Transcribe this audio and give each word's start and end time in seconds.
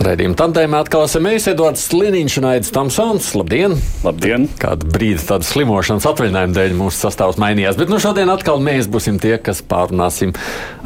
Raidījuma 0.00 0.32
tandēmā 0.32 0.78
atkal 0.80 1.02
esam 1.04 1.26
mēs, 1.28 1.44
Edvards 1.50 1.82
Liniņš 1.92 2.34
un 2.40 2.46
Aits 2.48 2.70
Tamsons. 2.72 3.26
Labdien! 3.36 3.74
Labdien! 4.00 4.46
Kādu 4.56 4.88
brīdi 4.88 5.20
tādu 5.28 5.44
slimošanas 5.44 6.06
atvaļinājumu 6.08 6.56
dēļ 6.56 6.72
mūsu 6.78 7.02
sastāvs 7.02 7.36
mainījās, 7.42 7.76
bet 7.76 7.92
nu 7.92 7.98
šodien 8.00 8.32
atkal 8.32 8.62
mēs 8.64 8.88
būsim 8.88 9.18
tie, 9.20 9.34
kas 9.44 9.60
pārunāsim 9.60 10.32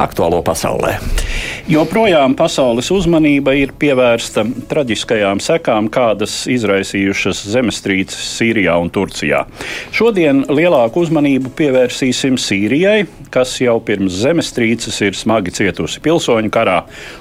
aktuālo 0.03 0.41
pasaulē. 0.43 0.97
Joprojām 1.71 2.35
pasaules 2.35 2.91
uzmanība 2.91 3.55
ir 3.55 3.71
pievērsta 3.79 4.43
traģiskajām 4.73 5.39
sekām, 5.41 5.87
kādas 5.95 6.35
izraisījušas 6.51 7.45
zemestrīces 7.55 8.27
Sīrijā 8.35 8.75
un 8.83 8.91
Turcijā. 8.93 9.45
Šodien 9.95 10.43
lielāku 10.51 11.07
uzmanību 11.07 11.55
pievērsīsim 11.55 12.35
Sīrijai, 12.35 13.07
kas 13.31 13.55
jau 13.63 13.79
pirms 13.87 14.19
zemestrīces 14.27 14.99
ir 15.07 15.15
smagi 15.15 15.55
cietusi 15.55 16.03
pilsoņu 16.03 16.51
karā, 16.53 16.81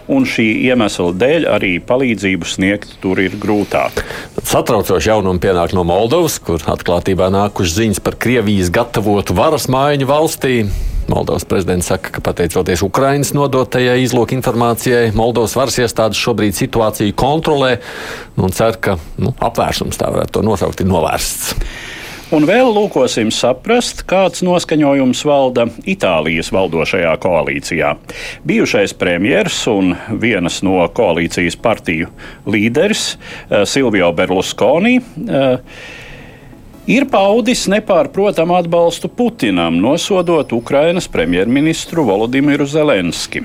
un 0.09 0.25
šī 0.25 0.49
iemesla 0.65 1.13
dēļ 1.21 1.49
arī 1.53 1.73
palīdzību 1.87 2.47
sniegt 2.47 2.95
tur 3.03 3.21
ir 3.23 3.35
grūtāk. 3.41 4.03
Satraucoši 4.43 5.11
jaunumi 5.11 5.41
pienāk 5.43 5.75
no 5.77 5.85
Moldovas, 5.87 6.39
kur 6.43 6.63
atklātībā 6.73 7.29
nākušas 7.33 7.77
ziņas 7.79 8.01
par 8.03 8.17
Krievijas 8.19 8.71
gatavotu 8.73 9.35
varas 9.37 9.69
mājiņu 9.71 10.09
valstī. 10.09 10.55
Moldovas 11.11 11.43
prezidents 11.47 11.89
saka, 11.91 12.13
ka 12.15 12.21
pateicoties 12.23 12.83
Ukrainas 12.85 13.33
nodotajai 13.35 13.97
izlūku 14.05 14.37
informācijai, 14.37 15.11
Moldovas 15.17 15.55
varas 15.59 15.79
iestādes 15.83 16.21
šobrīd 16.21 16.55
situāciju 16.55 17.15
kontrolē 17.19 17.75
un 18.39 18.55
cer, 18.55 18.79
ka 18.79 18.95
nu, 19.19 19.33
apvērsums 19.43 19.99
tā 19.99 20.13
varētu 20.13 20.39
to 20.39 20.45
nosaukt, 20.47 20.83
ir 20.83 20.89
novērsts. 20.89 21.57
Un 22.33 22.47
vēl 22.49 22.71
lūkosim 22.73 23.29
saprast, 23.29 23.99
kāds 24.09 24.41
noskaņojums 24.41 25.19
valda 25.29 25.67
Itālijas 25.85 26.47
valdošajā 26.55 27.11
koalīcijā. 27.21 27.91
Bijušais 28.49 28.95
premjers 28.97 29.59
un 29.69 29.91
vienas 30.23 30.63
no 30.65 30.79
koalīcijas 30.97 31.59
partiju 31.61 32.09
līderis 32.49 33.03
eh, 33.13 33.67
Silvio 33.69 34.09
Berlusconi 34.17 34.95
eh, 34.97 35.75
ir 36.89 37.05
paudis 37.11 37.65
nepārprotamu 37.71 38.57
atbalstu 38.57 39.09
Putinam, 39.11 39.77
nosodot 39.81 40.51
Ukrainas 40.55 41.07
premjerministru 41.11 42.03
Volodimiru 42.07 42.67
Zelenski. 42.69 43.43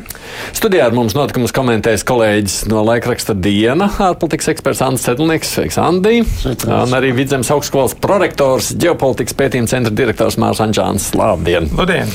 Studijā 0.57 0.89
ar 0.89 0.97
mums 0.97 1.15
notikumus 1.17 1.55
komentēs 1.55 2.05
kolēģis 2.09 2.59
no 2.73 2.83
laikraksta 2.87 3.37
Diena, 3.39 3.91
ārpolitikas 4.09 4.53
eksperts 4.55 4.83
Andris 4.85 5.07
Sedlnieks, 5.09 5.55
Sveiks, 5.55 5.79
Andī, 5.83 6.21
un 6.67 6.99
arī 6.99 7.15
Vidzemes 7.17 7.53
augstskolas 7.55 7.97
prorektors, 8.01 8.73
ģeopolitikas 8.81 9.39
pētījuma 9.39 9.71
centra 9.71 9.95
direktors 9.95 10.41
Mārs 10.41 10.63
Ančāns. 10.65 11.13
Labdien! 11.19 11.71
Labdien! 11.79 12.13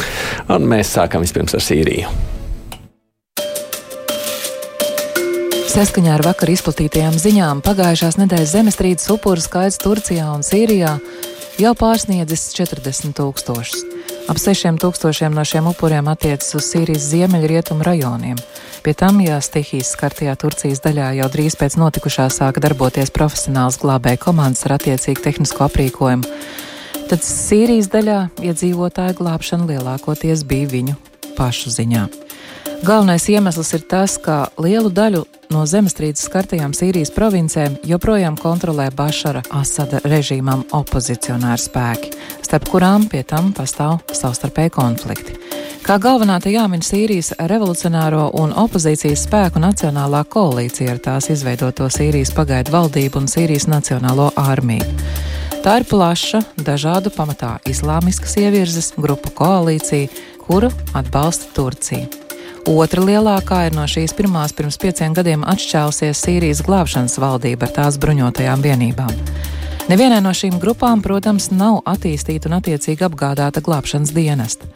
Un 0.53 0.69
mēs 0.69 0.95
sākam 0.97 1.23
vispirms 1.25 1.55
ar 1.55 1.63
Sīriju. 1.63 2.32
Saskaņā 5.73 6.11
ar 6.13 6.21
vakar 6.21 6.51
izplatītajām 6.53 7.15
ziņām 7.17 7.61
pagājušās 7.65 8.19
nedēļas 8.19 8.51
zemestrīces 8.51 9.09
upuru 9.09 9.41
skaits 9.41 9.79
Turcijā 9.81 10.27
un 10.29 10.43
Sīrijā 10.45 10.91
jau 11.57 11.71
pārsniedzis 11.79 12.43
40 12.53 13.15
tūkstošus. 13.17 13.81
Ap 14.29 14.37
6 14.37 14.77
tūkstošiem 14.83 15.33
no 15.33 15.41
šiem 15.41 15.71
upuriem 15.71 16.11
attiecas 16.13 16.53
uz 16.59 16.67
Sīrijas 16.69 17.07
ziemeļrietumu 17.09 17.87
rajoniem. 17.89 18.37
Pie 18.85 18.93
tam, 18.93 19.17
ja 19.25 19.39
stihijas 19.41 19.95
skartajā 19.97 20.37
Turcijas 20.37 20.83
daļā 20.85 21.09
jau 21.23 21.33
drīz 21.33 21.57
pēc 21.57 21.79
notikušā 21.81 22.29
sāka 22.29 22.61
darboties 22.61 23.09
profesionāls 23.09 23.81
glābēju 23.81 24.21
komandas 24.27 24.67
ar 24.69 24.77
attiecīgu 24.77 25.25
tehnisko 25.25 25.65
aprīkojumu, 25.71 26.37
tad 27.09 27.25
Sīrijas 27.25 27.89
daļā 27.89 28.19
iedzīvotāju 28.45 29.17
glābšana 29.23 29.71
lielākoties 29.73 30.45
bija 30.45 30.69
viņu 30.77 30.99
pašu 31.33 31.73
ziņā. 31.73 32.11
Galvenais 32.83 33.29
iemesls 33.31 33.73
ir 33.77 33.83
tas, 33.87 34.17
ka 34.19 34.49
lielu 34.59 34.89
daļu 34.91 35.23
no 35.53 35.63
zemestrīces 35.69 36.27
skartajām 36.27 36.73
Sīrijas 36.75 37.13
provincēm 37.15 37.77
joprojām 37.87 38.35
kontrolē 38.39 38.89
Bašara 38.95 39.43
Asada 39.55 40.01
režīmam 40.03 40.65
opozicionāri 40.75 41.61
spēki, 41.63 42.11
starp 42.43 42.67
kurām 42.71 43.07
pie 43.11 43.23
tam 43.27 43.53
pastāv 43.55 44.01
savstarpēji 44.11 44.73
konflikti. 44.75 45.37
Kā 45.83 45.97
galvenā 45.99 46.37
te 46.39 46.51
jāmin 46.53 46.83
Sīrijas 46.83 47.33
revolucionāro 47.51 48.29
un 48.39 48.55
opozīcijas 48.55 49.25
spēku 49.27 49.59
nacionālā 49.63 50.23
koalīcija 50.31 50.95
ar 50.95 51.03
tās 51.03 51.27
izveidoto 51.33 51.89
Sīrijas 51.91 52.31
pagaidu 52.35 52.71
valdību 52.75 53.19
un 53.19 53.27
Sīrijas 53.31 53.67
nacionālo 53.67 54.29
armiju. 54.39 54.87
Tā 55.63 55.77
ir 55.79 55.87
plaša, 55.87 56.41
dažādu 56.59 57.11
pamatā 57.15 57.57
islāmiskas 57.67 58.35
ievirzes 58.39 58.91
grupu 58.99 59.31
koalīcija, 59.35 60.11
kuru 60.43 60.71
atbalsta 60.95 61.51
Turcija. 61.55 62.22
Otra 62.63 63.01
lielākā 63.03 63.65
ir 63.67 63.73
no 63.75 63.83
šīs 63.83 64.13
pirmās 64.15 64.53
pirms 64.55 64.77
pieciem 64.79 65.11
gadiem 65.11 65.41
atšķēlusies 65.51 66.19
Sīrijas 66.23 66.61
glābšanas 66.63 67.17
valdība 67.19 67.67
ar 67.67 67.73
tās 67.75 67.97
bruņotajām 67.99 68.63
vienībām. 68.63 69.11
Nevienai 69.91 70.21
no 70.23 70.31
šīm 70.31 70.61
grupām, 70.63 71.01
protams, 71.03 71.49
nav 71.51 71.81
attīstīta 71.83 72.47
un 72.47 72.55
attiecīgi 72.61 73.03
apgādāta 73.03 73.59
glābšanas 73.65 74.13
dienesta. 74.15 74.69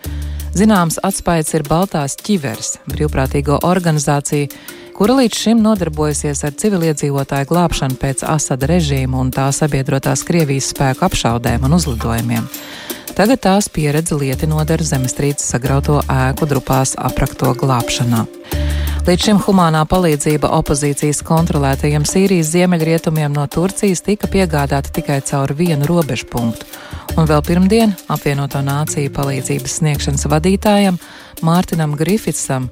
Zināms 0.51 0.99
atspējas 0.99 1.53
ir 1.55 1.63
Baltās 1.63 2.17
ķiveres, 2.19 2.73
brīvprātīgo 2.91 3.61
organizācija, 3.63 4.51
kura 4.97 5.13
līdz 5.13 5.37
šim 5.37 5.59
nodarbojasies 5.61 6.39
ar 6.47 6.55
civiliedzīvotāju 6.57 7.45
glābšanu 7.51 7.99
pēc 8.01 8.23
Asada 8.25 8.65
režīma 8.71 9.19
un 9.21 9.29
tā 9.29 9.45
sabiedrotās 9.53 10.23
Krievijas 10.25 10.71
spēku 10.73 11.05
apšaudēm 11.05 11.67
un 11.67 11.77
uzlidojumiem. 11.77 12.47
Tagad 13.13 13.43
tās 13.45 13.69
pieredze 13.69 14.17
lietinot 14.17 14.73
ar 14.73 14.81
zemestrīces 14.81 15.53
sagrauto 15.53 15.99
ēku 16.01 16.49
drupās 16.49 16.95
aprakto 16.97 17.53
glābšanā. 17.61 18.25
Līdz 19.07 19.23
šim 19.29 19.37
humānā 19.45 19.83
palīdzība 19.87 20.49
opozīcijas 20.57 21.21
kontrolētajiem 21.29 22.03
Sīrijas 22.05 22.49
ziemeļrietumiem 22.55 23.37
no 23.37 23.45
Turcijas 23.47 24.01
tika 24.03 24.27
piegādāta 24.27 24.91
tikai 24.97 25.21
caur 25.29 25.53
vienu 25.55 25.87
robežu 25.87 26.25
punktu, 26.33 26.65
un 27.15 27.29
vēl 27.29 27.45
pirmdien 27.45 27.93
apvienoto 28.09 28.65
nāciju 28.65 29.13
palīdzības 29.13 29.77
sniegšanas 29.79 30.27
vadītājam 30.33 30.97
Mārtiņam 31.45 31.93
Grifitsam 31.95 32.71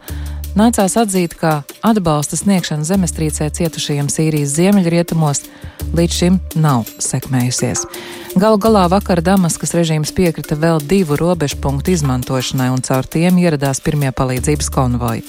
nācās 0.56 0.96
atzīt, 1.00 1.36
ka 1.40 1.64
atbalsta 1.86 2.40
sniegšana 2.40 2.88
zemestrīcē 2.88 3.50
cietušajiem 3.54 4.10
Sīrijas 4.12 4.56
ziemeļrietumos 4.58 5.44
līdz 5.96 6.20
šim 6.20 6.40
nav 6.60 6.88
sekmējusies. 7.00 7.86
Galu 8.36 8.60
galā 8.60 8.86
vakar 8.92 9.22
Damaskas 9.24 9.76
režīms 9.78 10.12
piekrita 10.16 10.58
vēl 10.60 10.82
divu 10.84 11.20
robežu 11.20 11.60
punktu 11.64 11.94
izmantošanai, 11.96 12.72
un 12.74 12.84
caur 12.84 13.08
tiem 13.08 13.38
ieradās 13.44 13.84
pirmie 13.84 14.12
palīdzības 14.16 14.72
konvoji. 14.76 15.24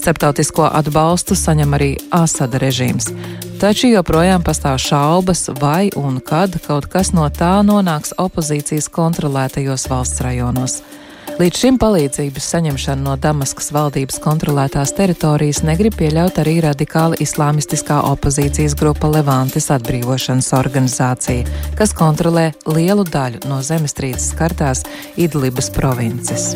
Starptautisko 0.00 0.64
atbalstu 0.64 1.36
saņem 1.36 1.74
arī 1.76 1.90
Asada 2.14 2.60
režīms, 2.62 3.10
taču 3.60 3.90
joprojām 3.90 4.44
pastāv 4.46 4.78
šaubas, 4.80 5.50
vai 5.60 5.90
un 5.98 6.22
kad 6.24 6.56
kaut 6.64 6.88
kas 6.88 7.12
no 7.12 7.26
tā 7.28 7.58
nonāks 7.66 8.14
opozīcijas 8.16 8.88
kontrolētajos 8.94 9.88
valsts 9.92 10.24
rajonos. 10.24 10.80
Līdz 11.40 11.56
šim 11.56 11.76
palīdzības 11.80 12.46
saņemšanu 12.52 13.00
no 13.06 13.14
Damaskas 13.16 13.70
valdības 13.72 14.18
kontrolētās 14.20 14.90
teritorijas 14.92 15.62
negrib 15.64 15.94
pieļaut 15.96 16.36
arī 16.42 16.58
radikāla 16.60 17.16
islāmistiskā 17.24 18.02
opozīcijas 18.10 18.74
grupa 18.76 19.08
Levantes 19.08 19.70
atbrīvošanas 19.72 20.50
organizācija, 20.58 21.46
kas 21.78 21.94
kontrolē 21.96 22.50
lielu 22.68 23.06
daļu 23.08 23.40
no 23.48 23.62
zemestrīces 23.64 24.34
skartās 24.34 24.84
Idlibas 25.16 25.72
provinces. 25.72 26.50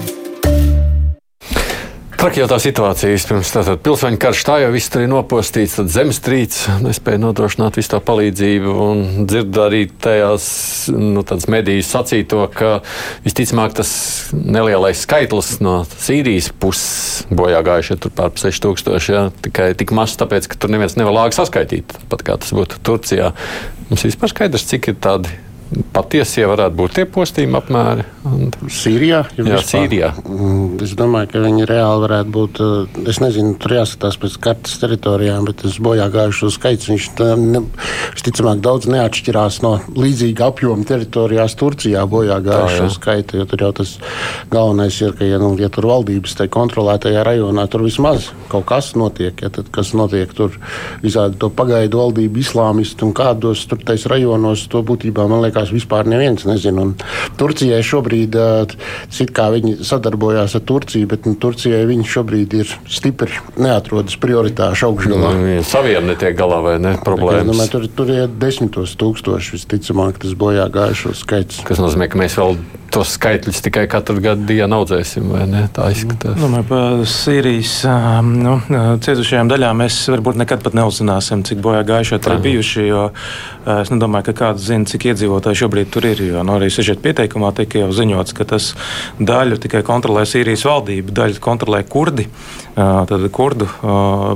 Traki 2.14 2.40
jau 2.40 2.46
tā 2.48 2.56
situācija, 2.62 3.16
pirms 3.28 3.50
tātad 3.52 3.80
pilsoņu 3.84 4.18
karš 4.22 4.42
tā 4.46 4.56
jau 4.62 4.70
viss 4.74 4.90
tur 4.92 5.02
ir 5.04 5.10
nopostīts, 5.10 5.74
tad 5.80 5.90
zemestrīce 5.92 6.76
nespēja 6.84 7.20
nodrošināt 7.20 7.78
visu 7.78 7.90
tā 7.92 8.00
palīdzību 8.06 8.74
un 8.84 9.02
dzird 9.28 9.58
arī 9.64 9.82
tajās, 9.90 10.46
nu, 10.94 11.24
medijas 11.52 11.90
sacīto, 11.92 12.44
ka 12.54 12.76
visticamāk 13.26 13.74
tas 13.80 13.94
nelielais 14.32 15.02
skaitlis 15.04 15.56
no 15.64 15.80
Sīrijas 15.90 16.52
puses 16.62 17.24
bojā 17.34 17.64
gājušie 17.66 17.98
tur 18.04 18.14
pār 18.14 18.30
6000, 18.38 19.10
jā, 19.10 19.24
tikai 19.44 19.72
tik 19.78 19.94
maz 19.96 20.14
tāpēc, 20.20 20.48
ka 20.48 20.60
tur 20.60 20.74
neviens 20.74 20.94
nevar 21.00 21.18
lāgi 21.18 21.40
saskaitīt, 21.40 21.98
pat 22.12 22.22
kā 22.26 22.38
tas 22.40 22.54
būtu 22.54 22.78
Turcijā. 22.86 23.34
Mums 23.90 24.06
vispār 24.06 24.32
skaidrs, 24.32 24.70
cik 24.70 24.94
ir 24.94 25.02
tādi 25.02 25.34
patiesie 25.94 26.46
varētu 26.48 26.78
būt 26.78 26.96
tie 26.98 27.04
postījuma 27.10 27.60
apmēri? 27.62 28.04
Sīrijā? 28.72 29.20
Ja 29.36 29.46
Jā, 29.48 29.60
Sīrijā. 29.64 30.10
Mm, 30.24 30.78
es 30.84 30.94
domāju, 30.98 31.30
ka 31.32 31.42
viņi 31.44 31.66
reāli 31.68 32.04
varētu 32.06 32.34
būt. 32.34 32.60
Eh, 32.64 33.00
es 33.12 33.20
nezinu, 33.22 33.54
tur 33.60 33.76
jāskatās 33.76 34.18
pēc 34.20 34.38
kartes 34.46 34.78
teritorijām, 34.82 35.48
bet 35.48 35.62
tas 35.64 35.78
bojā 35.82 36.06
gājušo 36.12 36.50
skaits. 36.54 36.88
Viņš 36.90 37.08
ne, 37.42 37.64
visticamāk 38.16 38.62
daudz 38.64 38.88
neatšķirās 38.92 39.60
no 39.64 39.76
līdzīga 39.98 40.50
apjoma 40.50 40.88
teritorijās 40.88 41.56
Turcijā 41.60 42.04
bojā 42.10 42.40
gājušo 42.44 42.90
skaita. 42.96 43.40
Jo 43.40 43.48
tur 43.50 43.66
jau 43.66 43.72
tas 43.80 43.96
galvenais 44.52 45.00
ir, 45.02 45.14
ka, 45.18 45.28
ja, 45.28 45.40
nu, 45.42 45.54
ja 45.60 45.70
tur 45.72 45.88
valdības 45.90 46.38
te 46.38 46.48
kontrolētajā 46.52 47.24
rajonā 47.26 47.68
tur 47.70 47.84
vismaz 47.86 48.30
kaut 48.54 48.66
kas 48.68 48.92
notiek, 48.98 49.34
ja, 49.42 49.50
tad 49.52 49.70
kas 49.74 49.92
notiek 49.96 50.30
tur 50.36 50.54
visādi 51.02 51.38
to 51.40 51.50
pagaidu 51.54 52.00
valdību 52.00 52.42
islāmistu 52.42 53.08
un 53.08 53.14
kādos 53.16 53.64
tur 53.70 53.80
tais 53.86 54.04
rajonos, 54.10 54.66
to 54.70 54.82
būtībā 54.86 55.26
man 55.30 55.42
liekas 55.44 55.63
vispār 55.74 56.08
neviens 56.10 56.44
nezina. 56.48 56.84
Un 56.84 56.94
Turcijai 57.40 57.80
šobrīd, 57.84 58.36
cik 59.14 59.32
kā 59.36 59.48
viņi 59.54 59.78
sadarbojās 59.86 60.56
ar 60.58 60.64
Turciju, 60.68 61.08
bet 61.10 61.28
nu, 61.28 61.36
Turcijai 61.40 61.84
viņi 61.88 62.08
šobrīd 62.14 62.58
ir 62.60 62.76
stipri 62.90 63.40
neatrodas 63.60 64.18
prioritāšu 64.20 64.90
augšgalā. 64.90 65.34
Nu, 65.38 65.58
saviem 65.66 66.08
netiek 66.10 66.36
galā 66.38 66.60
vai 66.64 66.76
ne 66.82 66.96
problēmas? 67.00 67.50
Domāju, 67.52 67.74
tur, 67.76 67.90
tur 68.00 68.14
ir 68.14 68.38
desmitos 68.40 68.96
tūkstoši 69.00 69.58
visticamāk 69.58 70.22
tas 70.22 70.36
bojā 70.38 70.66
gājušo 70.72 71.14
skaits. 71.24 71.62
Kas 71.66 71.82
nozīmē, 71.82 72.10
ka 72.10 72.20
mēs 72.20 72.38
vēl 72.40 72.58
tos 72.94 73.14
skaitļus 73.16 73.62
tikai 73.64 73.84
katru 73.90 74.22
gadu 74.22 74.46
dienu 74.48 74.78
audzēsim? 74.80 75.32
Tā 75.74 75.88
izskatās. 75.94 76.38
Domāju, 76.38 76.66
par 76.68 77.02
Sīrijas 77.10 77.74
nu, 78.28 78.56
cietušajām 79.04 79.50
daļām 79.50 79.82
mēs 79.82 79.98
varbūt 80.14 80.38
nekad 80.40 80.62
pat 80.64 80.76
neuzzināsim, 80.78 81.42
cik 81.46 81.60
bojā 81.64 81.82
gājušie 81.88 82.20
tur 82.22 82.36
ir 82.36 82.44
bijuši, 82.44 82.86
jo 82.86 83.02
es 83.74 83.90
nedomāju, 83.92 84.28
ka 84.28 84.36
kāds 84.42 84.68
zina, 84.68 84.86
cik 84.88 85.08
iedzīvotāji 85.10 85.62
šobrīd 85.64 85.90
tur 85.94 86.06
ir, 86.08 86.22
jo 86.28 86.44
nu, 86.46 86.56
arī 86.58 86.70
sižet 86.72 87.02
pieteikumā 87.04 87.50
tika 87.58 87.82
jau 87.82 87.90
ziņots, 87.96 88.36
ka 88.36 88.46
tas 88.54 88.70
daļu 89.18 89.58
tikai 89.64 89.82
kontrolē 89.86 90.26
Sīrijas 90.28 90.66
valdība, 90.68 91.14
daļu 91.22 91.42
kontrolē 91.44 91.82
kurdi. 91.88 92.28
Tad 92.74 93.28
kurdu 93.34 93.68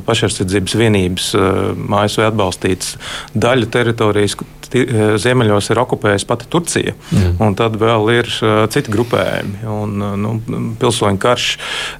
pašaizsardzības 0.06 0.76
vienības 0.78 1.32
mājas 1.78 2.19
vai 2.20 2.28
atbalstīts 2.28 2.94
daļu 3.34 3.70
teritorijas, 3.75 4.38
ziemeļos 5.23 5.70
ir 5.73 5.81
okupējusi 5.82 6.26
pati 6.29 6.49
Turcija. 6.50 6.94
Mm. 7.12 7.35
Un 7.44 7.56
tad 7.59 7.76
vēl 7.81 8.11
ir 8.15 8.31
citi 8.73 8.93
grupējumi. 8.93 9.62
Un, 9.69 10.05
nu, 10.20 10.35
pilsoņu 10.81 11.20
karš 11.23 11.49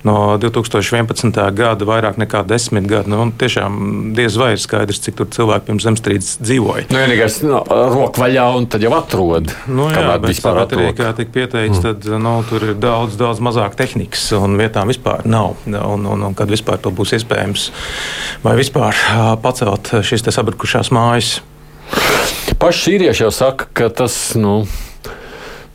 no 0.09 0.37
2011. 0.41 1.41
gada 1.57 1.89
vairāk 1.89 2.19
nekā 2.21 2.45
desmit 2.49 2.89
gadi. 2.91 3.13
Nu, 3.13 3.29
tiešām 3.39 4.13
diez 4.17 4.37
vai 4.41 4.53
ir 4.57 4.63
skaidrs, 4.63 5.03
cik 5.05 5.19
tur 5.21 5.31
cilvēki 5.35 5.69
pirms 5.71 5.87
zemestrīces 5.89 6.39
dzīvoja. 6.43 6.89
Nu, 6.93 7.01
vienīgais 7.03 7.41
nu, 7.47 7.61
rokvaļā 7.95 8.47
un 8.59 8.69
tad 8.71 8.85
jau 8.85 8.95
atrod. 8.99 9.53
Nu, 9.71 9.89
jā, 9.93 10.17
bet 10.23 10.43
tāpat 10.45 10.77
arī, 10.77 10.91
kā 10.99 11.13
tika 11.19 11.35
pieteikts, 11.35 11.81
mm. 11.81 11.85
tad 11.87 12.23
nu, 12.23 12.35
tur 12.49 12.71
ir 12.71 12.79
daudz, 12.81 13.19
daudz 13.21 13.43
mazāk 13.45 13.79
tehnikas 13.79 14.29
un 14.39 14.59
vietām 14.61 14.91
vispār 14.93 15.25
nav. 15.29 15.57
Un, 15.69 16.07
un, 16.07 16.27
un 16.31 16.39
kad 16.39 16.51
vispār 16.51 16.81
to 16.83 16.93
būs 16.95 17.17
iespējams 17.19 17.71
vai 18.45 18.57
vispār 18.59 18.97
pacelt 19.43 19.93
šīs 20.07 20.27
sabrukušās 20.35 20.93
mājas. 20.95 21.39
Paši 22.59 22.85
sīrieši 22.85 23.25
jau 23.27 23.33
saka, 23.35 23.69
ka 23.73 23.89
tas. 24.03 24.19
Nu... 24.39 24.63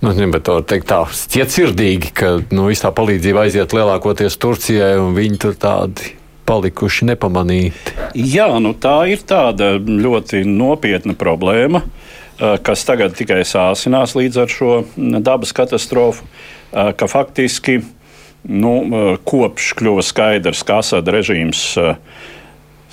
Nu, 0.03 0.11
bet 0.11 0.43
tā 0.43 0.57
teikt, 0.67 0.89
tā 0.89 1.05
cietsirdīgi, 1.07 2.09
ka 2.11 2.33
nu, 2.51 2.65
viss 2.67 2.83
tā 2.83 2.89
palīdzība 2.91 3.45
aiziet 3.45 3.71
lielākoties 3.71 4.35
Turcijai, 4.35 4.97
un 4.99 5.15
viņi 5.15 5.39
tur 5.39 5.55
tādi 5.55 6.09
palikuši 6.43 7.07
nepamanīti. 7.13 7.93
Jā, 8.19 8.49
nu, 8.59 8.73
tā 8.75 8.97
ir 9.13 9.23
tāda 9.23 9.77
ļoti 9.79 10.43
nopietna 10.43 11.15
problēma, 11.15 11.85
kas 12.35 12.83
tagad 12.83 13.15
tikai 13.15 13.45
sāsinās 13.47 14.17
līdz 14.19 14.41
ar 14.43 14.51
šo 14.51 14.73
dabas 15.23 15.55
katastrofu, 15.55 16.27
ka 16.73 17.07
faktiski 17.07 17.79
nu, 18.43 18.75
kopš 19.23 19.71
kļuva 19.79 20.03
skaidrs, 20.03 20.65
ka 20.67 20.81
Asada 20.83 21.15
režīms 21.15 21.63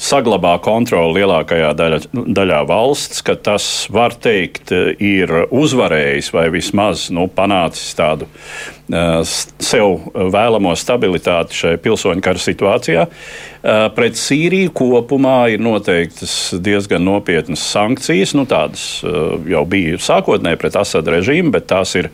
saglabā 0.00 0.54
kontroli 0.64 1.20
lielākajā 1.20 1.70
daļa, 1.76 2.00
daļā 2.36 2.60
valsts, 2.68 3.20
ka 3.24 3.36
tas, 3.36 3.64
var 3.92 4.14
teikt, 4.16 4.72
ir 4.96 5.32
uzvarējis 5.52 6.30
vai 6.34 6.46
vismaz 6.54 7.08
nu, 7.14 7.26
panācis 7.34 7.92
tādu 7.98 8.28
uh, 8.28 9.20
sev 9.24 9.98
vēlamo 10.14 10.72
stabilitāti 10.78 11.58
šajā 11.58 11.80
pilsoņu 11.84 12.24
kara 12.24 12.40
situācijā. 12.40 13.06
Uh, 13.06 13.88
pret 13.96 14.16
Sīriju 14.16 14.72
kopumā 14.80 15.38
ir 15.52 15.60
noteiktas 15.64 16.56
diezgan 16.64 17.04
nopietnas 17.04 17.64
sankcijas. 17.74 18.32
Nu, 18.38 18.46
tādas 18.48 18.86
uh, 19.04 19.36
jau 19.50 19.66
bija 19.68 20.00
sākotnēji 20.00 20.62
pret 20.62 20.80
Asada 20.80 21.18
režīmu, 21.18 21.52
bet 21.58 21.68
tās 21.70 21.96
ir 22.00 22.08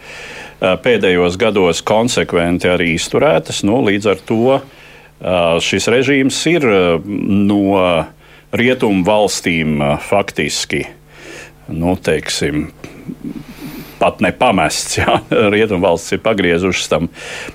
pēdējos 0.57 1.35
gados 1.37 1.83
konsekventi 1.85 2.71
arī 2.73 2.95
izturētas. 2.97 3.61
Nu, 3.69 3.83
līdz 3.85 4.09
ar 4.09 4.23
to 4.25 4.57
šis 5.65 5.89
režīms 5.93 6.39
ir 6.51 6.67
no 7.07 7.63
rietumu 8.57 9.05
valstīm 9.07 9.81
faktiski, 10.07 10.85
nu, 11.73 11.97
teiksim, 11.97 12.69
pat 14.01 14.21
nepamests. 14.25 14.97
Ja? 15.03 15.21
Rietumvalstis 15.53 16.17
ir 16.17 16.23
pagriezušas 16.25 16.89
tam 16.93 17.09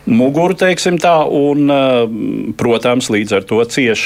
muguru, 0.05 0.55
teiksim 0.57 0.99
tā, 1.01 1.15
un, 1.25 1.71
protams, 2.59 3.09
līdz 3.13 3.37
ar 3.39 3.47
to 3.49 3.61
cieš 3.65 4.05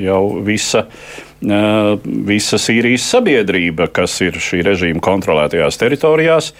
jau 0.00 0.22
visa 0.44 0.86
visa 1.40 2.58
Sīrijas 2.60 3.06
sabiedrība, 3.08 3.88
kas 3.88 4.18
ir 4.20 4.36
šī 4.36 4.60
režīma 4.66 5.00
kontrolētajās 5.00 5.78
teritorijās. 5.80 6.52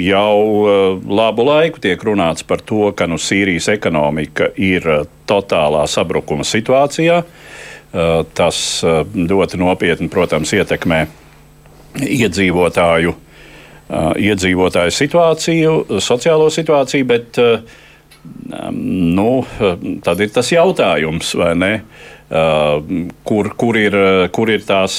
Jau 0.00 0.36
labu 1.04 1.44
laiku 1.44 1.82
tiek 1.84 2.00
runāts 2.00 2.46
par 2.48 2.64
to, 2.64 2.92
ka 2.96 3.06
nu, 3.06 3.20
Sīrijas 3.20 3.68
ekonomika 3.74 4.48
ir 4.56 4.88
totālā 5.28 5.84
sabrukuma 5.90 6.46
situācijā. 6.48 7.20
Tas 8.34 8.58
ļoti 9.14 9.60
nopietni, 9.60 10.08
protams, 10.10 10.54
ietekmē 10.56 11.04
iedzīvotāju, 12.00 13.12
iedzīvotāju 14.24 14.96
situāciju, 14.96 15.76
sociālo 16.02 16.48
situāciju, 16.50 17.06
bet 17.12 17.38
nu, 18.72 19.30
tad 20.02 20.24
ir 20.24 20.32
tas 20.32 20.48
jautājums, 20.56 21.34
vai 21.36 21.52
ne? 21.60 21.72
Uh, 21.84 22.13
kur, 22.34 23.50
kur, 23.60 23.76
ir, 23.78 23.96
kur, 24.34 24.50
ir 24.50 24.64
tās, 24.66 24.96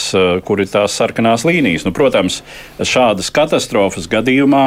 kur 0.48 0.62
ir 0.64 0.70
tās 0.72 0.96
sarkanās 0.96 1.44
līnijas. 1.48 1.84
Nu, 1.88 1.92
protams, 1.96 2.42
šādas 2.80 3.32
katastrofas 3.36 4.08
gadījumā, 4.12 4.66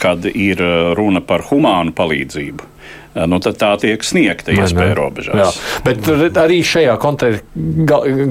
kad 0.00 0.26
ir 0.28 0.60
runa 0.98 1.22
par 1.24 1.46
humānu 1.48 1.94
palīdzību, 1.96 2.66
nu, 3.14 3.40
tad 3.44 3.60
tā 3.60 3.74
tiek 3.82 4.04
sniegta 4.06 4.54
iespēja 4.56 4.96
robežās. 4.98 5.36
Jā. 5.36 5.50
Bet 5.86 6.40
arī 6.40 6.60
šajā 6.66 6.96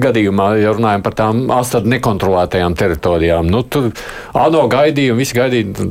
gadījumā, 0.00 0.50
ja 0.60 0.74
runājam 0.76 1.06
par 1.06 1.18
tām 1.18 1.46
astotnē 1.54 2.00
nekontrolētajām 2.00 2.76
teritorijām, 2.78 3.48
nu, 3.50 3.62
tur 3.62 3.90
ANO 4.36 4.64
gaidīja 4.70 5.14
un 5.14 5.20
visi 5.20 5.36
gaidīja. 5.36 5.88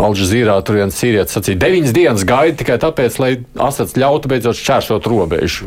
Alžīrā 0.00 0.54
tur 0.62 0.78
viens 0.78 0.94
sīrietis 0.94 1.34
sacīja, 1.34 1.58
deviņas 1.64 1.94
dienas 1.96 2.24
gaida 2.28 2.58
tikai 2.60 2.76
tāpēc, 2.82 3.16
lai 3.22 3.30
Asats 3.60 3.96
ļautu 3.98 4.30
beidzot 4.30 4.58
šķērsot 4.58 5.08
robežu. 5.10 5.66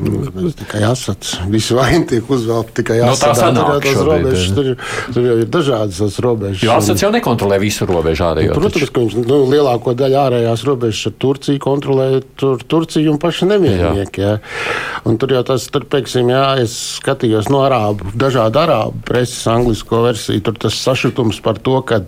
Tikai 0.61 0.83
Asats, 0.87 1.35
visu 1.51 1.75
vainu 1.75 2.07
tiek 2.09 2.29
uzvelta 2.31 2.77
tikai 2.79 3.01
Asats. 3.03 3.41
No 3.53 3.65
tā 3.67 3.79
tur, 3.83 3.99
robežas, 4.07 4.53
tur, 4.55 4.69
tur 5.15 5.27
jau 5.27 5.35
ir 5.41 5.49
dažādas 5.51 5.99
tās 5.99 6.19
robežas. 6.23 6.63
Jo 6.63 6.77
Asats 6.77 7.03
jau 7.03 7.11
nekontrolē 7.13 7.59
visu 7.61 7.87
robežu 7.89 8.27
ārējo. 8.29 8.55
Nu, 8.55 8.63
protams, 8.63 8.93
ka 8.93 9.03
viņš 9.03 9.17
nu, 9.27 9.41
lielāko 9.51 9.95
daļu 9.99 10.19
ārējās 10.23 10.65
robežas 10.69 11.11
ar 11.11 11.17
Turciju 11.25 11.63
kontrolē 11.63 12.02
kontrolē 12.03 12.21
tur, 12.35 12.63
Turciju 12.63 13.13
un 13.13 13.19
paši 13.19 13.47
neviennieki. 13.47 14.21
Jā. 14.21 14.37
Un 15.07 15.17
tur 15.19 15.33
jau 15.33 15.43
tas, 15.43 15.65
tur, 15.71 15.85
pieksim, 15.89 16.29
jā, 16.31 16.43
es 16.63 16.73
skatījos 16.99 17.49
no 17.51 17.63
arābu, 17.65 18.13
dažādu 18.15 18.61
arābu 18.61 19.03
preses, 19.05 19.45
anglisko 19.47 20.03
versiju. 20.07 20.41
Tur 20.43 20.57
tas 20.59 20.77
sašutums 20.79 21.41
par 21.43 21.59
to, 21.63 21.79
ka, 21.85 22.01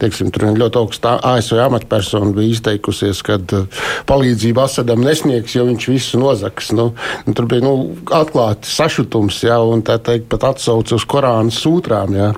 teiksim, 0.00 0.30
tur 0.34 0.50
ļoti 0.54 0.80
augsta 0.80 1.16
ASV 1.24 1.62
amatpersona 1.64 2.32
bija 2.36 2.54
izteikusies, 2.54 3.22
ka 3.24 3.38
uh, 3.40 3.84
palīdzību 4.08 4.64
Asadam 4.64 5.04
nesniegs, 5.04 5.56
jo 5.56 5.66
viņš 5.68 5.88
visu 5.92 6.20
nozaks. 6.20 6.72
Nu, 6.76 6.92
nu, 7.26 7.36
tur 7.36 7.48
bija 7.50 7.64
nu, 7.64 7.74
atklāti 8.14 8.70
sašutums, 8.70 9.42
jā, 9.46 9.58
un 9.60 9.84
tā 9.86 9.98
teikt, 10.02 10.28
pat 10.32 10.50
atsauce 10.52 10.96
uz 10.96 11.08
Korāna 11.08 11.52
sūtrām. 11.54 12.14
Jā. 12.16 12.30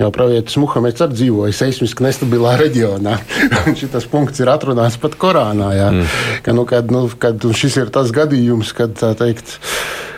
Jo 0.00 0.10
pravietis 0.14 0.58
Muhameds 0.60 1.02
arī 1.04 1.18
dzīvoja 1.20 1.56
seismiski 1.56 2.04
nestabilā 2.06 2.56
reģionā. 2.60 3.18
Šis 3.78 4.08
punkts 4.10 4.42
ir 4.42 4.50
atrunāts 4.52 5.00
pat 5.00 5.18
Korānā. 5.20 5.72
Jā. 5.74 5.90
Mm 5.94 6.53
ka, 6.54 6.60
nu, 6.60 6.66
kad, 6.70 6.92
nu, 6.94 7.06
kad 7.18 7.48
šis 7.58 7.80
ir 7.82 7.90
tas 7.94 8.14
gadījums, 8.14 8.70
kad 8.76 8.94
teikt, 9.18 9.58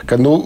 ka, 0.07 0.21
nu, 0.21 0.43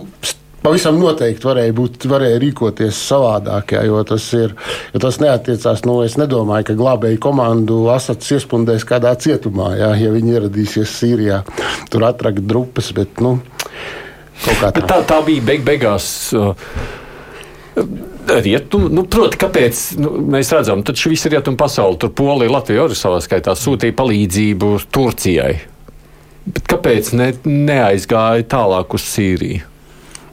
Pavisam 0.61 0.99
noteikti 1.01 1.47
varēja, 1.49 1.73
būt, 1.73 2.05
varēja 2.11 2.41
rīkoties 2.43 2.99
savādāk, 3.09 3.73
jā, 3.73 3.85
jo 3.89 4.03
tas, 4.05 4.27
ir, 4.37 4.53
jo 4.93 5.01
tas 5.01 5.17
neatiecās. 5.23 5.87
Nu, 5.89 5.95
es 6.05 6.19
nedomāju, 6.21 6.67
ka 6.69 6.77
glābēju 6.77 7.21
komandu 7.25 7.79
Asats 7.95 8.29
iespundēs 8.37 8.85
kādā 8.89 9.15
cietumā, 9.17 9.71
jā, 9.81 9.95
ja 10.03 10.13
viņi 10.13 10.37
ieradīsies 10.37 10.93
Sīrijā. 10.99 11.41
Tur 11.89 12.05
atrakt 12.11 12.45
drupas, 12.45 12.93
bet 12.97 13.23
nu, 13.25 13.39
tā. 14.45 14.69
tā. 14.77 15.01
Tā 15.09 15.23
bija 15.25 15.47
beig 15.49 15.65
beigās. 15.65 16.13
Rietum, 18.31 18.91
nu, 18.93 19.07
proti, 19.09 19.41
kāpēc 19.41 19.83
nu, 20.03 20.13
mēs 20.37 20.53
redzam, 20.53 20.85
ka 20.85 20.93
šis 20.93 21.25
ir 21.25 21.39
rietumu 21.39 21.57
pasaule. 21.61 21.97
Tur 22.03 22.13
Polija, 22.13 22.53
Latvija 22.53 22.85
arī 22.85 23.01
savā 23.01 23.25
skaitā 23.25 23.57
sūtīja 23.57 23.97
palīdzību 23.97 24.75
Turcijai. 24.93 25.55
Bet 26.47 26.65
kāpēc 26.71 27.13
ne, 27.19 27.33
neaizgāja 27.45 28.47
tālāk 28.55 28.97
uz 28.97 29.05
Sīriju? 29.11 29.70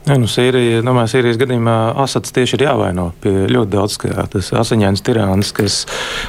Ja, 0.07 0.15
nu, 0.19 0.27
Sīrija, 0.31 0.79
nu, 0.85 0.93
Sīrijas 1.09 1.39
gadījumā 1.41 1.75
Asads 2.03 2.31
tieši 2.35 2.55
ir 2.57 2.65
jāvaino 2.67 3.09
pie 3.23 3.33
ļoti 3.51 3.71
daudz, 3.73 3.97
kā 3.99 4.27
tas 4.31 4.51
asiņains 4.55 5.03
tirānis, 5.03 5.51
kas 5.55 5.81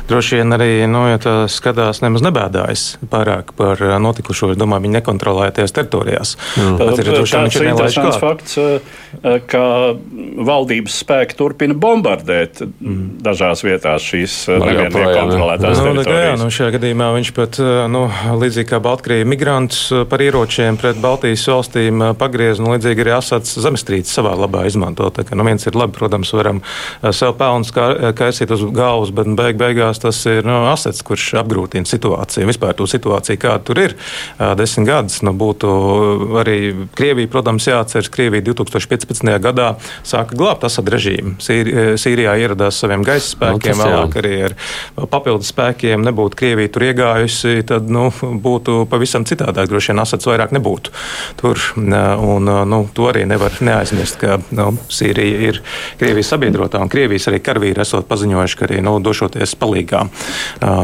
droši 0.09 0.41
vien 0.41 0.57
arī, 0.57 0.71
nu, 0.91 1.05
ja 1.11 1.21
tā 1.23 1.35
skatās, 1.53 2.03
nemaz 2.03 2.25
nebēdājas 2.27 2.87
pārāk 3.13 3.53
par 3.59 3.83
notikušo. 4.03 4.53
Es 4.55 4.59
domāju, 4.59 4.87
viņi 4.87 4.99
nekontrolēties 4.99 5.75
teritorijās. 5.77 6.35
Mm. 6.59 6.79
Tas 6.81 7.03
ir 7.03 7.11
droši 7.13 7.43
vien 7.63 7.71
interesants 7.73 8.19
fakts, 8.23 8.59
ka 9.53 9.63
valdības 10.49 10.99
spēki 11.05 11.39
turpina 11.39 11.77
bombardēt 11.79 12.65
mm. 12.65 13.23
dažās 13.23 13.63
vietās 13.67 14.07
šīs 14.11 14.41
nevienīgi 14.51 15.05
kontrolētās 15.07 15.79
nu, 15.79 15.87
teritorijas. 15.93 16.27
Jā, 16.27 16.35
nu, 16.43 16.51
šajā 16.59 16.75
gadījumā 16.79 17.13
viņš 17.19 17.33
pat, 17.39 17.61
nu, 17.95 18.05
līdzīgi 18.43 18.73
kā 18.73 18.83
Baltkrievi 18.83 19.29
migrantus 19.29 19.87
par 20.11 20.23
ieročiem 20.25 20.79
pret 20.81 20.99
Baltijas 21.03 21.47
valstīm 21.53 22.03
pagriez, 22.19 22.59
nu, 22.63 22.75
līdzīgi 22.75 23.07
arī 23.07 23.17
Asads 23.19 23.57
zemestrīce 23.69 24.13
savā 24.13 24.35
labā 24.39 24.65
izmanto. 24.69 25.09
Tā 25.15 25.25
kā 25.27 25.37
nu, 25.39 25.47
viens 25.47 25.65
ir 25.69 25.77
labi, 25.79 25.95
protams, 25.97 26.33
varam 26.37 26.63
eh, 26.63 27.13
sev 27.17 27.37
pelnus 27.39 27.73
kaisīt 27.73 28.53
uz 28.55 28.65
galvas, 28.75 29.13
bet 29.15 29.31
beig 29.39 29.59
beigās 29.61 30.01
tas 30.03 30.21
ir 30.31 30.47
nu, 30.49 30.61
asets, 30.73 31.05
kurš 31.07 31.31
apgrūtina 31.43 31.89
situāciju. 31.89 32.49
Vispār 32.49 32.77
to 32.79 32.89
situāciju, 32.89 33.41
kāda 33.43 33.65
tur 33.69 33.83
ir 33.83 33.97
eh, 33.97 34.55
desmit 34.59 34.89
gadus. 34.89 35.21
Nu, 35.27 35.35
būtu 35.37 35.69
arī 36.41 36.59
Krievija, 36.99 37.31
protams, 37.33 37.69
jāatceras. 37.69 38.11
Krievija 38.13 38.45
2015. 38.49 39.29
gadā 39.45 39.71
sāka 40.07 40.37
glābt 40.39 40.67
Asad 40.69 40.89
režīmu. 40.93 41.37
Sīri, 41.43 41.75
eh, 41.75 41.91
Sīrijā 42.01 42.37
ieradās 42.41 42.81
saviem 42.83 43.05
gaisa 43.07 43.35
spēkiem, 43.35 43.77
nu, 43.79 43.89
vēlāk 43.89 44.19
arī 44.23 44.35
ar 44.49 44.57
papildus 45.11 45.53
spēkiem. 45.53 46.05
Nebūtu 46.09 46.39
Krievija 46.39 46.73
tur 46.73 46.89
iegājusi, 46.89 47.63
tad 47.69 47.91
nu, 47.93 48.09
būtu 48.49 48.81
pavisam 48.91 49.27
citādāk. 49.29 49.69
Droši 49.71 49.93
vien 49.93 50.03
Asads 50.05 50.29
vairāk 50.29 50.55
nebūtu 50.57 50.95
tur. 51.39 51.61
Un, 51.79 52.49
nu, 52.69 52.81
to 52.95 53.09
arī 53.11 53.25
nevar 53.29 53.55
neaizmirst, 53.65 54.21
ka 54.21 54.39
nu, 54.55 54.71
Sīrija 54.93 55.43
ir 55.51 55.61
Krievijas 56.01 56.33
sabiedrotā, 56.35 56.83
un 56.83 56.93
Krievijas 56.93 57.29
arī 57.31 57.43
karavīri 57.45 57.85
esot 57.85 58.09
paziņojuši, 58.11 58.59
ka 58.61 58.69
arī 58.69 58.85
nu, 58.85 58.99
došoties 59.05 59.57
palīgā 59.59 60.05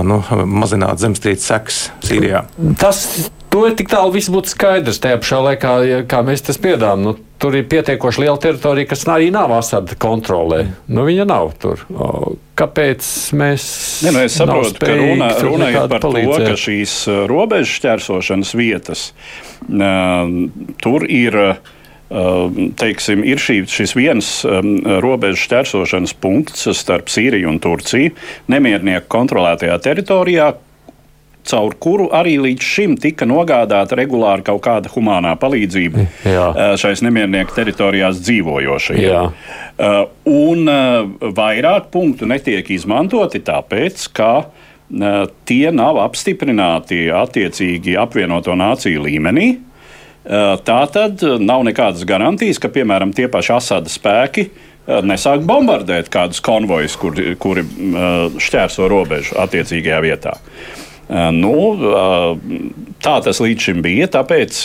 nu, 0.09 0.21
mazināt 0.63 1.03
zemestrīces 1.03 1.51
sekas 1.53 1.81
Sīrijā. 2.05 2.45
Tas 2.81 3.07
To 3.55 3.61
ir 3.69 3.77
tik 3.79 3.87
tālu, 3.87 4.11
viss 4.11 4.33
būtu 4.35 4.51
skaidrs. 4.51 4.97
Tajā 4.99 5.21
pašā 5.23 5.37
laikā, 5.45 5.73
kā 6.11 6.25
mēs 6.27 6.43
tas 6.43 6.57
piedāvājam, 6.59 7.05
nu, 7.07 7.13
tur 7.39 7.55
ir 7.55 7.69
pietiekoši 7.71 8.25
liela 8.25 8.41
teritorija, 8.43 8.89
kas 8.91 9.05
arī 9.15 9.29
nav 9.31 9.53
Asada 9.55 9.95
kontrolē. 10.03 10.65
Nu, 10.91 11.05
viņa 11.07 11.27
nav 11.31 11.53
tur. 11.63 11.85
Kāpēc 12.59 13.11
mēs. 13.39 13.69
Ne, 14.09 14.15
nu, 14.17 14.25
es 14.27 14.41
saprotu, 14.41 14.75
ka 14.83 14.97
runa, 14.99 15.31
runa 15.47 15.71
ir 15.71 15.79
par 15.93 16.03
palīdzēt. 16.03 16.49
to, 16.49 16.51
ka 16.51 16.63
šīs 16.65 16.97
robežu 17.31 17.77
šķērsošanas 17.77 18.51
vietas 18.59 19.07
uh, 19.71 20.35
tur 20.83 21.07
ir. 21.07 21.41
Uh, 21.53 21.73
teiksim, 22.79 23.25
ir 23.27 23.41
šī, 23.43 23.63
šis 23.71 23.95
viens 23.99 24.29
um, 24.47 24.77
robežu 25.03 25.41
šķērsošanas 25.49 26.15
punkts 26.23 26.69
starp 26.79 27.11
Sīriju 27.13 27.51
un 27.51 27.59
Turciju, 27.63 28.15
nemiernieku 28.53 29.09
kontrolētajā 29.11 29.79
teritorijā, 29.83 30.53
caur 31.45 31.75
kuru 31.81 32.09
arī 32.17 32.39
līdz 32.41 32.65
šim 32.65 32.95
tika 33.01 33.27
nogādāta 33.29 33.99
regulāri 33.99 34.47
kaut 34.47 34.63
kāda 34.65 34.89
humanā 34.95 35.35
palīdzība 35.41 36.07
Jā. 36.25 36.47
Eh, 36.49 36.75
šais 36.81 37.03
nemiernieku 37.05 37.53
teritorijās 37.57 38.23
dzīvojošajiem. 38.25 39.35
Uh, 39.75 40.05
un 40.31 40.71
uh, 40.71 41.31
vairāk 41.35 41.91
punktu 41.93 42.29
netiek 42.31 42.71
izmantoti 42.73 43.43
tāpēc, 43.45 44.07
ka 44.15 44.31
tie 45.49 45.71
nav 45.75 45.99
apstiprināti 46.03 47.09
attiecīgi 47.11 47.97
apvienoto 47.99 48.55
nāciju 48.55 49.03
līmenī. 49.07 49.47
Uh, 50.25 50.55
Tā 50.65 50.79
tad 50.89 51.21
nav 51.41 51.65
nekādas 51.69 52.05
garantijas, 52.09 52.61
ka, 52.63 52.71
piemēram, 52.73 53.13
tie 53.13 53.27
paši 53.29 53.53
Asada 53.59 53.93
spēki 53.93 54.49
nesāk 55.05 55.45
bombardēt 55.49 56.09
kādus 56.13 56.41
konvojus, 56.45 56.97
kuri, 57.01 57.35
kuri 57.41 57.65
šķērso 58.41 58.89
robežu 58.89 59.37
attiecīgajā 59.41 60.01
vietā. 60.05 60.35
Nu, 61.09 61.55
tā 63.05 63.17
tas 63.25 63.41
līdz 63.45 63.69
šim 63.69 63.83
bija, 63.85 64.09
tāpēc 64.13 64.63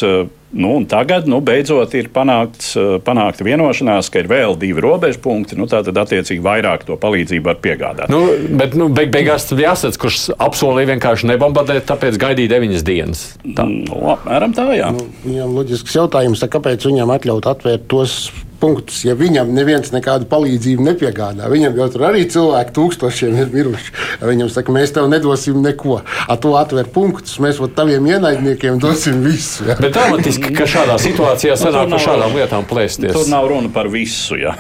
Nu, 0.52 0.86
tagad 0.90 1.28
nu, 1.30 1.38
beidzot 1.46 1.94
ir 1.94 2.08
panākts, 2.10 2.72
panākta 3.06 3.46
vienošanās, 3.46 4.08
ka 4.10 4.24
ir 4.24 4.30
vēl 4.32 4.56
divi 4.58 4.82
robežu 4.82 5.22
punkti. 5.22 5.58
Nu, 5.60 5.68
tad, 5.70 5.92
attiecīgi, 5.94 6.42
vairāk 6.42 6.88
to 6.88 6.98
palīdzību 6.98 7.46
var 7.52 7.60
piegādāt. 7.62 8.10
Nu, 8.10 8.24
bet 8.58 8.74
nu, 8.78 8.88
beig 8.90 9.14
beigās 9.14 9.46
tas 9.46 9.60
bija 9.60 9.76
jāsaka, 9.76 10.02
kurš 10.08 10.24
apsolīja 10.42 10.96
vienkārši 10.96 11.30
nebombardēt, 11.30 11.86
tāpēc 11.92 12.18
gaidīja 12.22 12.56
deviņas 12.56 12.86
dienas. 12.88 13.24
Tā. 13.46 13.68
Nu, 13.70 14.02
apmēram 14.16 14.58
tā, 14.58 14.66
jā. 14.74 14.90
Nu, 14.96 15.06
viņam 15.28 15.54
loģisks 15.60 16.00
jautājums, 16.02 16.42
kāpēc 16.50 16.90
viņam 16.90 17.14
atļaut 17.14 17.54
atvērt 17.54 17.86
tos 17.94 18.18
punktus, 18.60 19.04
ja 19.08 19.16
viņam 19.18 19.52
neviens 19.56 19.94
nekādu 19.94 20.28
palīdzību 20.30 20.86
nepiegādā. 20.90 21.50
Viņam 21.52 21.78
jau 21.80 21.88
tur 21.94 22.06
arī 22.10 22.26
cilvēki 22.30 22.76
tūkstošiem 22.76 23.38
ir 23.40 23.54
miruši. 23.54 23.94
Viņam 24.26 24.52
saka, 24.54 24.74
mēs 24.76 24.94
tev 24.96 25.10
nedosim 25.12 25.62
neko. 25.64 26.00
A 26.04 26.38
to 26.42 26.54
atver 26.60 26.90
punktus, 26.92 27.38
mēs 27.44 27.62
taviem 27.76 28.06
ienaidniekiem 28.10 28.80
dosim 28.82 29.24
visu. 29.26 29.68
Ja. 29.70 29.78
Bet 29.80 29.96
dramatiski, 29.96 30.52
ka 30.56 30.68
šādā 30.70 31.00
situācijā 31.02 31.56
nu, 31.56 31.62
sanāk 31.64 31.94
par 31.96 32.06
šādām 32.06 32.38
lietām 32.38 32.68
plēsties. 32.70 33.16
Tur 33.16 33.30
nav 33.32 33.48
runa 33.52 33.72
par 33.74 33.90
visu. 33.92 34.38
Ja. 34.40 34.56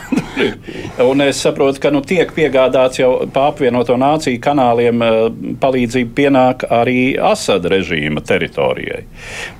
Un 1.09 1.23
es 1.23 1.41
saprotu, 1.43 1.81
ka 1.83 1.91
nu, 1.93 2.01
tiek 2.05 2.31
piegādāts 2.35 3.01
jau 3.01 3.11
pa 3.33 3.49
apvienoto 3.51 3.95
nāciju 3.99 4.39
kanāliem 4.43 5.03
eh, 5.05 5.19
palīdzība 5.61 6.15
pienāk 6.15 6.65
arī 6.73 6.99
Asada 7.29 7.71
režīma 7.73 8.23
teritorijai. 8.25 9.03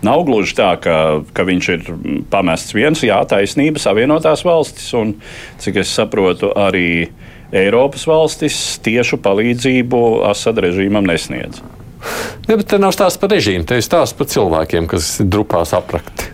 Nav 0.05 0.23
gluži 0.27 0.55
tā, 0.59 0.71
ka, 0.81 0.95
ka 1.35 1.45
viņš 1.47 1.69
ir 1.75 1.87
pamests 2.31 2.75
viens, 2.75 3.03
jā, 3.05 3.19
taisnība 3.29 3.81
savienotā 3.81 4.28
Savienotās 4.29 4.45
valstis 4.45 4.93
un, 4.93 5.13
cik 5.59 5.79
es 5.81 5.91
saprotu, 5.95 6.51
arī 6.53 7.09
Eiropas 7.51 8.05
valstis 8.05 8.79
tiešu 8.85 9.17
palīdzību 9.23 10.23
Asad 10.29 10.59
režīmam 10.61 11.07
nesniedz. 11.07 11.61
Ja, 12.47 12.55
bet 12.55 12.67
te 12.69 12.77
nav 12.79 12.93
stāsts 12.93 13.19
par 13.19 13.31
režīmu, 13.33 13.65
te 13.65 13.79
ir 13.79 13.83
stāsts 13.83 14.15
par 14.17 14.29
cilvēkiem, 14.29 14.87
kas 14.89 15.17
drupās 15.25 15.73
aprakti. 15.73 16.29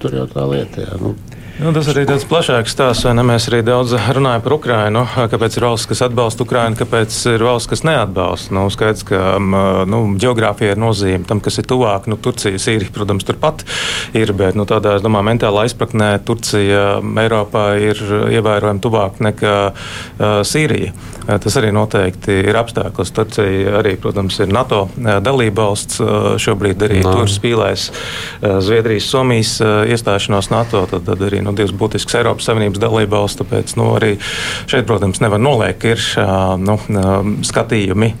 Tur 0.00 0.16
jau 0.16 0.26
tā 0.32 0.46
lieta, 0.48 0.86
jā. 0.86 0.96
Nu. 1.00 1.14
Nu, 1.60 1.74
tas 1.76 1.90
arī 1.92 2.06
ir 2.06 2.08
tāds 2.08 2.24
plašāks 2.24 2.72
stāsts, 2.72 3.04
vai 3.04 3.10
ne? 3.18 3.22
Mēs 3.28 3.44
arī 3.50 3.58
daudz 3.60 3.92
runājam 4.16 4.40
par 4.40 4.54
Ukrajinu. 4.54 5.02
Kāpēc 5.28 5.58
ir 5.58 5.64
valsts, 5.66 5.88
kas 5.90 6.00
atbalsta 6.06 6.46
Ukrajinu, 6.46 6.78
kāpēc 6.78 7.16
ir 7.34 7.42
valsts, 7.44 7.68
kas 7.68 7.82
neatbalsta? 7.84 8.54
Nu, 8.56 8.62
skaidrs, 8.72 9.04
ka 9.04 9.36
nu, 9.36 9.98
geogrāfija 10.16 10.72
ir 10.72 10.80
nozīme 10.80 11.28
tam, 11.28 11.42
kas 11.44 11.60
ir 11.60 11.66
tuvāk. 11.68 12.08
Nu, 12.08 12.16
Turcija, 12.16 12.56
Sīrija, 12.56 12.88
protams, 12.94 13.26
turpat 13.28 13.66
ir, 14.16 14.32
bet 14.38 14.56
nu, 14.56 14.64
tādā, 14.64 14.94
domāju, 15.04 15.26
mentālā 15.28 15.66
izpratnē 15.68 16.08
Turcija 16.24 16.86
Eiropā 17.26 17.66
ir 17.90 18.00
ievērojami 18.38 18.80
tuvāk 18.86 19.20
nekā 19.28 19.54
uh, 19.68 20.40
Sīrija. 20.48 20.94
Uh, 21.26 21.36
tas 21.44 21.60
arī 21.60 21.74
noteikti 21.76 22.40
ir 22.40 22.56
apstākļus. 22.62 23.12
Turcija 23.20 23.76
arī, 23.82 23.98
protams, 24.00 24.40
ir 24.40 24.48
NATO 24.56 24.86
dalībvalsts. 24.96 26.00
Uh, 26.00 26.32
šobrīd 26.40 26.88
arī 26.88 27.04
no. 27.04 27.18
tur 27.20 27.28
spīlēs 27.28 27.90
Zviedrijas, 28.40 29.12
Somijas 29.12 29.54
iestāšanos 29.60 30.48
NATO. 30.54 30.86
Tad, 30.88 31.04
tad 31.04 31.28
arī, 31.28 31.44
nu, 31.44 31.49
nu, 31.50 31.58
divas 31.58 31.74
būtiskas 31.76 32.20
Eiropas 32.20 32.48
Savienības 32.48 32.82
dalībvalsts. 32.82 33.40
Tāpēc 33.42 33.74
nu, 33.80 33.90
arī 33.98 34.14
šeit, 34.70 34.86
protams, 34.88 35.22
nevar 35.24 35.42
noliekt, 35.42 35.86
ir 35.90 36.04
nu, 36.62 36.78
skatījumi, 37.46 38.14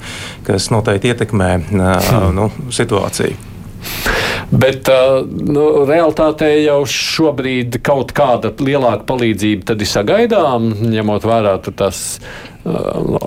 kas 0.48 0.70
noteikti 0.74 1.14
ietekmē 1.14 1.52
hmm. 1.70 2.34
nu, 2.36 2.50
situāciju. 2.74 3.48
Bet 4.50 4.88
nu, 5.46 5.64
realtātē 5.86 6.48
jau 6.64 6.80
šobrīd 6.90 7.78
kaut 7.86 8.10
kāda 8.16 8.50
lielāka 8.58 9.06
palīdzība 9.06 9.76
ir 9.78 9.86
sagaidām, 9.86 10.72
ņemot 10.90 11.26
vērā 11.30 11.52
tās 11.70 12.18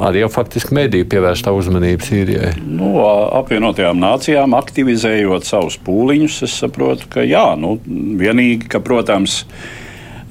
arī 0.04 0.22
jau 0.22 0.30
faktiski 0.34 0.76
mediju 0.78 1.08
pievērstā 1.10 1.54
uzmanība 1.56 2.06
Sīrijai. 2.06 2.52
Nu, 2.68 2.92
apvienotajām 3.40 3.98
nācijām 4.04 4.54
aktivizējot 4.58 5.48
savus 5.48 5.80
pūliņus, 5.86 6.42
es 6.46 6.58
saprotu, 6.62 7.08
ka 7.16 7.26
jā, 7.26 7.46
nu, 7.58 7.78
vienīgi, 8.20 8.68
ka, 8.70 8.84
protams, 8.84 9.42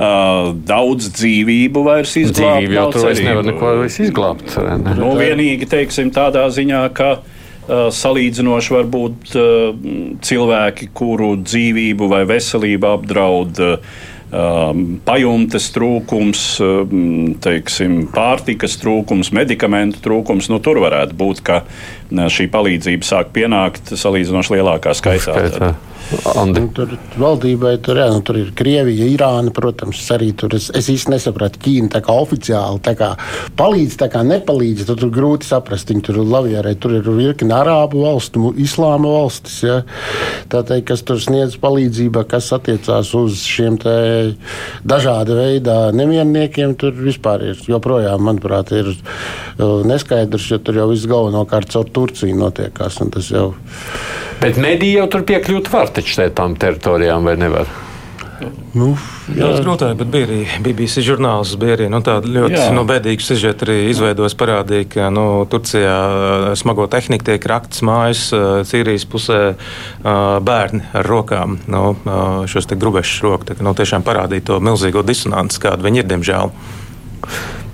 Uh, 0.03 0.49
daudz 0.67 1.13
dzīvību 1.15 1.83
vairs 1.87 2.17
izglābt. 2.19 2.65
Dzīvību 2.65 2.75
jau 2.75 2.87
tur 2.91 3.05
vairs 3.07 3.21
nevar 3.23 3.45
neko 3.47 3.73
izglābt. 3.87 4.55
Ne? 4.83 4.95
Nu, 4.99 5.13
vienīgi 5.15 5.69
teiksim, 5.71 6.09
tādā 6.15 6.43
ziņā, 6.51 6.81
ka 6.97 7.11
uh, 7.21 7.85
salīdzinoši 7.95 8.75
var 8.75 8.89
būt 8.91 9.37
uh, 9.37 9.85
cilvēki, 10.27 10.89
kuru 10.97 11.37
dzīvību 11.45 12.09
vai 12.11 12.25
veselību 12.33 12.91
apdraud 12.97 13.63
uh, 13.63 14.01
um, 14.33 14.83
pajumtes 15.07 15.69
trūkums, 15.77 16.43
um, 16.65 17.07
teiksim, 17.45 18.01
pārtikas 18.17 18.75
trūkums, 18.83 19.31
medikamentu 19.37 20.03
trūkums. 20.03 20.51
Nu, 20.51 20.59
tur 20.65 20.83
varētu 20.83 21.19
būt, 21.21 21.47
ka 21.47 21.63
šī 22.11 22.49
palīdzība 22.51 23.07
sāk 23.07 23.31
pienākt 23.37 23.95
salīdzinoši 23.95 24.59
lielākā 24.59 24.97
skaitā. 24.99 25.37
Skaitā. 25.37 25.75
Andi. 26.37 26.61
Nu, 26.61 26.71
tur 26.77 26.93
valdībai 27.19 27.73
tur, 27.85 27.99
jā, 28.01 28.07
nu, 28.13 28.21
tur 28.27 28.37
ir 28.41 28.51
Krievija, 28.57 29.07
Irāna, 29.09 29.53
protams, 29.55 30.01
arī 30.15 30.31
tur. 30.37 30.53
Es, 30.57 30.69
es 30.77 30.89
īsti 30.93 31.15
nesapratu, 31.15 31.61
Ķīna 31.63 31.91
tā 31.95 32.03
kā 32.05 32.15
oficiāli 32.21 32.83
tā 32.85 32.95
kā 32.99 33.13
palīdz, 33.59 33.97
tā 34.01 34.09
kā 34.13 34.23
nepalīdz. 34.27 34.85
Tur, 34.89 35.01
tur 35.01 35.13
grūti 35.15 35.49
saprast, 35.49 35.91
viņi 35.93 36.05
tur 36.09 36.21
lavierē. 36.21 36.75
Tur 36.83 36.97
ir 36.99 37.09
virkni 37.09 37.55
arābu 37.57 38.05
valstu, 38.07 38.53
islāma 38.61 39.13
valstis, 39.17 39.59
ja, 39.65 39.79
tā 40.53 40.63
teikt, 40.69 40.91
kas 40.93 41.05
tur 41.09 41.21
sniedz 41.23 41.57
palīdzību, 41.63 42.25
kas 42.31 42.53
attiecās 42.57 43.15
uz 43.19 43.43
šiem 43.49 43.81
dažāda 44.89 45.39
veida 45.39 45.79
nemierniekiem. 45.97 46.77
Tur 46.81 46.97
vispār 46.99 47.49
ir 47.53 47.65
joprojām, 47.69 48.23
manuprāt, 48.29 48.75
ir 48.77 48.93
neskaidrs, 49.89 50.51
jo 50.53 50.61
tur 50.63 50.83
jau 50.83 50.91
viss 50.93 51.09
galvenokārt 51.11 51.73
caur 51.73 51.89
Turciju 51.93 52.37
notiekās. 52.45 53.01
Jau... 53.33 53.53
Bet 54.43 54.59
mediji 54.59 54.99
jau 54.99 55.07
tur 55.11 55.23
piekļūt 55.29 55.71
var 55.71 55.91
taču 55.95 56.29
tām 56.35 56.59
teritorijām, 56.59 57.31
vai 57.31 57.39
nevar? 57.39 57.71
Nu, 58.75 58.95
Daudz 59.29 59.61
grūtāk, 59.63 59.93
bet 60.01 60.09
bija 60.11 60.27
arī 60.27 60.39
BBC 60.65 61.03
žurnāls, 61.07 61.53
bija 61.61 61.77
arī 61.77 61.87
nu, 61.93 62.01
tāda 62.03 62.27
ļoti 62.27 62.63
nu, 62.75 62.83
bēdīga 62.89 63.23
sižeta 63.23 63.67
arī 63.69 63.77
izveidojas, 63.93 64.35
parādīja, 64.39 64.89
ka 64.95 65.11
nu, 65.15 65.27
Turcijā 65.53 66.55
smago 66.59 66.89
tehniku 66.91 67.29
tiek 67.29 67.47
rakts 67.53 67.85
mājas, 67.87 68.25
Sīrijas 68.67 69.07
pusē 69.13 69.41
bērni 70.03 70.83
ar 70.91 71.07
rokām, 71.07 71.61
nu, 71.71 71.85
šos 72.51 72.71
te 72.71 72.79
grubešus 72.81 73.23
roku, 73.27 73.47
tā, 73.47 73.59
nu, 73.63 73.77
tiešām 73.79 74.03
parādīja 74.07 74.49
to 74.51 74.61
milzīgo 74.65 75.05
disonanci, 75.07 75.63
kāda 75.63 75.87
viņi 75.87 76.03
ir, 76.03 76.11
diemžēl. 76.17 76.57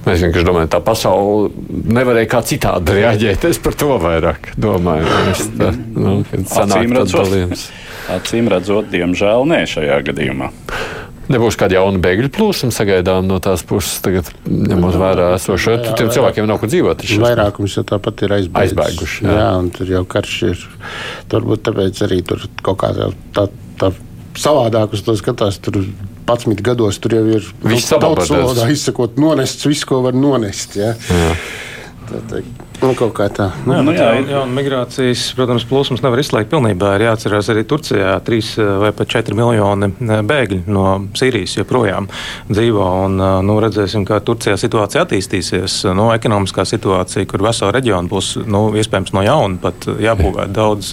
Es 0.07 0.23
vienkārši 0.23 0.47
domāju, 0.47 0.71
tā 0.73 0.79
pasaule 0.85 1.51
nevarēja 1.69 2.31
kā 2.31 2.41
citādi 2.47 2.95
reaģēt. 3.01 3.49
Es 3.51 3.59
par 3.63 3.75
to 3.79 3.97
vairāk 4.01 4.53
domāju. 4.61 5.11
Es, 5.33 5.43
tā, 5.59 5.73
nu, 5.75 6.21
acīm, 6.23 6.95
redzot, 6.97 7.67
acīm 8.15 8.49
redzot, 8.53 8.89
diemžēl 8.95 9.45
nē 9.51 9.65
šajā 9.69 10.01
gadījumā. 10.09 10.53
Nebūs 11.29 11.59
kāda 11.61 11.77
jauna 11.77 12.01
bēgļu 12.01 12.31
plūsma 12.33 12.73
sagaidām 12.73 13.27
no 13.29 13.37
tās 13.45 13.61
puses, 13.69 13.99
tagad, 14.05 14.31
ņemot 14.49 14.97
vērā 14.97 15.27
esošo. 15.37 15.75
Tur 15.85 15.99
tiem 15.99 16.13
cilvēkiem 16.15 16.49
nav 16.49 16.63
kur 16.63 16.71
dzīvot. 16.73 17.05
Vairākums 17.21 17.77
jau 17.77 17.85
tāpat 17.91 18.25
ir 18.25 18.33
aizbēguši. 18.39 18.63
aizbēguši 18.63 19.27
jā. 19.27 19.35
jā, 19.37 19.51
un 19.61 19.69
tur 19.77 19.93
jau 19.93 20.05
karš 20.09 20.39
ir. 20.49 20.63
Turbūt 21.29 21.67
tāpēc 21.69 22.01
arī 22.09 22.23
tur 22.31 22.49
kaut 22.65 22.81
kā 22.81 22.95
tā, 23.37 23.45
tā 23.77 23.93
savādāk 24.39 24.95
uz 24.97 25.05
to 25.07 25.15
skatās. 25.19 25.61
Tur 25.63 25.81
11 25.83 26.63
gados 26.65 27.01
tur 27.03 27.17
jau 27.19 27.25
ir 27.39 27.49
daudz 27.65 28.31
valodā 28.33 28.69
izsakot, 28.73 29.19
nonests 29.21 29.67
visu, 29.69 29.89
ko 29.89 30.03
var 30.05 30.17
nonest. 30.17 30.79
Ja? 30.79 30.95
Jā. 30.95 31.33
Tā, 32.09 32.23
tā, 32.31 32.43
Nu, 32.79 32.93
kaut 32.95 33.11
kā 33.17 33.27
tā. 33.35 33.49
Nu, 33.67 33.75
jā, 33.75 33.83
nu, 33.83 33.93
jā, 33.97 34.05
jā, 34.15 34.21
jā, 34.31 34.41
migrācijas, 34.55 35.25
protams, 35.35 35.65
plūsmas 35.67 36.03
nevar 36.05 36.21
izslēgt 36.23 36.51
pilnībā. 36.53 36.93
Ir 36.95 37.09
jāatcerās 37.09 37.49
arī 37.51 37.65
Turcijā 37.67 38.13
3 38.23 38.51
eh, 38.63 38.69
vai 38.85 38.91
pat 38.95 39.11
4 39.11 39.35
miljoni 39.35 39.89
eh, 39.91 40.21
bēgļu 40.23 40.61
no 40.71 40.85
Sīrijas 41.19 41.57
joprojām 41.59 42.07
dzīvo. 42.47 42.85
Un, 43.09 43.17
eh, 43.19 43.33
nu, 43.49 43.57
redzēsim, 43.65 44.05
kā 44.07 44.21
Turcijā 44.23 44.55
situācija 44.63 45.03
attīstīsies. 45.03 45.81
Nu, 45.99 46.07
ekonomiskā 46.15 46.63
situācija, 46.71 47.27
kur 47.27 47.43
vesela 47.49 47.73
reģiona 47.75 48.07
būs 48.13 48.31
nu, 48.47 48.63
iespējams 48.79 49.11
no 49.17 49.27
jauna 49.27 49.59
pat 49.65 49.91
jābūvē 49.99 50.47
daudz, 50.55 50.93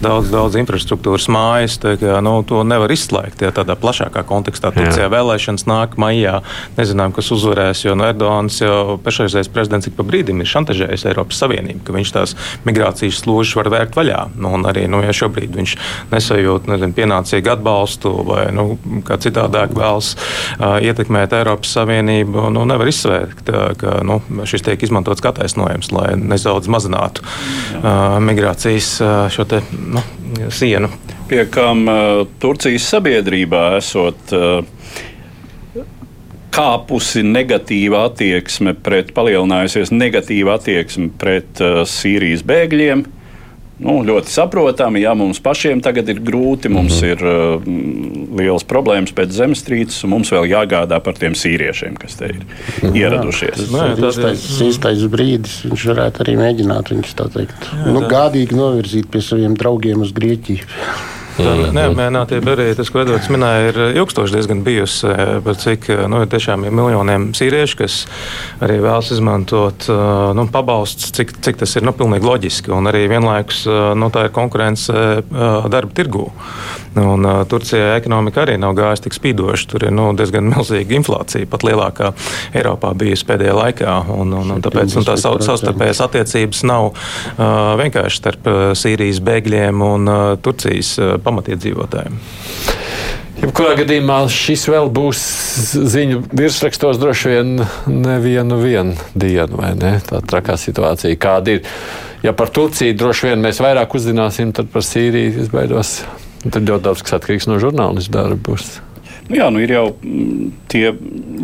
daudz, 0.00 0.32
daudz 0.32 0.56
infrastruktūras 0.62 1.28
mājas. 1.28 1.76
Tā, 1.84 1.98
kā, 2.00 2.16
nu, 2.24 2.38
to 2.48 2.64
nevar 2.64 2.96
izslēgt 2.96 3.44
jā, 3.44 3.52
tādā 3.52 3.76
plašākā 3.76 4.24
kontekstā. 4.24 4.72
Turcijā 4.72 5.04
jā. 5.04 5.12
vēlēšanas 5.12 5.68
nāk 5.68 6.00
maijā. 6.00 6.40
Nezinām, 6.80 7.12
kas 7.12 7.28
uzvarēs, 7.36 7.84
jo 7.84 7.92
no 7.92 8.08
Erdogans 8.08 8.62
jau 8.64 8.96
pašreizējais 9.04 9.52
prezidents 9.52 9.92
ik 9.92 10.00
pa 10.00 10.08
brīdim 10.08 10.40
ir 10.40 10.52
šantažējis 10.56 11.08
Eiropu. 11.12 11.25
Eiropas 11.26 11.40
Savienību, 11.42 11.82
ka 11.84 11.94
viņš 11.94 12.12
tās 12.14 12.34
migrācijas 12.66 13.20
složas 13.24 13.56
var 13.58 13.70
vērt 13.72 13.96
vaļā. 13.96 14.20
Nu, 14.38 14.52
arī 14.68 14.86
nu, 14.90 15.02
ja 15.02 15.14
šobrīd 15.14 15.56
viņš 15.56 15.74
nesajūt 16.12 16.68
nezinu, 16.70 16.94
pienācīgu 16.94 17.50
atbalstu 17.50 18.12
vai 18.26 18.46
nu, 18.54 18.78
kā 19.06 19.18
citādāk 19.18 19.74
vēlas 19.74 20.14
uh, 20.14 20.78
ietekmēt 20.78 21.34
Eiropas 21.36 21.74
Savienību, 21.76 22.48
nu, 22.54 22.64
nevar 22.68 22.90
izsvērt, 22.90 23.50
ka 23.80 23.98
nu, 24.06 24.20
šis 24.46 24.64
tiek 24.66 24.86
izmantots 24.86 25.24
kā 25.24 25.34
taisnojums, 25.36 25.90
lai 25.94 26.14
nedaudz 26.20 26.70
mazinātu 26.70 27.26
uh, 27.26 28.18
migrācijas 28.22 28.92
uh, 29.02 29.26
šo 29.32 29.48
te, 29.50 29.62
nu, 29.74 30.04
sienu. 30.54 30.92
Pie 31.26 31.42
kam 31.50 31.88
uh, 31.90 32.22
Turcijas 32.38 32.86
sabiedrībā 32.92 33.72
esot 33.80 34.36
uh, 34.36 34.60
kāpusi 36.56 37.24
negatīva 37.26 38.06
attieksme 38.10 38.76
pret, 38.86 39.12
palielinājusies 39.16 39.92
negatīva 39.92 40.56
attieksme 40.60 41.12
pret 41.20 41.62
uh, 41.62 41.82
Sīrijas 41.88 42.44
bēgļiem. 42.46 43.04
Nu, 43.76 43.98
ļoti 44.08 44.32
saprotami, 44.32 45.02
ja 45.02 45.10
mums 45.12 45.36
pašiem 45.44 45.82
tagad 45.84 46.08
ir 46.08 46.22
grūti, 46.24 46.70
mums 46.72 46.96
mm 46.96 47.02
-hmm. 47.02 47.10
ir 47.12 47.24
uh, 47.28 48.38
liels 48.40 48.64
problēmas 48.64 49.12
pēc 49.12 49.34
zemestrīces, 49.36 49.98
un 50.06 50.14
mums 50.14 50.32
vēl 50.32 50.48
jāgādā 50.48 50.96
par 51.04 51.18
tiem 51.20 51.36
sīriešiem, 51.36 51.98
kas 52.00 52.16
te 52.16 52.30
ir 52.32 52.38
-hmm. 52.40 52.96
ieradušies. 52.96 53.58
Tas 53.60 53.74
Nē, 53.74 53.90
ir 53.92 54.06
īstais, 54.08 54.46
īstais 54.70 55.04
brīdis, 55.12 55.58
viņš 55.68 55.84
varētu 55.92 56.24
arī 56.24 56.38
mēģināt 56.40 56.94
viņus 56.94 57.12
tā 57.20 57.28
teikt, 57.36 57.68
jā, 57.68 57.92
nu, 57.92 58.00
gādīgi 58.08 58.56
novirzīt 58.56 59.12
pie 59.12 59.20
saviem 59.20 59.54
draugiem 59.54 60.00
uz 60.00 60.12
Grieķiju. 60.16 60.64
Tā 61.36 61.52
neapmierinātība 61.76 62.54
arī 62.54 62.66
tas, 62.76 62.88
ko 62.92 63.02
Edvards 63.02 63.28
minēja, 63.32 63.68
ir 63.70 63.80
ilgstoši 64.00 64.36
diezgan 64.36 64.62
bijusi. 64.64 65.10
Eh, 65.10 65.32
par 65.44 65.58
cik 65.60 65.90
eh, 65.92 66.04
nu, 66.08 66.22
ir 66.24 66.30
tiešām 66.32 66.64
ir 66.64 66.74
miljoniem 66.76 67.28
sīriešu, 67.36 67.80
kas 67.82 67.98
arī 68.64 68.78
vēlas 68.84 69.12
izmantot 69.12 69.88
eh, 69.92 70.00
nu, 70.38 70.46
pabalstus, 70.52 71.12
cik, 71.16 71.36
cik 71.44 71.60
tas 71.60 71.76
ir 71.76 71.84
nu, 71.84 71.92
pilnīgi 71.96 72.26
loģiski. 72.26 72.72
Un 72.76 72.88
arī 72.88 73.04
vienlaikus 73.12 73.66
nu, 73.98 74.10
tā 74.14 74.26
ir 74.28 74.34
konkurence 74.36 74.92
darba 75.30 75.96
tirgū. 75.96 76.30
Un, 76.96 77.26
uh, 77.28 77.42
Turcijā 77.48 77.96
ekonomika 77.98 78.42
arī 78.46 78.56
nav 78.60 78.72
gājusi 78.76 79.06
tik 79.06 79.16
spīdoši. 79.16 79.68
Tur 79.68 79.84
ir 79.88 79.92
nu, 79.94 80.08
diezgan 80.16 80.48
milzīga 80.48 80.96
inflācija, 80.96 81.48
pat 81.50 81.66
lielākā 81.66 82.12
Eiropā 82.56 82.92
bijusi 82.96 83.26
pēdējā 83.28 83.56
laikā. 83.56 83.96
Un, 84.16 84.32
un, 84.38 84.54
un 84.56 84.64
tāpēc 84.64 84.96
un 84.96 85.06
tās 85.06 85.26
savstarpējās 85.26 86.00
attiecības 86.06 86.62
nav 86.68 86.88
uh, 86.88 87.74
vienkārši 87.82 88.20
starp 88.22 88.50
Sīrijas 88.78 89.20
bēgļiem 89.26 89.84
un 89.84 90.08
uh, 90.08 90.22
Turcijas 90.40 90.94
uh, 91.02 91.16
pamatiedzīvotājiem. 91.26 92.18
Jebkurā 93.36 93.74
gadījumā 93.76 94.22
šis 94.32 94.62
vēl 94.72 94.88
būs 94.96 95.20
ziņu 95.92 96.22
virsrakstos 96.32 96.96
droši 96.96 97.34
vien 97.34 97.50
nevienu 97.84 98.56
dienu, 99.12 99.58
vai 99.60 99.74
ne? 99.76 99.98
Tā 100.08 100.22
trakā 100.24 100.56
situācija, 100.56 101.18
kāda 101.20 101.58
ir. 101.58 101.68
Ja 102.24 102.32
par 102.32 102.48
Turciju 102.48 102.96
droši 102.96 103.28
vien 103.28 103.44
mēs 103.44 103.60
vairāk 103.60 103.92
uzzināsim, 103.98 104.54
tad 104.56 104.72
par 104.72 104.86
Sīriju 104.86 105.44
es 105.44 105.52
baidos. 105.52 105.98
Tad 106.46 106.64
ļoti 106.64 106.86
daudz 106.88 107.04
kas 107.04 107.18
atkarīgs 107.18 107.48
no 107.50 107.60
žurnālistu 107.60 108.14
darba. 108.16 108.56
Nu 109.28 109.36
jā, 109.36 109.50
nu 109.52 109.60
ir 109.60 109.74
jau 109.74 109.84
mm, 109.92 110.50
tie 110.70 110.94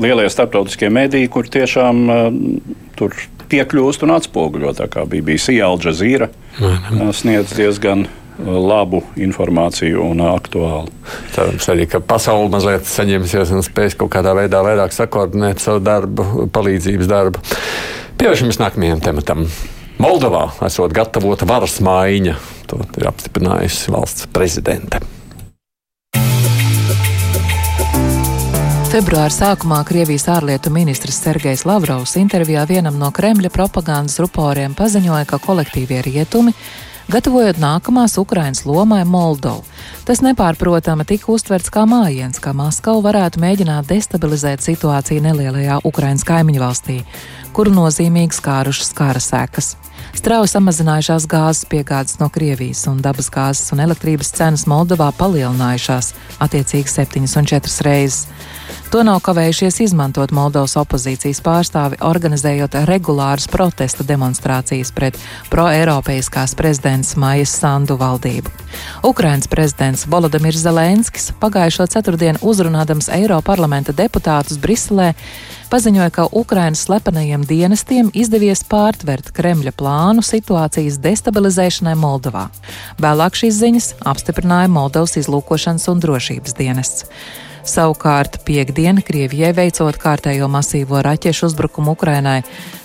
lielie 0.00 0.28
starptautiskie 0.32 0.88
mediji, 0.92 1.28
kur 1.32 1.48
tiešām 1.50 2.02
uh, 2.06 2.24
tur 2.96 3.16
piekļūst 3.52 4.06
un 4.06 4.14
atspoguļo. 4.16 4.72
Tā 4.78 4.88
kā 4.92 5.04
BBC, 5.04 5.58
Al 5.60 5.80
Jazeera 5.82 6.30
uh, 6.30 7.10
sniedz 7.12 7.52
diezgan 7.58 8.06
labu 8.40 9.02
informāciju 9.20 10.02
un 10.06 10.22
aktuālu. 10.24 10.90
Cerams, 11.34 11.68
arī 11.72 11.86
ka 11.90 12.00
pasaule 12.00 12.50
mazliet 12.52 12.88
saņemsies 12.88 13.52
un 13.54 13.64
spēs 13.66 13.96
kaut 13.98 14.12
kādā 14.14 14.34
veidā 14.38 14.62
vairāk 14.64 14.94
sakoordinēt 14.96 15.62
savu 15.62 15.82
darbu, 15.84 16.48
palīdzības 16.54 17.10
darbu. 17.10 17.42
Pievēršamies 18.20 18.60
nākamajam 18.62 19.02
tematam. 19.04 19.46
Moldovā 20.02 20.48
esot 20.66 20.94
gatavota 20.96 21.46
varas 21.46 21.78
maiņa. 21.84 22.36
To 22.70 22.80
ir 22.98 23.10
apstiprinājusi 23.10 23.92
valsts 23.92 24.30
prezidente. 24.32 25.02
Februāra 28.92 29.32
sākumā 29.32 29.78
Krievijas 29.88 30.26
ārlietu 30.28 30.68
ministrs 30.68 31.16
Sergejs 31.22 31.62
Lavrovs 31.64 32.12
intervijā 32.20 32.66
vienam 32.68 32.98
no 33.00 33.08
Kremļa 33.14 33.48
propagandas 33.54 34.18
ruporiem 34.20 34.74
paziņoja, 34.76 35.24
ka 35.30 35.38
kolektīvie 35.40 36.02
rietumi 36.04 36.52
gatavojot 37.12 37.58
nākamās 37.60 38.14
Ukrainas 38.16 38.62
lomai 38.64 39.02
Moldovu. 39.04 39.66
Tas 40.08 40.22
nepārprotami 40.24 41.04
tika 41.04 41.28
uztverts 41.34 41.68
kā 41.72 41.84
mājiens, 41.88 42.40
ka 42.40 42.54
Maskava 42.56 43.02
varētu 43.04 43.42
mēģināt 43.42 43.90
destabilizēt 43.90 44.64
situāciju 44.64 45.20
nelielajā 45.26 45.82
Ukrainas 45.84 46.24
kaimiņu 46.24 46.62
valstī, 46.62 46.96
kuru 47.52 47.74
nozīmīgi 47.76 48.38
skārušas 48.38 48.94
kara 48.96 49.20
sekas. 49.20 49.74
Strauji 50.16 50.52
samazinājušās 50.52 51.26
gāzes 51.30 51.66
piegādes 51.70 52.18
no 52.20 52.28
Krievijas 52.32 52.84
un 52.90 53.00
dabas 53.02 53.30
gāzes 53.32 53.72
un 53.74 53.82
elektrības 53.82 54.32
cenas 54.36 54.66
Moldovā 54.70 55.08
palielinājušās 55.18 56.12
attiecīgi 56.44 56.92
septiņas 56.92 57.38
un 57.40 57.48
četras 57.48 57.80
reizes. 57.86 58.26
To 58.92 59.00
nav 59.02 59.22
kavējušies 59.24 59.78
izmantot 59.86 60.34
Moldovas 60.36 60.74
opozīcijas 60.76 61.40
pārstāvi, 61.40 61.96
organizējot 62.04 62.74
regulāras 62.90 63.46
protesta 63.48 64.04
demonstrācijas 64.04 64.92
pret 64.92 65.16
pro-eiropeiskās 65.48 66.52
prezidents 66.58 67.14
Maijas 67.16 67.54
Sandu 67.56 67.96
valdību. 67.96 68.52
Ukrainas 69.08 69.48
prezidents 69.48 70.04
Volodimirs 70.04 70.60
Zelenskis 70.60 71.30
pagājušo 71.40 71.88
ceturtdienu 71.96 72.44
uzrunādams 72.44 73.08
Eiroparlamenta 73.16 73.96
deputātus 73.96 74.60
Briselē 74.60 75.14
paziņoja, 75.72 76.10
ka 76.12 76.26
Ukrainas 76.36 76.84
slepenajiem 76.84 77.46
dienestiem 77.48 78.10
izdevies 78.12 78.60
pārtvert 78.68 79.30
Kremļa 79.32 79.72
plānu 79.78 80.24
situācijas 80.24 80.98
destabilizēšanai 81.00 81.94
Moldovā. 81.96 82.48
Vēlāk 83.00 83.38
šīs 83.40 83.60
ziņas 83.62 83.88
apstiprināja 84.12 84.68
Moldovas 84.72 85.16
izlūkošanas 85.22 85.88
un 85.92 86.02
drošības 86.04 86.58
dienests. 86.58 87.08
Savukārt 87.62 88.40
piekdiena 88.42 89.04
Krievijai 89.06 89.52
veicot 89.54 89.96
kārtējo 90.02 90.48
masīvo 90.50 90.98
raķešu 91.06 91.46
uzbrukumu 91.52 91.94
Ukrainai, 91.94 92.40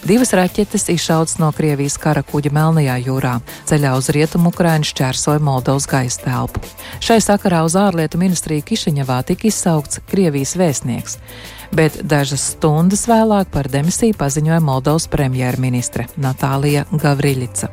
divas 0.05 0.31
raķetes 0.37 0.85
izšautas 0.93 1.39
no 1.41 1.49
Krievijas 1.57 1.97
kara 1.99 2.21
kuģa 2.23 2.53
Melnajā 2.53 2.99
jūrā. 3.09 3.33
Ceļā 3.67 3.95
uz 3.97 4.11
rietumu 4.13 4.53
Ukraina 4.53 4.85
šķērsoja 4.85 5.41
Moldovas 5.43 5.89
gaisa 5.89 6.23
telpu. 6.27 6.61
Šai 7.01 7.19
sakarā 7.25 7.65
uz 7.65 7.75
ārlietu 7.75 8.21
ministriju 8.21 8.69
Kišiņevā 8.69 9.23
tika 9.31 9.49
izsaukts 9.49 10.03
Krievijas 10.13 10.53
vēstnieks 10.61 11.17
bet 11.75 11.99
dažas 12.03 12.43
stundas 12.53 13.07
vēlāk 13.09 13.51
par 13.51 13.69
demisiju 13.71 14.15
paziņoja 14.17 14.59
Moldovas 14.63 15.07
premjerministre 15.11 16.07
Natālija 16.17 16.85
Gavriļica. 16.91 17.69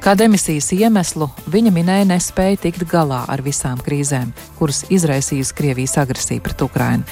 Kā 0.00 0.14
demisijas 0.18 0.70
iemeslu 0.76 1.28
viņa 1.50 1.72
minēja 1.74 2.06
nespēju 2.12 2.60
tikt 2.66 2.86
galā 2.90 3.24
ar 3.28 3.42
visām 3.42 3.80
krīzēm, 3.82 4.32
kuras 4.58 4.84
izraisījusi 4.92 5.56
Krievijas 5.56 5.96
agresija 6.02 6.42
pret 6.44 6.62
Ukrainu. 6.62 7.04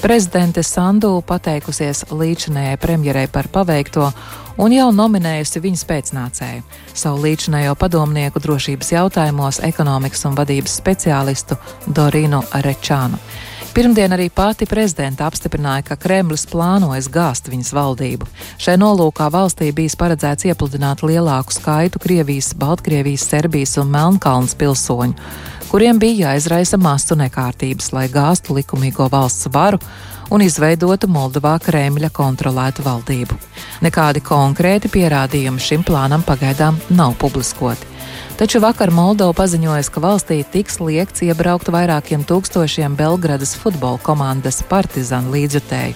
Prezidente 0.00 0.62
Sandu 0.64 1.18
pateikusies 1.26 2.06
līdzinējai 2.08 2.78
premjerai 2.80 3.26
par 3.28 3.50
paveikto 3.52 4.06
un 4.60 4.72
jau 4.72 4.88
nominējusi 4.96 5.60
viņas 5.60 5.84
pēcnācēju, 5.88 6.64
savu 6.96 7.20
līdzinējo 7.26 7.76
padomnieku 7.80 8.40
drošības 8.40 8.94
jautājumos, 8.94 9.60
ekonomikas 9.68 10.24
un 10.28 10.36
vadības 10.40 10.78
speciālistu 10.80 11.60
Dorinu 11.86 12.42
Rečānu. 12.64 13.20
Pirmdien 13.70 14.10
arī 14.10 14.26
pati 14.34 14.66
prezidenta 14.66 15.28
apstiprināja, 15.30 15.84
ka 15.86 15.96
Kremlis 16.00 16.42
plānojas 16.50 17.06
gāzt 17.12 17.46
viņas 17.52 17.70
valdību. 17.76 18.26
Šai 18.58 18.74
nolūkā 18.82 19.28
valstī 19.30 19.68
bijis 19.70 19.94
paredzēts 20.00 20.48
iepludināt 20.50 21.04
lielāku 21.06 21.54
skaitu 21.54 22.02
Krievijas, 22.02 22.50
Baltkrievijas, 22.58 23.28
Serbijas 23.30 23.76
un 23.78 23.92
Melnkalnas 23.94 24.56
pilsoņu, 24.58 25.14
kuriem 25.70 26.00
bija 26.02 26.32
jāizraisa 26.32 26.80
masu 26.82 27.14
nekārtības, 27.20 27.92
lai 27.94 28.08
gāztu 28.10 28.58
likumīgo 28.58 29.06
valsts 29.12 29.46
varu 29.54 29.78
un 30.34 30.42
izveidotu 30.42 31.06
Moldovā 31.06 31.54
Kremļa 31.62 32.10
kontrolētu 32.14 32.82
valdību. 32.86 33.38
Nekādi 33.86 34.24
konkrēti 34.26 34.90
pierādījumi 34.90 35.62
šim 35.62 35.86
plānam 35.86 36.26
pagaidām 36.26 36.82
nav 36.90 37.14
publiskoti. 37.22 37.89
Taču 38.40 38.56
vakar 38.64 38.88
Moldova 38.88 39.34
paziņoja, 39.36 39.82
ka 39.92 40.00
valstī 40.00 40.38
tiks 40.48 40.78
liekts 40.80 41.20
iebraukt 41.26 41.68
vairākiem 41.68 42.22
tūkstošiem 42.24 42.94
Belgradas 42.96 43.50
futbola 43.52 44.00
komandas 44.00 44.62
partizānu 44.64 45.34
līdzjutēju, 45.34 45.92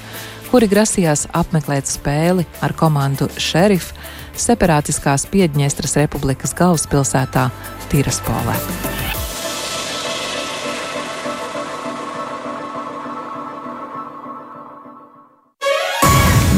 kuri 0.50 0.68
grasījās 0.68 1.22
apmeklēt 1.32 1.88
spēli 1.88 2.44
ar 2.60 2.74
komandu 2.76 3.30
Šerif 3.40 3.94
separātiskās 4.36 5.24
Piedņestras 5.32 5.96
republikas 6.02 6.52
galvaspilsētā 6.60 7.46
Tiraspolē. 7.88 8.58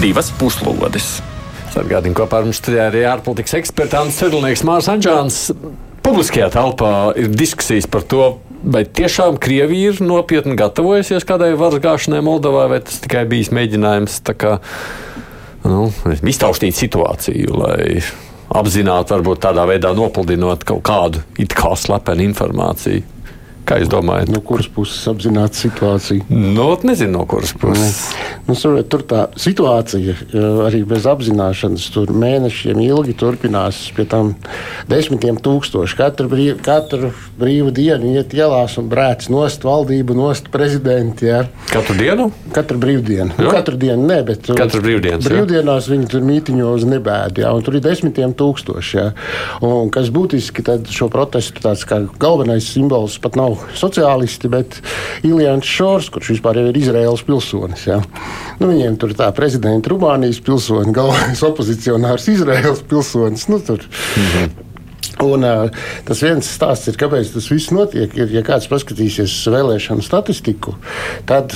Divas 0.03 0.35
puslodes! 0.35 1.15
Atgādini, 1.81 2.17
kopā 2.17 2.41
ar 2.41 2.47
mums 2.49 2.61
studijā 2.61 2.89
arī 2.91 3.05
ārpolitikas 3.09 3.59
eksperts 3.61 3.97
Ants 3.99 4.19
Cirlnieks 4.21 4.65
Mārs 4.67 4.89
Anģāns. 4.93 5.39
Publiskajā 6.07 6.49
telpā 6.55 6.91
ir 7.19 7.33
diskusijas 7.35 7.89
par 7.91 8.05
to, 8.09 8.29
vai 8.63 8.85
tiešām 8.87 9.41
Krievija 9.43 9.93
ir 9.93 10.03
nopietni 10.05 10.57
gatavojusies 10.59 11.27
kādai 11.27 11.53
varas 11.59 11.83
gāšanai 11.83 12.23
Moldovā, 12.25 12.69
vai 12.71 12.81
tas 12.87 13.01
tikai 13.05 13.25
bijis 13.29 13.53
mēģinājums 13.55 14.21
kā, 14.39 14.57
nu, 15.67 15.89
iztaustīt 16.23 16.79
situāciju, 16.79 17.59
lai 17.61 18.01
apzināti, 18.57 19.17
varbūt 19.17 19.43
tādā 19.49 19.67
veidā 19.69 19.93
nopludinot 19.97 20.65
kaut 20.69 20.85
kādu 20.87 21.25
it 21.43 21.55
kā 21.57 21.75
slepenu 21.77 22.29
informāciju. 22.31 23.16
Kā 23.67 23.81
jūs 23.81 23.89
domājat? 23.91 24.31
No 24.31 24.39
kuras 24.47 24.69
puses 24.71 25.01
apzināti 25.11 25.59
situāciju? 25.65 26.29
Nu, 26.31 26.69
nezinu, 26.87 27.17
no 27.17 27.25
kuras 27.27 27.51
puses. 27.59 28.05
Nu, 28.47 28.55
nu, 28.55 28.83
tur 28.87 29.03
tā 29.11 29.25
situācija 29.43 30.15
arī 30.69 30.85
bez 30.87 31.09
apzināšanas 31.11 31.89
tur 31.91 32.13
mēnešiem 32.15 32.79
ilgi 32.85 33.17
turpinās. 33.19 33.81
Pie 33.97 34.07
tam 34.07 34.37
desmitiem 34.87 35.41
tūkstoši 35.43 35.99
katru, 35.99 36.29
brīv, 36.31 36.61
katru 36.63 37.11
brīvu 37.41 37.73
dienu 37.75 38.13
iet 38.15 38.37
ielās 38.39 38.77
un 38.79 38.87
brēc 38.93 39.27
nost 39.35 39.67
valdību, 39.67 40.15
nost 40.15 40.47
prezidenti. 40.55 41.27
Ja. 41.33 41.43
Katru 41.73 41.99
dienu? 41.99 42.29
Katru 42.55 42.79
brīvdienu. 42.87 43.35
Nu, 43.35 43.51
katru 43.51 43.75
dienu 43.83 44.07
ne, 44.07 44.21
bet 44.31 44.47
katru 44.47 44.85
brīvdienas, 44.87 45.27
brīvdienās 45.27 45.91
viņi 45.91 46.11
tur 46.15 46.23
mītiņo 46.31 46.71
uz 46.79 46.87
nebēdi. 46.87 47.43
Ja, 47.43 47.51
tur 47.67 47.81
ir 47.81 47.85
desmitiem 47.89 48.37
tūkstoši. 48.39 48.97
Ja. 49.01 49.11
Un, 49.67 49.91
kas 49.91 50.15
būtiski, 50.15 50.63
tad 50.71 50.87
šo 50.87 51.11
protestu 51.11 51.67
tāds 51.67 51.83
kā 51.89 52.05
galvenais 52.23 52.71
simbols 52.71 53.19
pat 53.19 53.35
nav 53.35 53.56
nav 53.57 53.77
sociālisti, 53.77 54.51
bet 54.53 54.81
Iljans 55.27 55.67
Šors, 55.67 56.11
kurš 56.13 56.35
vispār 56.37 56.61
ir 56.61 56.77
Izraels 56.77 57.25
pilsonis. 57.27 57.87
Ja. 57.89 58.01
Nu, 58.61 58.71
viņiem 58.71 58.99
tur 59.01 59.15
tā 59.17 59.31
prezidenta 59.37 59.93
Rumānijas 59.93 60.41
pilsonis, 60.45 60.95
galvenais 60.97 61.43
opozicionārs 61.47 62.29
Izraels 62.33 62.85
pilsonis. 62.89 63.49
Nu, 63.53 63.61
tur. 63.61 63.85
mhm. 64.17 64.63
Un, 65.25 65.47
uh, 65.49 65.71
tas 66.05 66.21
viens 66.21 66.45
stāsts 66.45 66.91
ir, 66.91 66.97
kāpēc 67.01 67.31
tas 67.33 67.47
viss 67.49 67.73
notiek. 67.73 68.13
Ir, 68.19 68.29
ja 68.37 68.43
kāds 68.45 68.69
paskatīsies 68.69 69.33
vēlēšanu 69.49 70.05
statistiku, 70.05 70.75
tad 71.25 71.55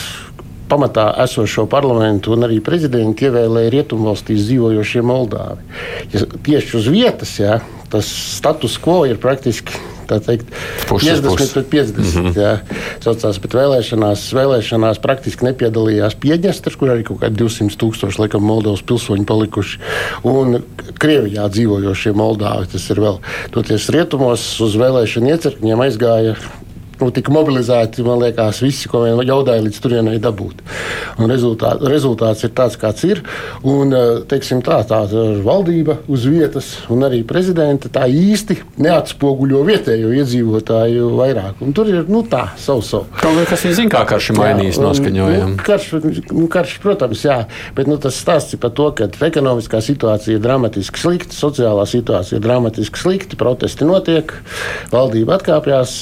pamatā 0.70 1.10
esošo 1.26 1.66
parlamentu 1.68 2.32
un 2.32 2.46
arī 2.46 2.60
prezidentu 2.64 3.26
ievēlēja 3.28 3.74
rietumvalstīs 3.74 4.46
dzīvojošie 4.46 5.04
Moldāvi. 5.04 5.66
Ja 6.14 6.24
tieši 6.24 6.76
uz 6.78 6.88
vietas 6.88 7.36
jā, 7.42 7.58
tas 7.92 8.08
status 8.08 8.78
quo 8.80 9.02
ir 9.10 9.20
praktiski 9.20 9.76
teikt, 10.18 10.50
puses, 10.88 11.20
50 11.20 11.28
puses. 11.28 11.52
pret 11.54 11.68
50. 11.70 11.98
Mm 11.98 12.26
-hmm. 12.26 12.32
jā, 12.36 12.52
saucās, 13.04 13.38
bet 13.38 13.54
vēlēšanās, 13.54 14.26
vēlēšanās 14.34 15.00
praktiski 15.02 15.44
nepiedalījās 15.44 16.18
Piedņestras, 16.20 16.76
kur 16.76 16.90
arī 16.90 17.04
kaut 17.06 17.20
kādi 17.22 17.38
200 17.44 17.78
tūkstoši 17.78 18.18
laikam 18.18 18.42
Moldovas 18.42 18.82
pilsoņi 18.82 19.24
palikuši. 19.24 19.78
Un 20.24 20.62
Krievijā 20.98 21.48
dzīvojošie 21.48 22.12
Moldāvi, 22.12 22.66
tas 22.72 22.90
ir 22.90 23.00
vēl 23.00 23.20
toties 23.50 23.88
rietumos 23.88 24.60
uz 24.60 24.76
vēlēšanu 24.76 25.30
iecirkņiem 25.30 25.80
aizgāja 25.86 26.34
nu, 27.00 27.10
tika 27.14 27.32
mobilizēti, 27.34 28.04
liekas, 28.04 28.62
visi, 28.64 28.88
ko 28.90 29.04
vien 29.04 29.20
jaudāja 29.26 29.64
līdz 29.64 29.80
turienei 29.82 30.20
dabūt. 30.22 30.62
Un 31.20 31.30
rezultāt, 31.32 31.82
rezultāts 31.90 32.44
ir 32.46 32.54
tāds, 32.56 32.78
kāds 32.80 33.04
ir. 33.08 33.22
Un, 33.62 33.92
eh, 33.94 34.22
teiksim, 34.30 34.62
tā, 34.64 34.80
tā 34.88 35.02
valdība 35.44 35.98
uz 36.08 36.24
vietas 36.28 36.70
un 36.90 37.04
arī 37.06 37.22
prezidenta 37.26 37.90
tā 37.92 38.06
īsti 38.08 38.58
neatspoguļo 38.80 39.62
vietējo 39.66 40.12
iedzīvotāju 40.20 41.10
vairāk. 41.18 41.60
Un 41.64 41.74
tur 41.76 41.90
ir 41.90 42.08
nu, 42.08 42.22
tā, 42.22 42.48
savu 42.60 42.84
savu. 42.84 43.06
Kaut 43.20 43.38
kā 43.40 43.46
kas 43.52 43.64
zina, 43.76 43.90
kā 43.92 44.04
karš 44.08 44.30
ir 44.32 44.38
mainījis 44.40 44.80
noskaņojumu. 44.82 45.54
Nu, 45.54 45.64
karš, 45.66 45.88
nu, 46.32 46.46
karš, 46.52 46.76
protams, 46.82 47.24
jā, 47.26 47.38
bet 47.76 47.90
nu, 47.90 47.98
tas 48.00 48.18
stāsts 48.20 48.56
ir 48.56 48.62
par 48.62 48.74
to, 48.76 48.90
ka 48.96 49.08
ekonomiskā 49.30 49.80
situācija 49.84 50.36
ir 50.36 50.44
dramatiski 50.44 51.00
slikta, 51.00 51.36
sociālā 51.36 51.86
situācija 51.88 52.38
ir 52.38 52.44
dramatiski 52.44 53.00
slikta, 53.00 53.38
protesti 53.40 53.88
notiek, 53.88 54.32
valdība 54.92 55.38
atkāpjas. 55.38 55.96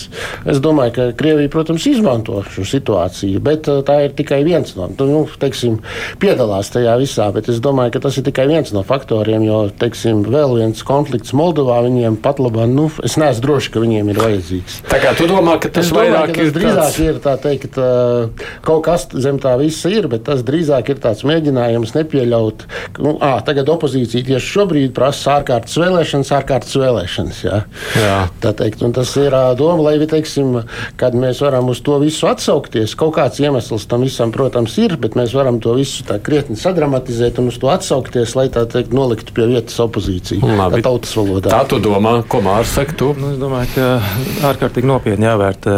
Es 0.48 0.62
domāju, 0.64 0.87
domāju, 0.88 1.12
ka 1.12 1.16
Krievija, 1.16 1.48
protams, 1.48 1.86
izmanto 1.86 2.42
šo 2.42 2.64
situāciju, 2.64 3.40
bet 3.40 3.68
uh, 3.68 3.82
tā 3.82 4.06
ir 4.06 4.12
tikai 4.16 4.42
viens 4.44 4.74
no, 4.76 4.88
nu, 4.98 5.26
teiksim, 5.38 5.80
piedalās 6.20 6.70
tajā 6.70 6.96
visā. 6.98 7.32
Bet 7.32 7.48
es 7.48 7.60
domāju, 7.60 7.92
ka 7.92 8.00
tas 8.00 8.16
ir 8.18 8.24
tikai 8.24 8.46
viens 8.48 8.72
no 8.72 8.82
faktoriem, 8.82 9.42
jo, 9.44 9.68
teiksim, 9.78 10.24
vēl 10.24 10.56
viens 10.58 10.82
konflikts 10.82 11.32
Moldovā 11.32 11.82
viņiem 11.84 12.18
pat 12.22 12.38
labāk, 12.38 12.68
nu, 12.68 12.88
es 13.04 13.16
neesmu 13.16 13.44
drošs, 13.44 13.70
ka 13.72 13.82
viņiem 13.82 14.10
ir 14.12 14.18
vajadzīgs. 14.18 14.80
Tā 14.88 15.00
kā 15.02 15.14
tu 15.16 15.28
domā, 15.28 15.58
ka 15.60 15.70
tas 15.70 15.86
es 15.86 15.92
domāju, 15.92 16.14
vairāk 16.14 16.32
ka 16.32 16.38
tas 16.38 16.48
ir 16.48 16.56
drīzāk 16.56 16.82
tāds... 16.82 17.00
ir 17.04 17.20
tā 17.24 17.34
teikt, 17.42 17.78
uh, 17.78 18.46
kaut 18.64 18.84
kas 18.88 19.08
zem 19.14 19.38
tā 19.42 19.54
visa 19.60 19.92
ir, 19.92 20.08
bet 20.10 20.26
tas 20.28 20.44
drīzāk 20.46 20.92
ir 20.94 21.02
tāds 21.02 21.24
mēģinājums 21.28 21.94
nepieļaut, 21.96 22.66
ka, 22.96 23.04
nu, 23.04 23.16
ā, 23.22 23.34
tagad 23.46 23.70
opozīcija 23.72 24.26
tieši 24.28 24.52
šobrīd 24.56 24.94
prasa 24.96 25.38
ārkārtas 25.38 25.76
vēlēšanas, 25.78 26.34
ārkārtas 26.40 26.78
vēlēšanas. 26.80 27.42
Jā. 27.46 27.62
Jā. 27.98 28.18
Tā 28.42 28.54
teikt, 28.56 28.82
un 28.86 28.94
tas 28.96 29.12
ir 29.20 29.34
doma, 29.58 29.88
lai, 29.88 29.98
teiksim, 30.08 30.58
kad 31.00 31.16
mēs 31.18 31.42
varam 31.44 31.68
uz 31.72 31.80
to 31.84 31.98
visu 32.02 32.28
atsaukties. 32.30 32.94
Kaut 32.98 33.16
kāds 33.18 33.40
iemesls 33.42 33.86
tam 33.90 34.04
visam, 34.06 34.32
protams, 34.34 34.76
ir, 34.82 34.96
bet 35.00 35.16
mēs 35.18 35.34
varam 35.36 35.60
to 35.62 35.74
visu 35.78 36.04
tā 36.08 36.18
krietni 36.22 36.56
sadramatizēt 36.58 37.38
un 37.42 37.50
uz 37.52 37.58
to 37.60 37.70
atsaukties, 37.72 38.34
lai 38.38 38.48
tā 38.52 38.64
teikt, 38.70 38.94
noliktu 38.96 39.34
pie 39.36 39.48
vietas 39.52 39.78
opozīciju. 39.82 40.42
Labi. 40.58 40.82
Tā 40.82 40.88
tautas 40.90 41.14
valodā. 41.18 41.52
Tā 41.52 41.62
tu 41.70 41.80
domā, 41.82 42.18
ko 42.28 42.42
Mārcis 42.44 42.76
saka? 42.80 42.96
Tu? 42.98 43.10
Nu, 43.18 43.32
es 43.34 43.40
domāju, 43.40 43.70
ka 43.74 44.48
ārkārtīgi 44.50 44.88
nopietni 44.88 45.28
jāvērtē 45.28 45.74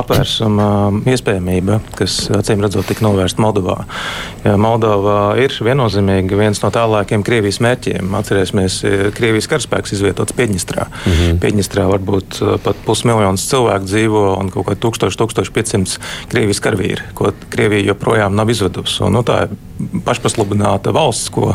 apvērsuma 0.00 0.68
iespējamība, 1.10 1.80
kas 1.98 2.22
acīm 2.40 2.62
redzot 2.64 2.88
tik 2.90 3.02
novērsta 3.04 3.42
Moldovā. 3.42 3.78
Ja 4.44 4.56
Moldova 4.60 5.34
ir 5.40 5.54
viennozīmīgi 5.54 6.38
viens 6.38 6.62
no 6.64 6.70
tālākiem 6.74 7.24
Krievijas 7.26 7.60
mērķiem. 7.64 8.14
Atcerēsimies, 8.20 8.80
Krievijas 9.16 9.48
karaspēks 9.50 9.94
izvietots 9.96 10.36
Piedņestrā. 10.36 10.86
Mm 10.88 11.12
-hmm. 11.12 11.40
Piedņestrā 11.42 11.86
varbūt 11.90 12.40
pat 12.64 12.76
pusmiljons 12.86 13.46
cilvēku 13.50 13.84
dzīvo 13.84 14.09
dzīvo 14.10 14.36
un 14.40 14.50
kaut 14.52 14.68
kā 14.68 14.76
1000-1500 14.76 15.98
Krievijas 16.30 16.60
karavīri, 16.62 17.10
ko 17.14 17.32
Krievija 17.50 17.92
joprojām 17.92 18.34
nav 18.36 18.50
izvedusi. 18.50 19.02
Un, 19.06 19.14
nu, 19.14 19.24
tā 19.26 19.46
ir 19.46 19.56
pašpasludināta 20.04 20.92
valsts, 20.92 21.30
ko 21.32 21.54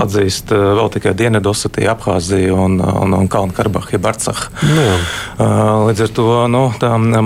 atzīst 0.00 0.52
uh, 0.54 0.72
vēl 0.78 0.90
tikai 0.96 1.12
Dienvidosetija, 1.16 1.94
Abhāzija 1.96 2.54
un, 2.56 2.78
un, 2.80 3.16
un 3.16 3.28
Kalnu-Karabaha, 3.32 3.92
jeb 3.96 4.06
Arcaha. 4.08 4.48
Nu, 4.64 4.86
uh, 4.86 5.88
līdz 5.90 6.06
ar 6.06 6.14
to 6.16 6.26
nu, 6.52 6.64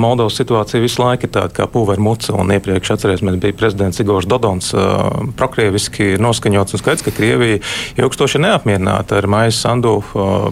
Moldovas 0.00 0.38
situācija 0.40 0.82
visu 0.82 1.02
laiku 1.04 1.28
ir 1.28 1.34
tāda 1.36 1.54
kā 1.54 1.68
pūveru 1.70 2.02
muca. 2.02 2.34
Iepriekš 2.50 2.94
atcerēsimies, 2.96 3.38
bija 3.42 3.56
prezidents 3.56 4.02
Igors 4.02 4.28
Dodons, 4.30 4.72
uh, 4.74 5.20
prokrieviski 5.38 6.16
noskaņots 6.22 6.76
un 6.76 6.82
skaidrs, 6.82 7.06
ka 7.06 7.14
Krievija 7.14 7.60
ilgstoši 8.00 8.42
neapmierināta 8.42 9.20
ar 9.20 9.30
Maiju 9.30 9.54
Sandu 9.54 9.96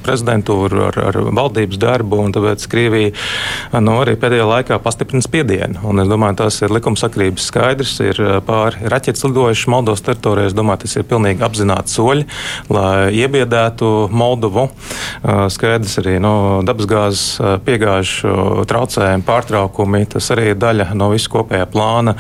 prezidentūru, 0.04 0.84
ar, 0.88 1.00
ar 1.10 1.20
valdības 1.34 1.80
darbu, 1.80 2.22
un 2.22 2.34
tāpēc 2.34 2.66
Krievija 2.70 3.80
nu, 3.82 3.98
arī 4.08 4.18
pēdējā 4.20 4.46
laikā 4.48 4.78
pastiprina 4.82 5.24
spiedienu. 5.24 5.82
Un 5.88 6.02
es 6.02 6.08
domāju, 6.08 6.38
tas 6.40 6.58
ir 6.64 6.72
likumsakrības 6.72 7.48
skaidrs, 7.50 7.94
ir 8.04 8.20
pāri 8.46 8.88
raķetes 8.88 9.26
lidojuši 9.26 9.70
Moldovas 9.72 10.04
teritorijā. 10.06 10.48
Es 10.48 10.56
domāju, 10.56 10.84
tas 10.84 10.96
ir 10.96 11.06
pilnīgi 11.08 11.44
apzināti 11.44 11.92
soļi, 11.92 12.26
lai 12.72 13.10
iebiedētu 13.18 13.90
Moldovu. 14.14 14.68
Skaidrs 15.52 15.98
arī 16.02 16.16
no 16.22 16.32
nu, 16.38 16.62
dabasgāzes 16.66 17.38
piegāžu 17.66 18.64
traucējumi, 18.68 19.26
pārtraukumi. 19.28 20.04
Tas 20.14 20.30
arī 20.34 20.52
ir 20.52 20.60
daļa 20.60 20.90
no 20.98 21.10
visu 21.12 21.32
kopējā 21.34 21.68
plāna. 21.72 22.16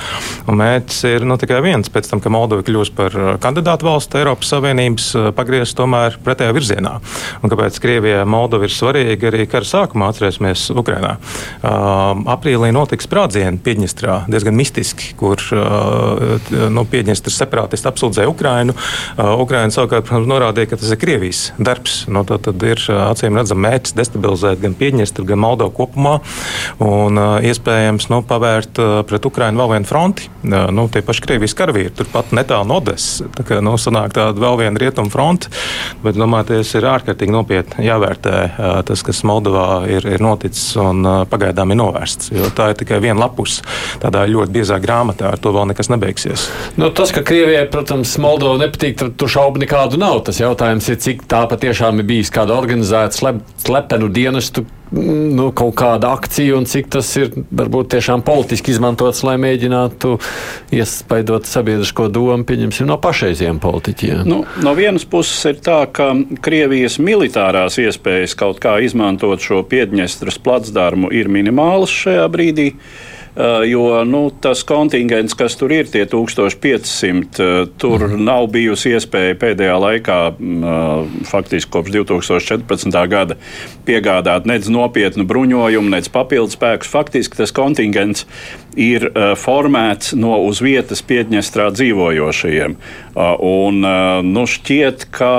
Un 0.48 0.60
mērķis 0.60 1.00
ir 1.12 1.26
nu, 1.28 1.38
tikai 1.40 1.62
viens. 1.64 1.92
Pēc 1.92 2.10
tam, 2.10 2.22
kad 2.24 2.34
Moldova 2.34 2.66
kļūs 2.66 2.92
par 2.98 3.16
kandidātu 3.42 3.88
valstu 3.88 4.20
Eiropas 4.20 4.52
Savienības, 4.52 5.10
pagriezt 5.38 5.78
tomēr 5.78 6.18
pretējā 6.24 6.56
virzienā. 6.56 6.98
Un 7.42 7.52
kāpēc 7.52 7.80
Krievijai 7.82 8.26
Moldova 8.28 8.68
ir 8.68 8.74
svarīga 8.74 9.30
arī 9.32 9.48
kara 9.50 9.68
sākumā, 9.68 10.12
atcerēsimies, 10.12 10.68
Ukrainā. 10.78 11.16
Uh, 11.78 12.24
aprīlī 12.32 12.70
notiks 12.74 13.06
sprādzieni 13.06 13.60
Piedņestrā, 13.62 14.24
diezgan 14.32 14.56
mistiski, 14.58 15.12
kur 15.18 15.38
uh, 15.54 16.38
nu, 16.72 16.84
Piedņestras 16.88 17.36
separāti 17.38 17.68
separātisti 17.78 17.88
apsūdzēja 17.90 18.30
Ukrainu. 18.30 18.74
Uh, 18.74 19.36
Ukraina 19.42 19.72
savukārt 19.74 20.10
norādīja, 20.26 20.72
ka 20.72 20.78
tas 20.80 20.92
ir 20.94 21.00
Krievijas 21.00 21.52
darbs. 21.58 22.00
Nu, 22.08 22.24
tad, 22.28 22.42
tad 22.46 22.62
ir 22.66 22.80
uh, 22.88 23.08
acīm 23.12 23.38
redzams 23.38 23.62
mērķis 23.64 23.96
destabilizēt 23.98 24.62
gan 24.62 24.76
Piedņestru, 24.78 25.26
gan 25.28 25.42
Moldovu 25.42 25.74
kopumā 25.76 26.18
un 26.82 27.18
iespējams 27.46 28.08
nu, 28.12 28.20
pavērt 28.26 28.78
pret 29.08 29.26
Ukrainu 29.28 29.62
vēl 29.62 29.72
vienu 29.74 29.88
fronti. 29.88 30.28
Nu, 30.42 30.86
tie 30.92 31.02
paši 31.04 31.24
Krievijas 31.26 31.54
karavīri 31.58 31.92
turpat 31.98 32.32
netālu 32.36 32.68
no 32.68 32.78
Odesas. 32.80 33.22
Tā 33.36 33.44
kā 33.46 33.60
nu, 33.64 33.74
sanāk 33.80 34.14
tāda 34.16 34.38
vēl 34.42 34.58
viena 34.62 34.82
rietumu 34.82 35.12
fronte, 35.12 35.50
bet 36.04 36.18
domāju, 36.18 36.50
tas 36.52 36.74
ir 36.78 36.88
ārkārtīgi 36.90 37.34
nopietni 37.34 37.88
jāvērtē 37.88 38.36
tas, 38.88 39.04
kas 39.06 39.24
Moldovā 39.28 39.84
ir, 39.90 40.06
ir 40.08 40.24
noticis 40.24 40.70
un 40.80 41.04
pagaidām 41.30 41.67
ir 41.74 41.80
novērsts. 41.82 42.32
Jo 42.36 42.52
tā 42.54 42.70
ir 42.72 42.80
tikai 42.80 43.02
viena 43.04 43.18
lapus 43.24 43.60
tādā 44.02 44.24
ļoti 44.30 44.54
biezā 44.60 44.78
grāmatā, 44.82 45.34
ar 45.34 45.42
to 45.42 45.52
vēl 45.54 45.72
nekas 45.72 45.90
nebeigsies. 45.92 46.48
Nu, 46.78 46.92
tas, 46.94 47.12
ka 47.14 47.24
Krievija 47.26 47.48
Krievijai, 47.48 47.68
protams, 47.72 48.10
Moldova 48.20 48.58
nepatīk, 48.60 48.98
tad 49.00 49.14
tur 49.16 49.30
šaubu 49.32 49.62
nekādu 49.62 49.96
nav. 49.96 50.18
Tas 50.26 50.36
jautājums 50.36 50.84
ir, 50.92 50.98
cik 51.00 51.22
tā 51.30 51.40
patiešām 51.48 52.02
ir 52.02 52.06
bijis 52.10 52.28
kāda 52.34 52.52
organizēta 52.58 53.16
slep, 53.16 53.38
slepenu 53.64 54.10
dienestu 54.12 54.66
nu, 54.92 55.48
kaut 55.56 55.74
kāda 55.78 56.12
akcija 56.16 56.56
un 56.58 56.66
cik 56.68 56.90
tas 56.94 57.10
ir 57.20 57.32
varbūt 57.34 57.90
tiešām 57.94 58.22
politiski 58.26 58.72
izmantots, 58.74 59.22
lai 59.26 59.36
mēģinātu 59.40 60.16
iespaidot 60.74 61.48
sabiedrisko 61.48 62.08
domu, 62.12 62.46
pieņemsim, 62.48 62.88
no 62.88 62.98
pašreiziem 63.02 63.60
politiķiem. 63.62 64.24
Nu, 64.28 64.42
no 64.64 64.74
vienas 64.78 65.06
puses 65.08 65.38
ir 65.50 65.60
tā, 65.64 65.82
ka 65.92 66.10
Krievijas 66.44 66.98
militārās 67.02 67.78
iespējas 67.82 68.36
kaut 68.38 68.62
kā 68.64 68.78
izmantot 68.84 69.42
šo 69.44 69.62
Piedņestras 69.68 70.40
placdarmu 70.42 71.12
ir 71.14 71.30
minimālas 71.32 71.94
šajā 71.94 72.26
brīdī. 72.32 72.72
Eh, 72.74 73.16
jo 73.66 74.04
nu, 74.04 74.30
tas 74.40 74.62
kontingents, 74.66 75.34
kas 75.38 75.56
tur 75.58 75.72
ir, 75.74 75.88
tie 75.90 76.04
1500, 76.06 77.38
eh, 77.38 77.68
tur 77.78 78.06
mhm. 78.06 78.24
nav 78.24 78.48
bijusi 78.54 78.94
iespēja 78.96 79.36
pēdējā 79.38 79.76
laikā, 79.84 80.18
mm, 80.38 80.64
eh, 80.64 81.22
faktiski 81.28 81.70
kopš 81.76 81.94
2014. 81.98 83.06
gada, 83.08 83.38
piegādāt 83.86 84.48
nec 84.48 84.66
nopietnu 84.72 85.26
bruņojumu, 85.28 85.92
nec 85.94 86.08
papildus 86.12 86.58
spēkus. 86.58 86.90
Faktiski 86.90 87.38
tas 87.38 87.54
kontingents 87.54 88.26
ir 88.78 89.08
formēts 89.38 90.14
no 90.14 90.36
uz 90.46 90.60
vietas 90.62 91.02
Piedņestrā 91.02 91.70
dzīvojošajiem. 91.74 92.76
Un, 93.48 93.80
nu, 94.28 94.44
šķiet, 94.46 95.08
ka 95.14 95.32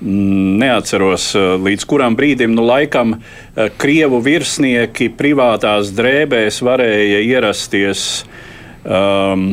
neatceros 0.00 1.30
eh, 1.34 1.54
līdz 1.62 1.86
kuram 1.88 2.16
brīdim, 2.18 2.54
nu 2.54 2.66
laikam 2.66 3.16
eh, 3.18 3.70
krievu 3.80 4.20
virsnieki 4.24 5.10
privātās 5.18 5.92
drēbēs 5.96 6.62
varēja 6.64 7.24
ierasties 7.26 8.04
um, 8.84 9.50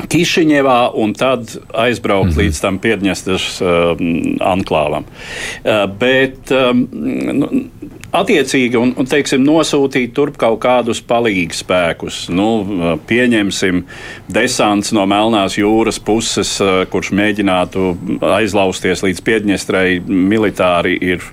Kišiņevā 0.00 0.78
un 0.96 1.10
tad 1.12 1.50
aizbraukt 1.76 2.30
mm 2.30 2.32
-hmm. 2.32 2.42
līdz 2.42 2.60
tam 2.60 2.78
Piedņestras 2.80 3.60
um, 3.60 4.36
anklāvam. 4.40 5.04
Uh, 5.04 5.84
bet 6.00 6.50
um, 6.50 6.86
nu, 7.36 7.48
attiecīgi 8.16 8.78
un, 8.80 8.92
un 8.98 9.08
teiksim, 9.08 9.42
nosūtīt 9.46 10.14
turp 10.16 10.38
kaut 10.40 10.60
kādus 10.64 11.02
palīdzības 11.06 11.62
spēkus. 11.64 12.20
Nu, 12.34 12.48
pieņemsim, 13.06 13.84
desants 14.32 14.92
no 14.96 15.06
Melnās 15.10 15.58
jūras 15.60 16.00
puses, 16.02 16.56
kurš 16.90 17.12
mēģinātu 17.16 17.92
aizlausties 18.34 19.04
līdz 19.06 19.22
Piedņestrai 19.26 20.00
militāri, 20.08 20.96
ir 21.12 21.24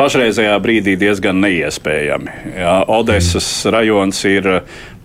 pašreizējā 0.00 0.54
brīdī 0.62 0.96
diezgan 1.00 1.40
neiespējami. 1.44 2.36
Jā, 2.56 2.76
Odesas 2.88 3.48
mm. 3.64 3.72
rajons 3.74 4.24
ir 4.28 4.50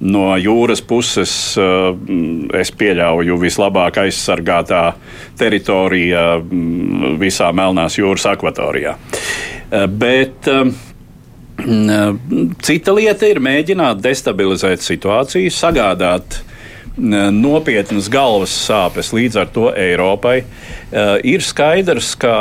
no 0.06 0.28
jūras 0.40 0.82
puses, 0.86 1.34
es 2.60 2.72
pieļauju, 2.80 3.38
vislabāk 3.40 4.02
aizsargātā 4.04 4.84
teritorija 5.40 6.26
visā 7.20 7.52
Melnās 7.56 7.96
jūras 8.00 8.28
akvatorijā. 8.36 8.98
Bet 9.72 10.52
Cita 12.66 12.96
lieta 12.96 13.30
ir 13.30 13.40
mēģināt 13.44 14.02
destabilizēt 14.04 14.84
situāciju, 14.84 15.54
sagādāt 15.54 16.42
nopietnas 16.96 18.08
galvas 18.12 18.54
sāpes 18.56 19.12
līdz 19.16 19.40
ar 19.42 19.50
to 19.52 19.66
Eiropai. 19.76 20.38
Ir 21.28 21.44
skaidrs, 21.44 22.14
ka 22.20 22.36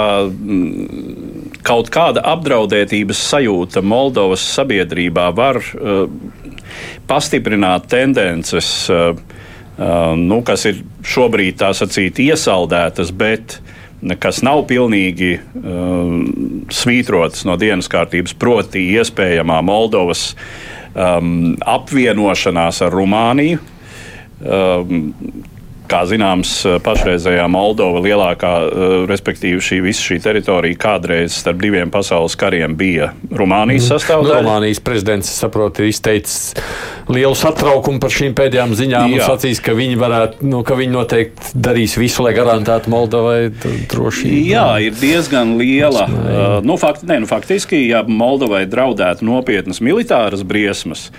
kaut 1.66 1.90
kāda 1.90 2.22
apdraudētības 2.34 3.22
sajūta 3.32 3.82
Moldovas 3.82 4.44
sabiedrībā 4.54 5.30
var 5.34 5.58
pastiprināt 7.10 7.88
tendences, 7.90 8.70
nu, 10.22 10.40
kas 10.46 10.68
ir 10.70 10.84
šobrīd 11.02 11.58
tā 11.58 11.72
sacīt 11.74 12.22
iesaldētas, 12.22 13.10
bet 13.10 13.58
kas 14.20 14.42
nav 14.44 14.64
pilnīgi 14.68 15.32
uh, 15.38 16.14
svītrotas 16.74 17.46
no 17.48 17.56
dienas 17.60 17.88
kārtības, 17.92 18.36
proti, 18.36 18.82
iespējamā 18.98 19.60
Moldovas 19.64 20.32
um, 20.92 21.54
apvienošanās 21.60 22.82
ar 22.84 22.94
Rumāniju. 22.94 23.62
Um, 24.44 25.14
Kā 25.84 26.00
zināms, 26.08 26.50
pašreizējā 26.84 27.44
Moldova 27.52 28.00
lielākā, 28.04 28.52
eh, 28.64 28.94
respektīvi 29.10 29.60
šī 29.60 29.80
visa 29.84 30.00
šī 30.06 30.20
teritorija 30.24 30.78
kādreiz 30.80 31.36
starp 31.36 31.60
diviem 31.60 31.92
pasaules 31.92 32.36
kariem 32.40 32.76
bija 32.76 33.12
Rumānijas 33.30 33.84
mm. 33.84 33.90
sastāvdaļa. 33.92 34.40
Nu, 34.40 34.48
Rumānijas 34.48 34.80
prezidents, 34.84 35.32
saprotu, 35.36 35.84
izteicis 35.84 36.54
lielu 37.12 37.36
satraukumu 37.36 38.00
par 38.00 38.12
šīm 38.14 38.32
pēdējām 38.36 38.72
ziņām 38.78 39.12
Jā. 39.12 39.18
un 39.18 39.34
sacīs, 39.34 39.60
ka 39.64 39.74
viņi 39.76 39.98
varētu, 40.00 40.48
nu, 40.48 40.62
ka 40.66 40.76
viņi 40.78 40.94
noteikti 40.94 41.52
darīs 41.66 41.98
visu, 42.00 42.24
lai 42.24 42.32
garantētu 42.36 42.92
Moldovai 42.92 43.38
drošību. 43.92 44.40
Jā, 44.48 44.66
ir 44.86 44.96
diezgan 44.96 45.56
liela. 45.60 46.06
Uh, 46.08 46.56
nu, 46.64 46.78
fakti, 46.80 47.08
ne, 47.10 47.20
nu, 47.24 47.28
faktiski, 47.30 47.82
ja 47.90 48.04
Moldovai 48.08 48.64
draudētu 48.70 49.26
nopietnas 49.28 49.82
militāras 49.84 50.44
briesmas, 50.48 51.10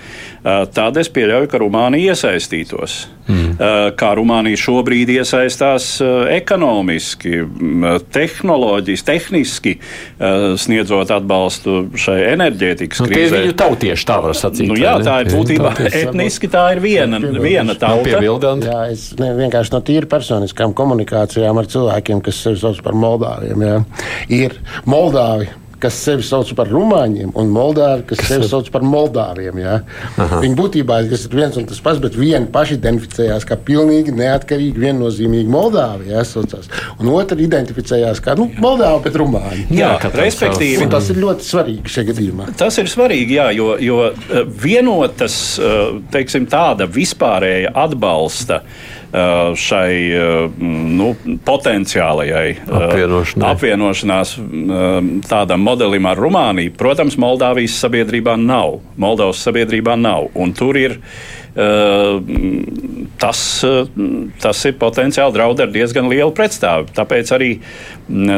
tad 0.46 0.96
es 1.00 1.10
pieļauju, 1.10 1.50
ka 1.50 1.58
Rumānija 1.58 2.14
iesaistītos. 2.14 3.06
Mm. 3.26 3.56
Uh, 3.58 3.88
kā 3.98 4.12
Rumānija 4.14 4.58
šobrīd 4.60 5.10
iesaistās 5.16 5.88
uh, 6.04 6.28
ekonomiski, 6.30 7.40
tehnoloģiski, 8.14 9.06
tehniski 9.06 9.72
sniedzot 10.62 11.10
atbalstu 11.10 11.74
šai 11.98 12.20
enerģētikas 12.30 13.02
nu, 13.02 13.08
krīzē. 13.10 13.42
Viņu 13.42 13.56
tautieši 13.58 14.06
tā 14.06 14.20
var 14.22 14.36
sacīt. 14.38 14.70
Nu, 14.70 14.78
jā, 14.78 14.94
tā 15.02 15.18
ir 15.24 15.32
būtībā 15.34 15.74
etniski 15.90 16.50
tā 16.52 16.68
ir 16.76 16.82
viena, 16.84 17.18
viena 17.18 17.74
tauta. 17.78 18.22
Jā, 18.22 18.80
es 18.92 19.08
ne, 19.18 19.32
vienkārši 19.40 19.74
no 19.74 19.82
tīri 19.86 20.10
personiskām 20.10 20.74
komunikācijām 20.78 21.58
ar 21.58 21.70
cilvēkiem, 21.74 22.22
kas 22.24 22.44
sevi 22.46 22.62
sauc 22.62 22.82
par 22.86 22.96
Moldāviem, 22.98 23.66
jā, 23.66 23.78
ir 24.38 24.58
Moldāvi 24.86 25.50
kas 25.82 25.98
sevi 26.06 26.24
sauc 26.26 26.50
par 26.56 26.70
rumāņiem, 26.72 27.32
un 27.36 27.50
Moldāvi, 27.52 28.06
kas 28.10 28.22
sevi 28.28 28.48
sauc 28.48 28.68
par 28.72 28.84
moldāviem. 28.86 29.60
Ja? 29.60 29.76
Viņi 30.16 30.56
būtībā 30.58 31.00
ir 31.04 31.26
viens 31.32 31.58
un 31.58 31.68
tas 31.68 31.80
pats, 31.84 32.00
bet 32.02 32.16
vieni 32.18 32.48
paši 32.52 32.78
identificējās 32.78 33.46
kā 33.48 33.58
pilnīgi 33.60 34.14
neatkarīgi, 34.16 34.80
viennozīmīgi 34.86 35.52
Moldāvi. 35.52 36.10
Ja? 36.14 36.24
Saucās. 36.26 36.70
Un 37.00 37.12
otrs 37.12 37.44
identificējās 37.46 38.22
kā 38.24 38.36
nu, 38.38 38.48
Moldāvi, 38.62 39.04
bet 39.06 39.20
rumāņi. 39.20 39.66
Jā, 39.76 39.94
jā 40.02 40.12
respektīvi. 40.16 40.82
Un 40.86 40.92
tas 40.92 41.10
ir 41.12 41.20
ļoti 41.22 41.46
svarīgi 41.46 41.94
šajā 41.96 42.10
gadījumā. 42.10 42.50
Tas 42.58 42.80
ir 42.80 42.90
svarīgi, 42.90 43.38
jā, 43.38 43.50
jo, 43.56 43.72
jo 43.82 44.02
eh, 44.10 44.42
vienotas, 44.66 45.38
eh, 45.60 45.80
teiksim, 46.14 46.48
tāda 46.50 46.88
vispārēja 46.90 47.74
atbalsta 47.86 48.62
šai 49.56 49.94
nu, 50.58 51.12
potenciālajai 51.46 52.56
Apvienošanai. 52.66 53.50
apvienošanās 53.52 54.34
tādam 55.28 55.64
modelim 55.64 56.06
ar 56.10 56.20
Rumāniju. 56.20 56.74
Protams, 56.76 57.16
Moldāvijas 57.20 57.78
sabiedrībā 57.84 58.36
nav. 58.40 58.80
Moldovas 59.00 59.40
sabiedrībā 59.46 59.96
nav. 60.00 60.30
Un 60.34 60.52
tur 60.56 60.76
ir 60.76 60.98
tas, 63.16 63.40
tas 64.42 64.64
ir 64.68 64.74
potenciāli 64.76 65.32
draudz 65.32 65.64
ar 65.64 65.70
diezgan 65.72 66.10
lielu 66.12 66.34
pretstāvu. 66.36 66.90
Tāpēc 66.96 67.32
arī, 67.32 67.52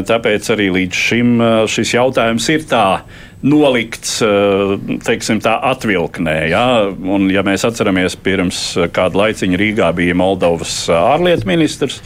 tāpēc 0.07 0.53
arī 0.55 0.69
līdz 0.77 1.01
šim 1.09 1.33
šis 1.67 1.97
jautājums 1.97 2.47
ir 2.55 2.69
tāds 2.71 3.27
nolikts 3.47 4.19
eh, 4.25 4.73
teiksim, 5.07 5.43
tā 5.45 5.55
atvilknē. 5.71 6.37
Ja? 6.51 6.65
Un, 6.91 7.29
ja 7.33 7.45
mēs 7.47 7.67
atceramies, 7.69 8.17
pirms 8.23 8.63
kāda 8.95 9.23
laiciņa 9.23 9.61
Rīgā 9.61 9.91
bija 9.97 10.17
Moldovas 10.19 10.81
eh, 10.89 10.97
ārlietu 10.97 11.49
ministrs, 11.51 12.01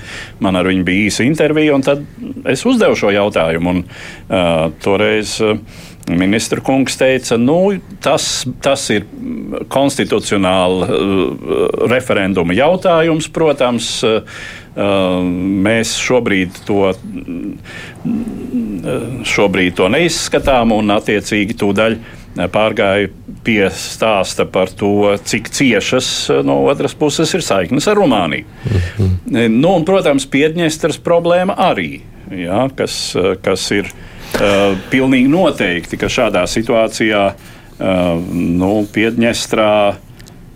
man 0.45 0.61
ar 0.61 0.69
viņu 0.69 0.85
bija 0.89 1.09
īsa 1.09 1.27
intervija, 1.27 1.77
un 1.77 1.87
tad 1.87 2.05
es 2.53 2.67
uzdevu 2.69 2.99
šo 2.99 3.15
jautājumu. 3.15 3.73
Un, 3.73 3.83
uh, 4.29 4.69
toreiz, 4.83 5.39
uh, 5.45 5.57
Ministra 6.11 6.59
kungs 6.65 6.97
teica, 6.99 7.37
nu, 7.39 7.77
tas, 8.03 8.43
tas 8.63 8.89
ir 8.91 9.05
konstitucionāla 9.71 10.89
uh, 10.89 11.85
referenduma 11.93 12.57
jautājums, 12.59 13.31
protams. 13.33 13.95
Uh, 14.07 14.43
mēs 14.77 15.97
šobrīd 16.01 16.63
to, 16.67 16.93
šobrīd 19.29 19.77
to 19.77 19.89
neizskatām, 19.93 20.73
un 20.73 20.95
attiecīgi 20.95 21.57
tūdaļ 21.61 21.97
pārgāju 22.53 23.11
pie 23.45 23.67
stāsta 23.75 24.47
par 24.49 24.71
to, 24.73 25.13
cik 25.29 25.51
ciešas 25.53 26.09
no 26.47 26.63
otras 26.71 26.95
puses 26.97 27.35
ir 27.37 27.45
saiknes 27.45 27.89
ar 27.91 27.99
Rumāniju. 28.01 28.47
Mhm. 28.71 29.51
Nu, 29.59 29.75
un, 29.77 29.85
protams, 29.85 30.27
Piedņestras 30.31 31.01
problēma 31.03 31.57
arī, 31.61 32.01
jā, 32.33 32.65
kas, 32.77 33.17
kas 33.45 33.67
ir 33.75 33.91
uh, 33.91 34.79
pilnīgi 34.93 35.29
noteikti, 35.29 36.01
ka 36.01 36.09
šādā 36.09 36.47
situācijā 36.49 37.27
uh, 37.33 38.17
nu, 38.33 38.87
Piedņestrā 38.95 39.75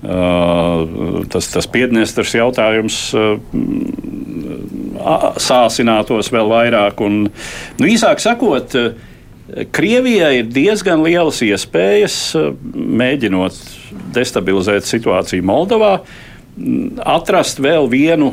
tas, 0.03 1.49
tas 1.53 1.69
Piedņestras 1.73 2.35
jautājums 2.37 3.01
sāsinātos 5.43 6.31
vēl 6.33 6.51
vairāk. 6.53 7.03
Un, 7.07 7.27
nu, 7.81 7.89
īsāk 7.89 8.23
sakot, 8.23 8.77
Krievijai 9.47 10.41
ir 10.41 10.49
diezgan 10.51 11.05
lielas 11.07 11.39
iespējas, 11.47 12.17
mēģinot 12.75 13.61
destabilizēt 14.17 14.89
situāciju 14.89 15.47
Moldovā, 15.47 15.93
atrast 17.07 17.61
vēl 17.63 17.87
vienu 17.93 18.33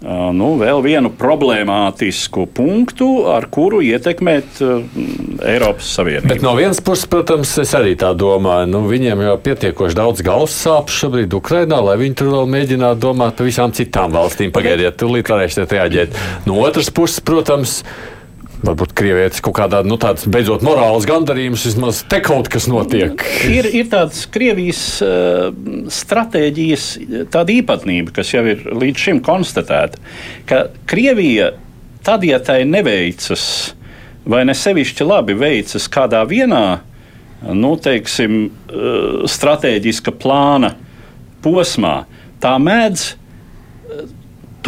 nu, 0.00 0.48
vēl 0.60 0.82
vienu 0.84 1.10
problemātisku 1.18 2.46
punktu, 2.54 3.08
ar 3.32 3.48
kuru 3.50 3.80
ietekmēt 3.82 4.60
uh, 4.62 4.84
Eiropas 5.42 5.88
Savienību. 5.96 6.30
Bet 6.30 6.44
no 6.44 6.52
vienas 6.58 6.80
puses, 6.84 7.08
protams, 7.10 7.56
es 7.58 7.74
arī 7.74 7.96
tā 7.98 8.12
domāju, 8.18 8.68
nu, 8.70 8.84
viņiem 8.90 9.24
jau 9.26 9.36
pietiekoši 9.48 9.98
daudz 9.98 10.22
galvas 10.26 10.54
sāpes 10.54 11.00
šobrīd 11.02 11.34
Ukrainā, 11.38 11.80
lai 11.82 11.96
viņi 11.98 12.18
tur 12.20 12.30
vēl 12.36 12.52
mēģinātu 12.54 13.02
domāt 13.08 13.38
par 13.40 13.48
visām 13.50 13.74
citām 13.74 14.14
valstīm. 14.14 14.54
Pagaidiet, 14.54 15.00
tūlīt 15.00 15.32
varēsiet 15.34 15.74
reaģēt. 15.74 16.22
No 16.46 16.60
otras 16.62 16.92
puses, 16.94 17.18
protams, 17.24 17.80
Varbūt 18.58 18.90
krievietis 18.98 19.42
kaut 19.44 19.54
kādā 19.60 19.84
nu, 19.86 19.94
tāds 20.02 20.24
beidzot 20.26 20.64
morāls 20.66 21.06
gandarījums, 21.06 21.62
vismaz 21.68 22.00
te 22.10 22.18
kaut 22.24 22.48
kas 22.50 22.66
notiek. 22.70 23.22
Ir, 23.46 23.68
ir 23.70 23.86
tāds 23.92 24.24
Krievijas 24.34 24.80
uh, 25.04 25.52
stratēģijas 25.94 26.88
tāda 27.30 27.54
īpatnība, 27.54 28.16
kas 28.16 28.32
jau 28.34 28.42
ir 28.50 28.64
līdz 28.74 29.04
šim 29.04 29.22
konstatēta, 29.22 30.02
ka 30.50 30.64
Krievija 30.90 31.52
tad, 32.06 32.26
ja 32.26 32.40
tai 32.42 32.64
neveicas, 32.66 33.44
vai 34.26 34.42
ne 34.48 34.58
sevišķi 34.58 35.06
labi 35.06 35.38
veicas 35.38 35.86
kādā 35.92 36.24
vienā, 36.26 36.80
nu, 37.54 37.72
teiksim, 37.78 38.40
uh, 38.48 39.22
stratēģiska 39.30 40.18
plāna 40.18 40.74
posmā, 41.46 42.00
tā 42.42 42.56
mēdz 42.58 43.12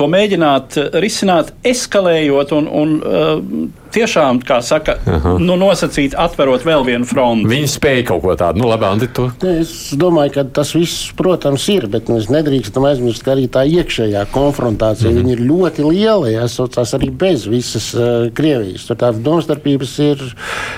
to 0.00 0.08
mēģināt 0.10 0.80
risināt, 1.04 1.52
eskalējot 1.66 2.56
un, 2.56 2.72
un 2.80 2.96
uh, 3.04 3.68
tiešām, 3.94 4.40
kā 4.46 4.60
saka, 4.64 4.96
Aha. 5.08 5.34
nu, 5.42 5.56
nosacīt, 5.60 6.14
atverot 6.18 6.64
vēl 6.66 6.84
vienu 6.86 7.08
fronti. 7.08 7.48
Viņi 7.50 7.70
spēja 7.70 8.06
kaut 8.10 8.22
ko 8.24 8.36
tādu, 8.38 8.62
nu, 8.62 8.68
labi, 8.70 8.86
Andi, 8.86 9.08
tu. 9.14 9.26
Es 9.50 9.92
domāju, 9.98 10.34
ka 10.38 10.44
tas 10.60 10.72
viss, 10.76 11.10
protams, 11.18 11.66
ir, 11.72 11.86
bet 11.90 12.10
mēs 12.12 12.30
nedrīkstam 12.32 12.86
aizmirst, 12.90 13.24
ka 13.26 13.34
arī 13.34 13.48
tā 13.52 13.64
iekšējā 13.68 14.24
konfrontācija 14.34 15.10
mm 15.10 15.18
-hmm. 15.18 15.32
ir 15.34 15.44
ļoti 15.50 15.86
liela, 15.88 16.30
jāsaucās 16.30 16.94
arī 16.98 17.10
bez 17.10 17.46
visas 17.50 17.90
uh, 17.94 18.30
Krievijas. 18.34 18.86
Tur 18.86 19.00
tās 19.00 19.18
domstarpības 19.18 19.98
ir 20.06 20.24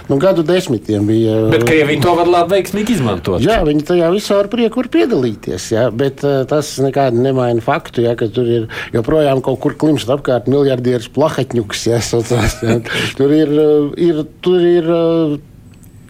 nu, 0.09 0.17
gadu 0.17 0.43
desmitiem. 0.43 1.07
Bija, 1.07 1.37
bet 1.53 1.67
Krievija 1.69 2.01
to 2.03 2.15
var 2.17 2.29
labi 2.29 2.57
veiksmīgi 2.57 2.97
izmantot. 2.97 3.43
Jā, 3.43 3.61
viņi 3.65 3.87
tajā 3.93 4.11
visā 4.13 4.41
ar 4.41 4.49
prieku 4.49 4.81
var 4.83 4.89
piedalīties, 4.89 5.71
jā, 5.73 5.91
bet 5.91 6.25
uh, 6.25 6.43
tas 6.49 6.79
nekādi 6.79 7.21
nemaina 7.21 7.61
faktu, 7.61 8.07
jā, 8.09 8.17
ka 8.17 8.29
tur 8.29 8.49
ir 8.49 8.69
joprojām 8.93 9.12
kaut 9.45 9.61
kur 9.63 9.77
klimst 9.79 10.11
apkārt 10.13 10.49
miljardieris 10.51 11.11
plahatņuks, 11.15 11.87
jāsaucās. 11.91 12.59
Jā. 12.65 12.79
Tur 13.19 13.33
ir, 13.37 13.53
eh, 13.53 13.89
ir, 14.09 14.23
tur 14.45 14.61
ir 14.61 14.89
eh, 14.89 15.39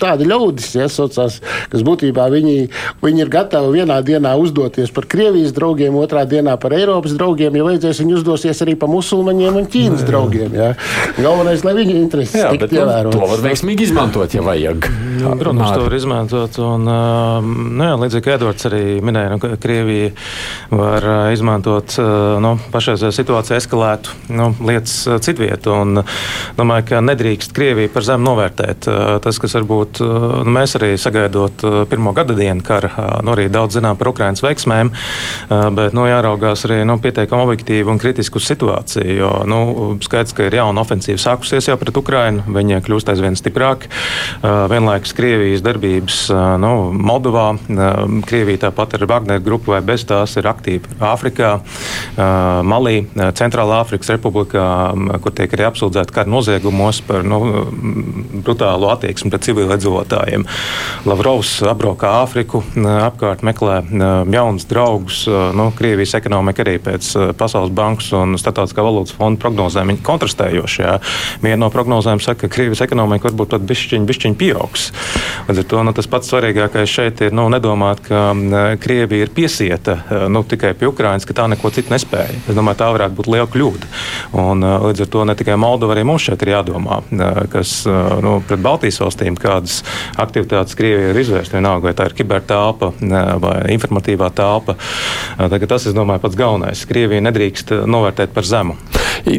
tādi 0.03 0.27
ļaudis, 0.29 0.73
ja, 0.79 0.88
saucās, 0.93 1.38
kas 1.73 1.87
būtībā 1.87 2.27
viņi, 2.33 2.57
viņi 3.03 3.25
ir 3.25 3.33
gatavi 3.33 3.81
vienā 3.81 4.01
dienā 4.07 4.35
uzdoties 4.41 4.93
par 4.95 5.07
Krievijas 5.11 5.55
draugiem, 5.57 5.97
otrā 6.01 6.25
dienā 6.29 6.57
par 6.61 6.75
Eiropas 6.77 7.15
draugiem. 7.19 7.57
Ja 7.59 7.67
vajadzēs, 7.69 8.03
viņi 8.03 8.19
uzdosies 8.19 8.62
arī 8.65 8.77
par 8.79 8.91
musulmaņiem 8.93 9.61
un 9.62 9.69
Ķīnas 9.73 10.03
jā, 10.03 10.07
jā. 10.07 10.11
draugiem. 10.11 10.57
Ja. 10.59 10.71
Galvenais, 11.19 11.65
lai 11.67 11.77
viņu 11.79 11.97
intereses 12.01 12.37
tiktu 12.37 12.71
nu, 12.75 12.81
ievērotas. 12.83 13.19
To 13.19 13.31
var 13.35 13.45
veiksmīgi 13.47 13.88
izmantot, 13.88 14.37
ja 14.37 14.45
vajag. 14.47 14.88
Jā, 15.23 15.35
protams, 15.38 15.75
to 15.77 15.87
var 15.87 15.97
izmantot. 15.97 16.59
Un, 16.62 16.88
nu, 16.88 17.87
jā, 17.87 17.97
līdzīgi 18.03 18.27
kā 18.27 18.37
Edvards 18.38 18.69
arī 18.71 18.83
minēja, 19.05 19.35
nu, 19.35 19.41
Krievija 19.62 20.11
var 20.73 21.07
izmantot 21.35 21.97
nu, 22.43 22.55
pašreizējā 22.73 23.12
situācijā 23.15 23.61
eskalētu 23.61 24.17
nu, 24.35 24.51
lietas 24.67 24.97
citvietu. 25.25 25.75
Un, 25.83 26.03
domāju, 26.59 26.88
ka 26.93 27.03
nedrīkst 27.05 27.55
Krieviju 27.57 27.93
par 27.93 28.07
zemu 28.09 28.27
novērtēt. 28.31 28.88
Tas, 29.23 29.41
kas 29.43 29.57
varbūt 29.59 29.91
varbūt 29.92 30.00
uh, 30.00 30.44
nu, 30.44 30.52
mēs 30.52 30.76
arī 30.76 30.96
sagaidot 30.98 31.64
uh, 31.64 31.85
pirmo 31.88 32.12
gada 32.12 32.35
dienu 32.35 32.62
kara, 32.62 32.88
uh, 32.88 33.22
nu, 33.22 33.33
arī 33.35 33.48
daudz 33.50 33.76
zinām 33.76 33.96
par 33.96 34.12
Ukraiņas 34.12 34.42
veiksmēm, 34.42 34.90
bet 35.76 35.92
nu, 35.94 36.07
jāraugās 36.07 36.64
arī 36.66 36.83
nu, 36.85 36.98
pietiekami 37.02 37.42
objektīvi 37.42 37.90
un 37.90 37.98
kritiski 37.98 38.38
uz 38.38 38.46
situāciju. 38.46 39.16
Jo 39.16 39.31
nu, 39.46 39.59
skaidrs, 40.02 40.33
ka 40.35 40.46
ir 40.46 40.57
jauna 40.57 40.83
ofensīva 40.83 41.18
sākusies 41.20 41.68
jau 41.68 41.76
pret 41.81 41.96
Ukraiņu, 41.96 42.44
viņi 42.52 42.81
kļūst 42.85 43.11
aizvien 43.12 43.37
stiprāki. 43.37 43.90
Vienlaikus 44.42 45.14
Krievijas 45.16 45.64
darbības 45.64 46.18
nu, 46.62 46.72
Moldovā, 46.92 47.52
Krievija 48.28 48.66
tāpat 48.66 48.96
ar 48.98 49.07
Wagner 49.11 49.42
grupu 49.44 49.74
vai 49.74 49.83
bez 49.85 50.07
tās 50.09 50.37
ir 50.40 50.48
aktīva 50.50 51.12
Āfrikā, 51.12 51.52
Malī, 52.68 53.05
Centrālā 53.38 53.83
Āfrikas 53.83 54.12
Republikā, 54.14 54.66
kur 55.22 55.37
tiek 55.37 55.57
arī 55.57 55.68
apsūdzēti 55.68 56.16
kara 56.16 56.33
noziegumos 56.33 57.02
par 57.07 57.26
nu, 57.26 57.42
brutālu 58.42 58.90
attieksmi 58.92 59.33
pret 59.33 59.48
civiliem 59.48 59.71
iedzīvotājiem. 59.76 60.46
Lavrovs 61.08 61.54
apbraukā 61.66 62.11
Āfriku, 62.22 62.62
apkārt 62.76 63.44
meklē 63.46 63.80
jaunus 64.32 64.66
draugus. 64.70 65.24
Nu, 65.28 65.70
Krievijas 65.76 66.14
ekonomika 66.18 66.64
arī 66.64 66.78
pēc 66.82 67.12
Pasaules 67.38 67.72
bankas 67.74 68.12
un 68.16 68.37
Startautiskā 68.40 68.85
valūtas 68.85 69.16
fonda 69.16 69.40
prognozēm 69.42 69.94
ir 69.94 70.02
kontrastējoša. 70.04 70.98
Viena 71.42 71.61
no 71.64 71.70
prognozēm 71.72 72.20
saka, 72.22 72.46
ka 72.46 72.54
Krievijas 72.56 72.85
ekonomika 72.87 73.30
varbūt 73.30 73.54
pat 73.56 73.66
bišķiņ, 73.68 74.06
bišķiņ 74.08 74.37
pieaugs. 74.40 74.88
Līdz 75.48 75.62
ar 75.64 75.68
to 75.70 75.82
nu, 75.87 75.94
tas 75.96 76.08
pats 76.11 76.30
svarīgākais 76.32 76.90
šeit 76.90 77.22
ir 77.26 77.35
nu, 77.37 77.48
nedomāt, 77.52 78.02
ka 78.06 78.30
Krievija 78.82 79.26
ir 79.26 79.35
piesieta 79.35 80.28
nu, 80.32 80.44
tikai 80.48 80.74
pie 80.78 80.90
Ukrainas, 80.90 81.26
ka 81.28 81.37
tā 81.37 81.48
neko 81.52 81.72
citu 81.74 81.94
nespēja. 81.94 82.42
Es 82.48 82.56
domāju, 82.56 82.80
tā 82.82 82.90
varētu 82.94 83.18
būt 83.18 83.30
liela 83.32 83.48
kļūda. 83.50 83.90
Un, 84.42 84.66
līdz 84.88 85.06
ar 85.06 85.12
to 85.12 85.26
ne 85.28 85.37
tikai 85.38 85.58
Moldova, 85.61 85.96
arī 85.96 86.04
mums 86.08 86.26
šeit 86.26 86.42
ir 86.44 86.54
jādomā, 86.54 87.00
kas 87.52 87.82
nu, 88.24 88.38
pret 88.48 88.62
Baltijas 88.62 89.00
valstīm, 89.02 89.38
kā 89.40 89.58
kādas 89.62 89.83
aktivitātes 90.18 90.77
Krievija 90.77 91.12
ir 91.12 91.20
izvērsta, 91.22 91.59
vienalga 91.59 91.88
vai 91.88 91.94
tā 91.94 92.09
ir 92.09 92.16
kibertelpa 92.18 92.92
vai 93.42 93.57
informatīvā 93.75 94.31
telpa. 94.35 94.77
Tas, 95.68 95.87
es 95.87 95.94
domāju, 95.94 96.22
pats 96.22 96.37
galvenais. 96.37 96.85
Krievija 96.88 97.22
nedrīkst 97.22 97.75
novērtēt 97.87 98.35
par 98.35 98.44
zemu. 98.44 98.77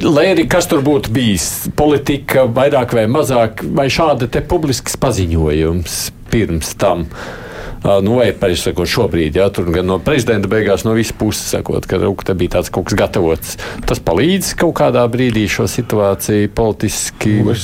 Lai 0.07 0.29
arī 0.31 0.47
kas 0.47 0.69
tur 0.71 0.83
būtu 0.86 1.12
bijis, 1.13 1.67
politika 1.75 2.45
vairāk 2.47 2.95
vai 2.95 3.07
mazāk, 3.12 3.65
vai 3.75 3.89
šāda 3.91 4.29
te 4.31 4.41
publisks 4.41 4.95
paziņojums 5.01 6.03
pirms 6.31 6.75
tam. 6.79 7.03
Uh, 7.03 7.42
nu, 7.83 8.17
vai 8.19 8.29
pareizi 8.37 8.69
sakot, 8.69 8.89
šobrīd, 8.89 9.37
ja 9.39 9.49
tur 9.53 9.67
gan 9.73 9.87
no 9.89 9.97
prezidenta 10.03 10.49
beigās, 10.51 10.85
no 10.87 10.95
visas 10.97 11.15
puses 11.19 11.51
sakot, 11.55 11.87
ka 11.89 11.99
rūk, 12.01 12.25
bija 12.39 12.57
tāds 12.57 12.71
kaut 12.73 12.87
kas 12.89 12.97
gatavots. 12.99 13.55
Tas 13.87 14.01
palīdz 14.03 14.53
kaut 14.59 14.75
kādā 14.79 15.03
brīdī 15.11 15.45
šo 15.51 15.67
situāciju 15.69 16.51
politiski 16.55 17.36
nu, 17.41 17.55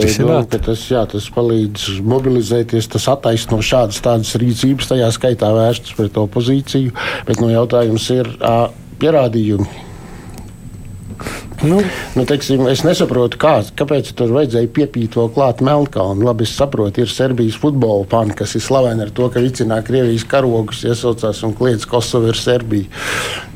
risināt. 0.00 0.56
Tas, 0.64 0.86
jā, 0.90 1.04
tas 1.10 1.28
palīdz 1.34 1.98
mobilizēties, 2.08 2.88
tas 2.94 3.08
attaisno 3.12 3.60
šādas 3.64 4.00
tādas 4.04 4.34
rīcības, 4.40 4.92
tajā 4.92 5.10
skaitā 5.14 5.52
vērstas 5.56 5.96
pret 5.98 6.16
opozīciju, 6.20 6.94
bet 7.28 7.44
no 7.44 7.52
jautājums 7.52 8.08
ir 8.14 8.32
uh, 8.38 8.70
pierādījumi 9.02 9.86
Nu, 11.62 11.80
nu, 12.14 12.22
teiksim, 12.22 12.62
es 12.70 12.84
nesaprotu, 12.86 13.38
kā, 13.40 13.56
kāpēc 13.78 14.12
tur 14.18 14.30
vajadzēja 14.36 14.70
piepīt 14.76 15.16
vēl 15.18 15.30
klāt 15.34 15.62
Melnkalnu. 15.64 16.22
Labi, 16.28 16.46
es 16.46 16.54
saprotu, 16.54 17.02
ir 17.02 17.10
Serbijas 17.10 17.58
futbola 17.58 18.06
fani, 18.10 18.36
kas 18.38 18.54
ir 18.54 18.62
slaveni 18.62 19.02
ar 19.02 19.10
to, 19.14 19.26
ka 19.32 19.42
vicinā 19.42 19.80
Krievijas 19.86 20.26
karogus, 20.30 20.84
iesaucās 20.86 21.42
un 21.48 21.56
kliedz 21.58 21.88
Kosovu 21.90 22.30
ir 22.30 22.38
Serbija. 22.38 22.86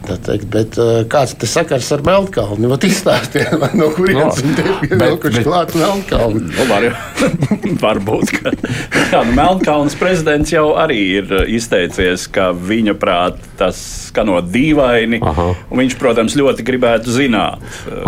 Teikt, 0.03 0.48
bet 0.50 0.74
uh, 0.82 1.05
kāds 1.07 1.36
te 1.38 1.46
sakars 1.46 1.86
ar 1.94 2.03
Melnkalnu? 2.03 2.66
Vat 2.72 2.82
izstāstiet, 2.88 3.53
no 3.78 3.86
kurienes 3.94 4.40
viņi 4.42 4.57
te 4.59 4.64
pievilkuši 4.80 5.44
klāt 5.46 5.76
Melnkalnu. 5.78 6.42
Nu, 6.48 6.66
var, 6.66 6.88
varbūt, 7.84 8.32
ka 8.34 8.50
jā, 8.50 9.22
nu, 9.22 9.36
Melnkalnas 9.38 9.94
prezidents 10.00 10.50
jau 10.50 10.72
arī 10.80 10.98
ir 11.20 11.30
izteicies, 11.55 12.26
ka 12.34 12.50
viņa 12.50 12.96
prāt 12.98 13.38
tas 13.61 13.78
skanot 14.09 14.50
dīvaini, 14.50 15.22
Aha. 15.22 15.48
un 15.70 15.84
viņš, 15.84 15.96
protams, 16.03 16.34
ļoti 16.40 16.66
gribētu 16.66 17.14
zināt 17.14 17.62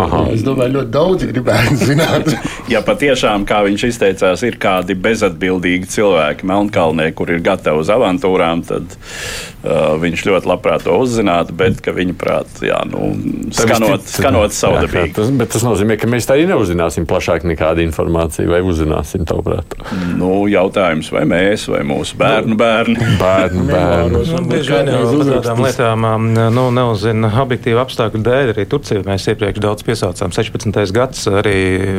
Aha. 0.05 0.21
Es 0.33 0.43
domāju, 0.45 0.79
ļoti 0.79 0.91
daudz 0.93 1.27
gribētu 1.29 1.79
zināt. 1.91 2.31
ja 2.73 2.81
patiešām, 2.85 3.45
kā 3.49 3.61
viņš 3.67 3.87
izteicās, 3.89 4.43
ir 4.47 4.59
kādi 4.61 4.97
bezatbildīgi 4.99 5.89
cilvēki 5.95 6.47
Melnkalnē, 6.49 7.11
kur 7.17 7.31
ir 7.33 7.43
gatavi 7.45 7.83
uz 7.83 7.91
avantūrām, 7.93 8.63
tad 8.67 8.95
uh, 8.95 9.95
viņš 10.01 10.25
ļoti 10.29 10.51
labprāt 10.51 10.85
to 10.87 10.97
uzzinātu, 11.01 11.55
bet 11.57 11.81
ka 11.85 11.93
viņa 11.95 12.17
prāt, 12.19 12.59
jā, 12.65 12.81
nu, 12.89 13.13
skanot, 13.55 14.05
skanot 14.09 14.55
savdabīgi. 14.55 15.15
Tas, 15.19 15.31
bet 15.39 15.53
tas 15.55 15.65
nozīmē, 15.67 15.99
ka 16.01 16.09
mēs 16.11 16.27
tā 16.27 16.37
arī 16.37 16.49
neuzzināsim 16.51 17.07
plašāk 17.09 17.45
nekādu 17.47 17.85
informāciju, 17.85 18.51
vai 18.51 18.61
uzzināsim 18.65 19.25
tavuprāt? 19.27 19.77
Nu, 20.19 20.45
jautājums, 20.51 21.11
vai 21.13 21.25
mēs, 21.29 21.67
vai 21.71 21.83
mūsu 21.87 22.17
bērnu 22.19 22.57
bērni. 22.59 22.97
Bērnu 23.25 23.65
bērni. 23.69 24.21
Nu, 24.29 24.41
bieži 24.49 24.73
vien 24.73 24.89
jau 24.91 25.01
par 25.09 25.29
tādām 25.31 25.61
lietām 25.65 26.07
um, 26.09 26.27
nu, 26.55 26.65
neuzzina 26.75 27.31
objektīvu 27.43 27.81
apstākļu 27.83 28.21
dēļ. 28.25 28.53
Arī 28.53 28.65
Turcija 28.69 29.03
mēs 29.05 29.27
iepriekš 29.31 29.61
daudz 29.63 29.74
piesaucām. 29.83 30.31
16. 30.31 30.93
gads 30.95 31.25
arī 31.27 31.57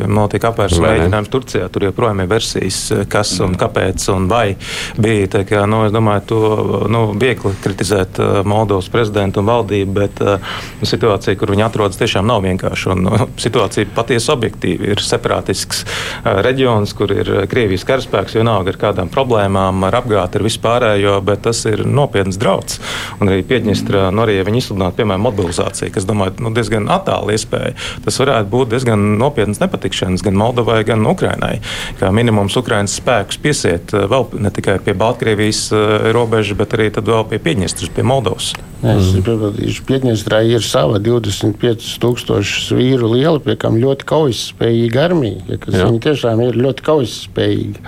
notika 0.09 0.49
apvērsts 0.51 0.81
mēģinājums 0.81 1.31
Turcijā. 1.33 1.67
Tur 1.73 1.87
joprojām 1.87 2.23
ir 2.23 2.29
versijas, 2.31 2.79
kas 3.11 3.35
un 3.43 3.53
kāpēc 3.59 4.07
un 4.13 4.27
vai 4.31 4.55
bija. 4.97 5.27
Tā 5.37 5.43
kā, 5.47 5.65
nu, 5.69 5.83
es 5.87 5.93
domāju, 5.93 6.23
to 6.31 6.41
nu, 6.91 7.03
viegli 7.19 7.53
kritizēt 7.63 8.21
uh, 8.23 8.39
Moldovas 8.47 8.89
prezidentu 8.93 9.41
un 9.43 9.49
valdību, 9.51 9.93
bet 9.97 10.21
uh, 10.23 10.57
situācija, 10.81 11.37
kur 11.39 11.51
viņi 11.53 11.67
atrodas, 11.67 11.99
tiešām 11.99 12.27
nav 12.27 12.43
vienkārša. 12.45 12.95
Un, 12.95 13.11
uh, 13.11 13.25
situācija 13.39 13.91
patiesi 13.95 14.31
objektīvi 14.33 14.93
ir 14.93 15.03
separātisks 15.03 15.83
uh, 15.83 16.39
reģions, 16.45 16.95
kur 16.97 17.13
ir 17.13 17.33
Krievijas 17.51 17.85
karaspēks, 17.87 18.37
vienalga 18.39 18.73
ar 18.73 18.81
kādām 18.87 19.11
problēmām, 19.13 19.83
ar 19.87 19.99
apgādi, 20.01 20.39
ar 20.39 20.47
vispārējo, 20.47 21.17
bet 21.27 21.45
tas 21.47 21.63
ir 21.69 21.85
nopietns 21.85 22.39
draudz. 22.41 22.79
Un 23.21 23.31
arī 23.31 23.43
Piedņestrā, 23.47 24.07
nu, 24.13 24.23
arī 24.25 24.37
ja 24.39 24.45
viņi 24.47 24.63
izsludinātu, 24.63 24.99
piemēram, 25.01 25.25
mobilizāciju, 25.27 25.91
kas, 25.95 26.07
domāju, 26.07 26.37
nu, 26.45 26.51
diezgan 26.55 26.89
attāli 26.93 27.37
iespēja, 27.37 27.66
tas 28.05 28.19
varētu 28.21 28.51
būt 28.53 28.73
diezgan 28.73 29.03
nopietnas 29.21 29.61
nepatikšanas 29.63 30.25
gan 30.25 30.37
Moldovai, 30.39 30.81
gan 30.87 31.05
Ukrainai. 31.07 31.57
Kā 32.01 32.11
minimums 32.15 32.57
Ukrainas 32.59 32.97
spēkus 32.99 33.41
piesiet 33.41 33.93
eh, 33.93 34.07
vēl 34.09 34.29
ne 34.43 34.53
tikai 34.53 34.79
pie 34.83 34.95
Baltkrievijas 34.97 35.67
eh, 35.71 36.09
robežas, 36.15 36.57
bet 36.59 36.77
arī 36.77 36.91
vēl 36.97 37.27
pie 37.31 37.41
Piedņestras, 37.43 37.93
pie 37.93 38.05
Moldovas. 38.07 38.53
Es 38.85 39.09
piebildīšu, 39.25 39.81
Piedņestrā 39.87 40.43
ir 40.45 40.61
sava 40.61 40.99
25,000 41.01 42.77
vīru 42.77 43.09
liela, 43.15 43.39
pie 43.41 43.55
kam 43.57 43.79
ļoti 43.81 44.05
kaujaspējīga 44.05 45.01
armija. 45.07 45.39
Ja, 45.49 45.87
viņi 45.87 46.01
tiešām 46.05 46.43
ir 46.45 46.59
ļoti 46.61 46.85
kaujaspējīgi. 46.85 47.81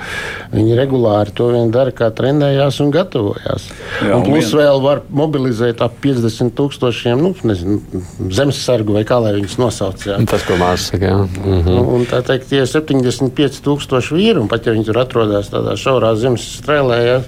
Viņi 0.56 0.80
regulāri 0.80 1.36
to 1.38 1.52
vien 1.54 1.70
dara, 1.74 1.94
kā 1.94 2.10
trenējās 2.16 2.82
un 2.82 2.90
gatavojās. 2.96 3.68
Jā, 4.02 4.16
un 4.18 4.26
plus 4.26 4.50
vien... 4.50 4.64
vēl 4.64 4.82
var 4.88 5.04
mobilizēt 5.14 5.84
ap 5.86 6.00
50 6.02 6.58
tūkstošiem 6.58 7.22
nu, 7.22 7.36
nezinu, 7.46 8.04
zemesargu 8.34 8.98
vai 8.98 9.06
kā 9.06 9.22
lai 9.22 9.36
viņus 9.38 9.60
nosauc. 9.62 9.69
Jā. 10.08 10.18
Tas, 10.30 10.44
ko 10.48 10.58
Mārcis 10.60 10.92
saka, 10.94 11.12
jā. 11.12 11.18
Mhm. 11.26 11.74
Un, 11.74 11.90
un 11.98 12.08
tā 12.10 12.22
teikt, 12.26 12.50
tie 12.52 12.64
75,000 12.68 14.14
vīri, 14.16 14.38
un 14.42 14.50
pat 14.52 14.68
ja 14.68 14.76
viņi 14.76 14.88
tur 14.90 15.02
atrodas 15.02 15.52
tādā 15.54 15.76
šaurā 15.80 16.14
zemes 16.20 16.46
strēlē, 16.60 17.00
jā, 17.06 17.20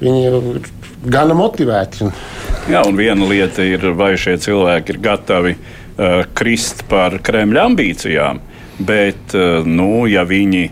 viņi 0.00 0.24
ir 0.28 0.70
gana 1.10 1.36
motivēti. 1.36 2.10
Jā, 2.70 2.82
un 2.86 2.98
viena 2.98 3.28
lieta 3.28 3.64
ir, 3.64 3.90
vai 3.96 4.12
šie 4.20 4.36
cilvēki 4.40 4.94
ir 4.94 5.00
gatavi 5.04 5.54
uh, 5.56 6.22
krist 6.36 6.84
par 6.90 7.18
Kremļa 7.24 7.66
ambīcijām. 7.70 8.42
Bet, 8.80 9.34
uh, 9.36 9.66
nu, 9.66 10.06
ja 10.08 10.24
viņi 10.28 10.68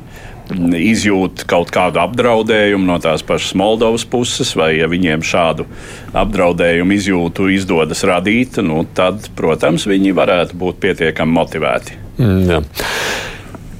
izjūt 0.57 1.44
kaut 1.49 1.72
kādu 1.74 2.01
apdraudējumu 2.03 2.88
no 2.88 2.99
tās 3.03 3.24
pašas 3.26 3.57
Moldovas 3.59 4.05
puses, 4.09 4.55
vai 4.59 4.74
ja 4.78 4.88
viņiem 4.90 5.24
šādu 5.24 5.66
apdraudējumu 6.16 6.96
izjūtu 6.99 7.51
izdodas 7.55 8.05
radīt, 8.09 8.61
nu, 8.64 8.84
tad, 8.96 9.30
protams, 9.38 9.88
viņi 9.88 10.14
varētu 10.16 10.59
būt 10.59 10.80
pietiekami 10.84 11.36
motivēti. 11.40 11.99
Mm, 12.18 12.46
jā. 12.49 12.62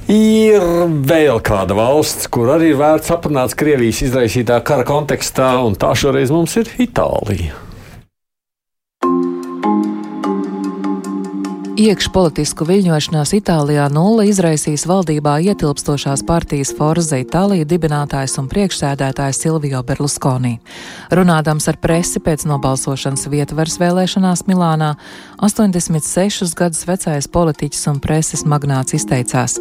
Ir 0.09 0.63
vēl 1.05 1.37
kāda 1.45 1.75
valsts, 1.77 2.25
kur 2.33 2.49
arī 2.55 2.71
ir 2.71 2.79
vērts 2.79 3.13
aprunāts 3.13 3.57
Krievijas 3.57 4.01
izraisītā 4.07 4.57
kara 4.65 4.87
kontekstā, 4.87 5.51
un 5.61 5.77
tā 5.77 5.93
šoreiz 5.93 6.33
mums 6.33 6.57
ir 6.57 6.71
Itālija. 6.81 7.68
Iekšpolitisku 11.79 12.65
viļņošanās 12.67 13.31
Itālijā 13.37 13.85
nulle 13.95 14.25
izraisīs 14.27 14.83
valdībā 14.89 15.37
ietilpstošās 15.47 16.25
partijas 16.27 16.73
Forza 16.75 17.21
Itālija 17.21 17.63
dibinātājs 17.63 18.33
un 18.41 18.49
priekšsēdētājs 18.51 19.39
Silvio 19.45 19.79
Berlusconi. 19.87 20.57
Runādams 21.15 21.69
ar 21.71 21.79
presi 21.79 22.19
pēc 22.19 22.43
nobalsošanas 22.51 23.29
vietvaras 23.31 23.77
vēlēšanās 23.79 24.43
Milānā, 24.49 24.89
86 25.39 26.51
gadus 26.59 26.83
vecais 26.89 27.29
politiķis 27.31 27.87
un 27.93 28.03
preses 28.03 28.43
magnāts 28.43 28.97
izteicās: 28.99 29.55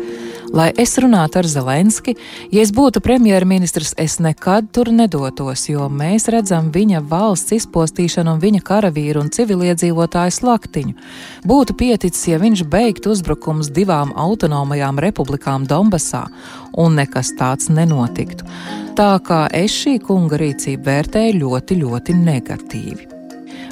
Lai 0.50 0.72
es 0.74 0.98
runātu 0.98 1.38
ar 1.38 1.46
Zelenski, 1.46 2.16
ja 2.50 2.66
es 2.66 2.74
būtu 2.74 2.98
premjerministrs, 3.04 3.94
es 3.94 4.18
nekad 4.18 4.72
tur 4.74 4.90
nedotos, 4.90 5.68
jo 5.70 5.86
mēs 5.86 6.26
redzam 6.34 6.72
viņa 6.74 7.04
valsts 7.06 7.54
izpostīšanu 7.60 8.34
un 8.34 8.42
viņa 8.42 8.64
karavīru 8.66 9.22
un 9.22 9.30
civiliedzīvotāju 9.30 10.34
slaktiņu. 10.40 10.98
Būtu 11.46 11.78
pieticis 11.78 12.07
noticis, 12.08 12.28
ja 12.28 12.38
viņš 12.40 12.64
beigtu 12.70 13.10
uzbrukums 13.12 13.68
divām 13.70 14.12
autonomajām 14.16 14.98
republikām 14.98 15.66
Donbasā, 15.66 16.28
un 16.76 16.96
nekas 16.96 17.34
tāds 17.36 17.68
nenotiktu. 17.68 18.44
Tā 18.96 19.20
kā 19.20 19.48
es 19.52 19.70
šī 19.70 19.98
kunga 20.00 20.38
rīcību 20.40 20.84
vērtēju 20.84 21.38
ļoti, 21.42 21.80
ļoti 21.82 22.14
negatīvi. 22.14 23.17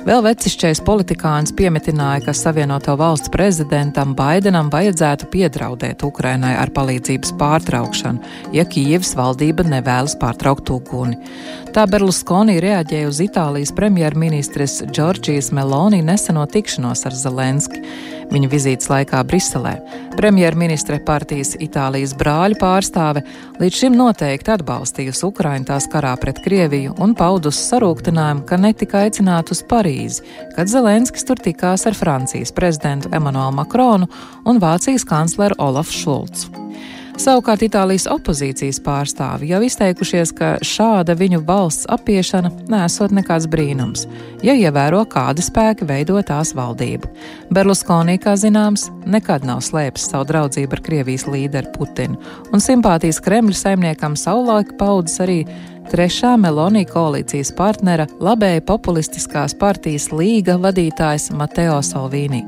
Vēl 0.07 0.20
vecišķais 0.22 0.84
politikāns 0.86 1.50
piemetināja, 1.59 2.20
ka 2.28 2.32
Savienoto 2.36 2.92
valstu 2.94 3.32
prezidentam 3.34 4.12
Baidenam 4.14 4.68
vajadzētu 4.70 5.26
piedraudēt 5.32 6.04
Ukrainai 6.07 6.52
ar 6.54 6.70
palīdzības 6.76 7.32
pārtraukšanu, 7.40 8.22
ja 8.54 8.62
Kijevas 8.70 9.16
valdība 9.18 9.66
nevēlas 9.66 10.14
pārtraukt 10.20 10.70
uguni. 10.70 11.18
Tā 11.74 11.88
Berlusconi 11.90 12.61
reaģēja 12.62 13.09
uz 13.11 13.18
Itālijas 13.24 13.74
premjerministres 13.74 14.84
Džordžijas 14.86 15.50
Meloni 15.50 16.04
neseno 16.07 16.46
tikšanos 16.54 17.02
ar 17.11 17.18
Zelenski 17.18 17.82
viņa 18.32 18.50
vizītes 18.50 18.90
laikā 18.90 19.22
Briselē. 19.26 19.74
Premjerministre 20.16 20.98
partijas 21.07 21.54
Itālijas 21.62 22.14
brāļu 22.18 22.59
pārstāve 22.61 23.22
līdz 23.61 23.80
šim 23.82 23.96
noteikti 23.98 24.52
atbalstījusi 24.57 25.26
Ukraiņu 25.28 25.68
tās 25.70 25.88
karā 25.92 26.14
pret 26.20 26.40
Krieviju 26.44 26.96
un 27.02 27.14
paudusi 27.18 27.62
sarūktinājumu, 27.70 28.46
ka 28.48 28.59
netika 28.61 29.04
aicināta 29.04 29.54
uz 29.54 29.62
Parīzi, 29.68 29.95
kad 30.57 30.70
Zelenskis 30.70 31.26
tur 31.26 31.40
tikās 31.40 31.86
ar 31.88 31.97
Francijas 31.97 32.55
prezidentu 32.55 33.12
Emmanuelu 33.12 33.57
Makronu 33.57 34.11
un 34.44 34.61
Vācijas 34.62 35.07
kancleru 35.09 35.59
Olafu 35.59 35.92
Šulcu. 35.92 36.66
Savukārt 37.16 37.62
Itālijas 37.64 38.05
opozīcijas 38.12 38.76
pārstāvi 38.84 39.49
jau 39.49 39.62
izteikušies, 39.64 40.34
ka 40.36 40.51
šāda 40.61 41.14
viņu 41.16 41.40
valsts 41.49 41.86
apiešana 41.88 42.51
nesot 42.68 43.14
nekāds 43.16 43.47
brīnums, 43.49 44.05
ja 44.44 44.53
ievēro 44.53 45.01
kādi 45.09 45.44
spēki 45.44 45.88
veido 45.88 46.20
tās 46.28 46.53
valdību. 46.57 47.09
Berluskonī, 47.57 48.18
kā 48.20 48.36
zināms, 48.36 48.90
nekad 49.09 49.49
nav 49.49 49.62
slēpis 49.64 50.11
savu 50.11 50.28
draudzību 50.28 50.76
ar 50.76 50.84
Krievijas 50.90 51.24
līderu 51.30 51.72
Putinu, 51.78 52.20
un 52.53 52.61
simpātijas 52.61 53.22
Kremļa 53.24 53.62
saimniekam 53.62 54.18
savulaik 54.20 54.76
paudzes 54.76 55.24
arī 55.24 55.40
trešā 55.91 56.34
Melonī 56.41 56.84
koalīcijas 56.89 57.53
partnera 57.57 58.07
labēja 58.22 58.62
populistiskās 58.66 59.55
partijas 59.59 60.11
līga 60.12 60.57
vadītājs 60.62 61.30
Mateo 61.37 61.78
Salvini. 61.84 62.43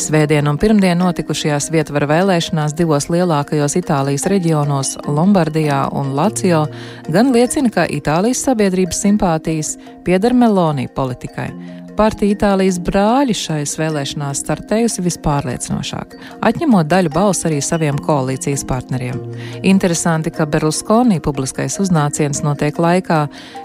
Svētdien 0.00 0.48
un 0.50 0.58
pirmdien 0.58 0.98
notikušajās 0.98 1.70
vietvaru 1.72 2.08
vēlēšanās 2.10 2.74
divos 2.76 3.06
lielākajos 3.12 3.78
Itālijas 3.78 4.26
reģionos- 4.30 4.96
Lombardijā 5.16 5.86
un 5.92 6.12
Lācijo 6.18 6.66
gan 7.08 7.32
liecina, 7.32 7.70
ka 7.70 7.86
Itālijas 7.86 8.42
sabiedrības 8.48 9.00
simpātijas 9.06 9.76
pieder 10.04 10.34
Melonī 10.34 10.88
politikai 10.88 11.83
Partija 11.94 12.34
Itālijas 12.34 12.80
brāļi 12.82 13.34
šais 13.38 13.76
vēlēšanās 13.78 14.40
startējusi 14.42 15.02
vispārliecinošāk, 15.04 16.16
atņemot 16.42 16.88
daļu 16.90 17.12
balsu 17.14 17.46
arī 17.46 17.60
saviem 17.62 18.00
koalīcijas 18.02 18.64
partneriem. 18.66 19.20
Interesanti, 19.62 20.32
ka 20.34 20.46
Berluskonī 20.50 21.20
publiskais 21.22 21.78
uznāciens 21.78 22.42
notiek 22.42 22.80
laikā, 22.82 23.20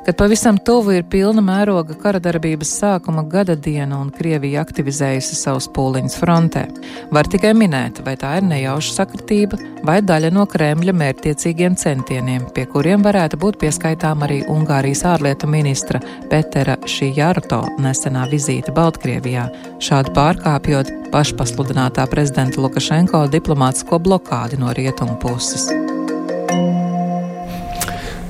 kad 0.06 0.20
pavisam 0.20 0.60
tuvu 0.62 1.00
ir 1.00 1.08
pilna 1.10 1.42
mēroga 1.42 1.98
kara 1.98 2.22
darbības 2.22 2.76
sākuma 2.84 3.26
gada 3.26 3.56
diena 3.58 3.98
un 3.98 4.14
Krievija 4.14 4.62
aktivizējusi 4.62 5.40
savus 5.40 5.66
pūliņus 5.74 6.20
frontē. 6.22 6.68
Var 7.10 7.32
tikai 7.34 7.56
minēt, 7.58 8.04
vai 8.06 8.14
tā 8.22 8.36
ir 8.38 8.46
nejauša 8.52 9.00
sakritība 9.00 9.58
vai 9.88 10.00
daļa 10.06 10.30
no 10.36 10.46
Kremļa 10.50 10.94
mērķtiecīgiem 11.02 11.78
centieniem, 11.80 12.46
pie 12.54 12.68
kuriem 12.70 13.02
varētu 13.06 13.42
būt 13.42 13.58
pieskaitām 13.64 14.22
arī 14.28 14.44
Ungārijas 14.54 15.06
ārlietu 15.16 15.50
ministra 15.50 16.02
Petera 16.30 16.78
Šijārto 16.86 17.64
nesenā 17.82 18.19
nesenā 18.20 18.28
vizīte 18.30 18.74
Baltkrievijā, 18.74 19.50
šādi 19.80 20.12
pārkāpjot 20.16 21.12
pašpasludinātā 21.12 22.08
prezidenta 22.10 22.62
Lukašenko 22.62 23.28
diplomātsko 23.32 24.00
blokādi 24.00 24.60
no 24.60 24.74
rietumu 24.74 25.18
puses. 25.20 25.70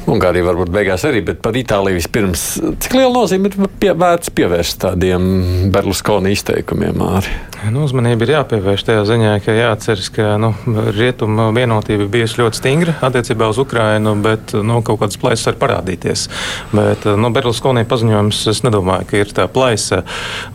Ungārija 0.09 0.47
varbūt 0.47 0.71
beigās 0.73 1.05
arī, 1.07 1.21
bet 1.25 1.41
par 1.43 1.57
Itāliju 1.57 1.99
vispirms. 1.99 2.45
Cik 2.81 2.95
liela 2.97 3.11
nozīme 3.13 3.51
ir 3.51 3.69
pie, 3.81 3.91
vērts 3.93 4.33
pievērst 4.35 4.81
tādiem 4.83 5.29
Berluskoni 5.73 6.33
izteikumiem? 6.33 7.03
Arī? 7.19 7.35
Nu, 7.73 7.83
uzmanība 7.83 8.23
ir 8.23 8.31
jāpievērš 8.37 8.85
tajā 8.87 9.01
ziņā, 9.09 9.31
ka 9.43 9.53
jāatceras, 9.53 10.07
ka 10.15 10.37
nu, 10.39 10.53
rietuma 10.95 11.49
vienotība 11.55 12.07
bijusi 12.11 12.39
ļoti 12.39 12.59
stingra 12.61 12.93
attiecībā 13.03 13.49
uz 13.51 13.59
Ukrainu, 13.59 14.13
bet 14.23 14.53
nu, 14.55 14.79
kaut 14.85 15.01
kādas 15.01 15.19
plaisas 15.19 15.49
var 15.49 15.57
parādīties. 15.65 16.25
Bet 16.71 17.03
nu, 17.19 17.31
Berluskonī 17.35 17.83
paziņojums, 17.89 18.39
es 18.53 18.63
nedomāju, 18.63 19.09
ka 19.09 19.19
ir 19.19 19.33
tā 19.35 19.49
plaisa. 19.51 20.01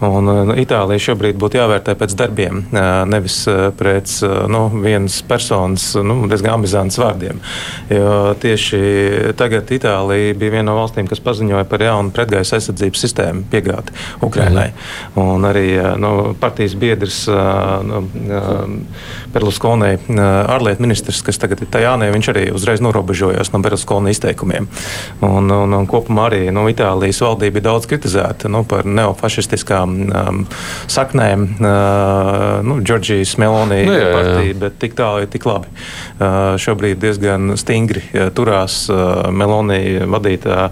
Un 0.00 0.30
nu, 0.48 0.56
Itālija 0.60 1.10
šobrīd 1.10 1.36
būtu 1.40 1.60
jāvērtē 1.60 1.96
pēc 2.00 2.16
darbiem, 2.18 2.64
nevis 3.12 3.42
pēc 3.78 4.16
nu, 4.50 4.64
vienas 4.80 5.20
personas 5.28 5.90
nu, 6.00 6.22
diezgan 6.30 6.56
ambizantas 6.56 6.98
vārdiem. 7.02 7.44
Jo 7.92 8.32
tieši 8.40 8.80
tagad 9.44 9.70
Itālija 9.74 10.34
bija 10.38 10.56
viena 10.56 10.70
no 10.70 10.78
valstīm, 10.78 11.08
kas 11.10 11.22
paziņoja 11.24 11.66
par 11.68 11.84
jaunu 11.84 12.12
pretgaisa 12.14 12.58
aizsardzības 12.58 13.04
sistēmu 13.04 13.44
piegādi 13.52 13.94
Ukrainai. 14.24 14.70
Mhm. 14.72 15.20
Un 15.24 15.48
arī 15.48 15.66
nu, 16.00 16.12
partijas 16.40 16.76
biedrs 16.80 17.24
nu, 17.28 18.02
Berluskonī, 19.34 19.96
ārlietu 20.14 20.84
ministrs, 20.84 21.22
kas 21.26 21.40
tagad 21.42 21.62
ir 21.64 21.70
Tajānē, 21.74 22.10
viņš 22.14 22.30
arī 22.32 22.44
uzreiz 22.54 22.82
norobežojās 22.84 23.50
no 23.52 23.60
Berluskonī 23.64 24.14
izteikumiem. 24.14 24.68
Un, 25.24 25.50
un, 25.50 25.74
un 25.78 25.88
kopumā 25.90 26.28
arī 26.30 26.42
nu, 26.54 26.66
Itālijas 26.70 27.20
valdība 27.24 27.60
ir 27.60 27.66
daudz 27.66 27.88
kritizēta 27.90 28.50
nu, 28.52 28.64
par 28.68 28.86
neofašistiskām 28.88 29.96
um, 30.04 30.40
saknēm. 30.90 31.46
Uh, 31.58 32.62
nu, 32.66 32.78
Džordžijas 32.84 33.36
Melonī 33.42 33.82
nu, 33.88 33.96
partija, 34.14 34.58
bet 34.64 34.78
tik 34.82 34.96
tālu 34.98 35.24
ir 35.24 35.30
tik 35.32 35.46
labi. 35.48 35.70
Uh, 36.14 36.54
šobrīd 36.60 37.00
diezgan 37.02 37.56
stingri 37.60 38.04
uh, 38.06 38.28
turās 38.34 38.84
uh, 38.92 39.28
Melonī 39.36 39.80
vadītā 40.10 40.68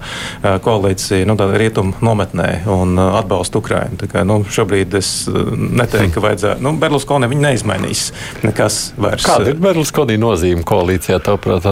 koalīcija 0.65 1.29
nu, 1.29 1.37
rietumu 1.63 1.97
nometnē 2.05 2.49
un 2.73 2.97
atbalsta 3.03 3.61
Ukrainu. 3.61 3.99
Tā 4.01 4.09
kā, 4.11 4.25
nu, 4.29 4.41
šobrīd 4.49 4.97
es 4.99 5.13
neteiktu, 5.29 6.15
ka 6.17 6.25
vajadzētu. 6.27 6.65
Nu, 6.65 6.75
Berluskoni 6.81 7.31
viņi 7.33 7.47
neizmainīs 7.47 8.07
nekas 8.47 8.81
vairs. 9.01 9.27
Kāda 9.29 9.53
ir 9.53 9.61
Berluskoni 9.63 10.19
nozīme 10.21 10.65
koalīcijā, 10.69 11.21
tavuprāt? 11.25 11.69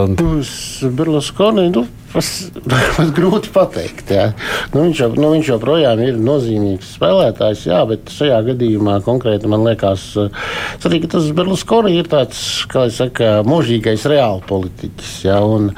Berluskoni, 1.00 1.70
nu, 1.74 1.86
Pat 2.96 3.12
grūti 3.14 3.52
pateikt. 3.54 4.10
Jā. 4.10 4.30
Nu, 4.74 4.82
viņš, 4.82 5.02
jau, 5.02 5.08
nu, 5.14 5.30
viņš 5.34 5.50
joprojām 5.52 6.00
ir 6.02 6.18
nozīmīgs 6.18 6.94
spēlētājs, 6.96 7.64
jā, 7.70 7.80
bet 7.86 8.10
šajā 8.10 8.40
gadījumā 8.50 8.96
konkrēti 9.06 9.50
man 9.50 9.62
liekas, 9.68 10.06
arī, 10.18 11.02
ka 11.04 11.12
tas 11.14 11.28
Berluskoni 11.36 11.94
ir 12.00 12.10
tāds, 12.10 12.40
saka, 12.96 13.30
mūžīgais 13.46 14.06
reāli 14.10 14.42
politiķis. 14.48 15.12
Jā, 15.28 15.38
un 15.46 15.70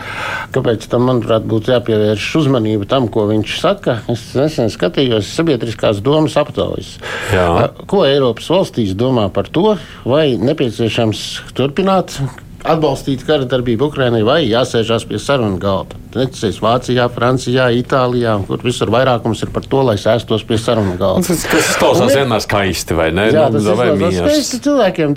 kāpēc 0.54 0.86
tam, 0.92 1.08
manuprāt, 1.10 1.44
būtu 1.48 1.74
jāpievērš 1.74 2.28
uzmanība 2.42 2.88
tam, 2.88 3.10
ko 3.12 3.26
viņš 3.30 3.58
saka? 3.60 3.98
Es 4.12 4.30
nesen 4.38 4.72
skatījos 4.72 5.34
sabiedriskās 5.36 6.00
domas 6.04 6.38
aptaujas. 6.40 6.94
Jā. 7.34 7.48
Ko 7.90 8.06
Eiropas 8.08 8.48
valstīs 8.52 8.96
domā 8.98 9.28
par 9.34 9.52
to, 9.52 9.76
vai 10.08 10.32
nepieciešams 10.40 11.26
turpināt 11.58 12.16
atbalstīt 12.62 13.24
kara 13.26 13.46
darbību 13.48 13.88
Ukrainai 13.90 14.22
vai 14.26 14.42
jāsēžās 14.46 15.06
pie 15.08 15.18
sarunu 15.22 15.58
galda. 15.62 15.98
Necīs 16.12 16.58
Vācijā, 16.60 17.06
Francijā, 17.12 17.70
Itālijā, 17.72 18.34
kur 18.44 18.60
visur 18.64 18.90
vairākums 18.92 19.40
ir 19.46 19.52
par 19.54 19.64
to, 19.64 19.80
lai 19.86 19.96
sēstos 20.00 20.44
pie 20.44 20.58
sarunu 20.60 20.98
galda. 21.00 21.24
Tas, 21.32 21.44
tas 21.48 21.70
klausās 21.80 22.12
vienmēr 22.12 22.42
skaisti, 22.44 22.96
vai 22.98 23.08
ne? 23.16 23.28
Jā, 23.32 23.46
tas 23.54 23.64
nu, 23.64 23.76
ir 23.96 24.16
skaisti 24.18 24.60
cilvēkiem. 24.66 25.16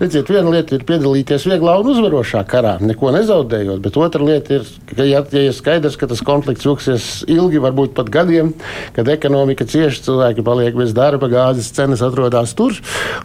Redziet, 0.00 0.32
viena 0.32 0.52
lieta 0.52 0.74
ir 0.76 0.84
piedalīties 0.88 1.46
vieglā 1.46 1.76
un 1.80 1.92
uzvarošā 1.92 2.42
karā, 2.50 2.76
neko 2.82 3.12
nezaudējot, 3.14 3.80
bet 3.84 3.98
otra 4.02 4.26
lieta 4.26 4.58
ir, 4.58 4.66
ka, 4.90 5.06
ja, 5.06 5.22
ja 5.22 5.44
ir 5.46 5.54
skaidrs, 5.54 5.98
ka 6.00 6.10
tas 6.10 6.24
konflikts 6.26 6.66
ilgsies 6.66 7.08
ilgi, 7.30 7.62
varbūt 7.62 7.94
pat 7.96 8.10
gadiem, 8.12 8.52
kad 8.98 9.08
ekonomika 9.12 9.68
cieši, 9.68 10.02
cilvēki 10.08 10.44
paliek 10.46 10.76
bez 10.76 10.92
darba, 10.96 11.30
gāzes 11.30 11.70
cenas 11.76 12.02
atrodas 12.04 12.56
tur. 12.58 12.74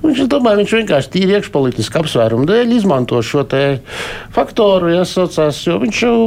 Viņš, 0.05 0.23
domāju, 0.31 0.61
viņš 0.61 0.77
vienkārši 0.81 1.13
tīri 1.17 1.37
iekšpolitiski 1.39 2.01
apsvērumu 2.03 2.47
dēļ 2.49 2.77
izmanto 2.77 3.19
šo 3.25 3.40
šo 3.47 3.63
faktoru 4.35 4.91
iesaucās, 4.97 5.63
jo 5.67 5.79
viņš 5.81 6.03
jau. 6.07 6.19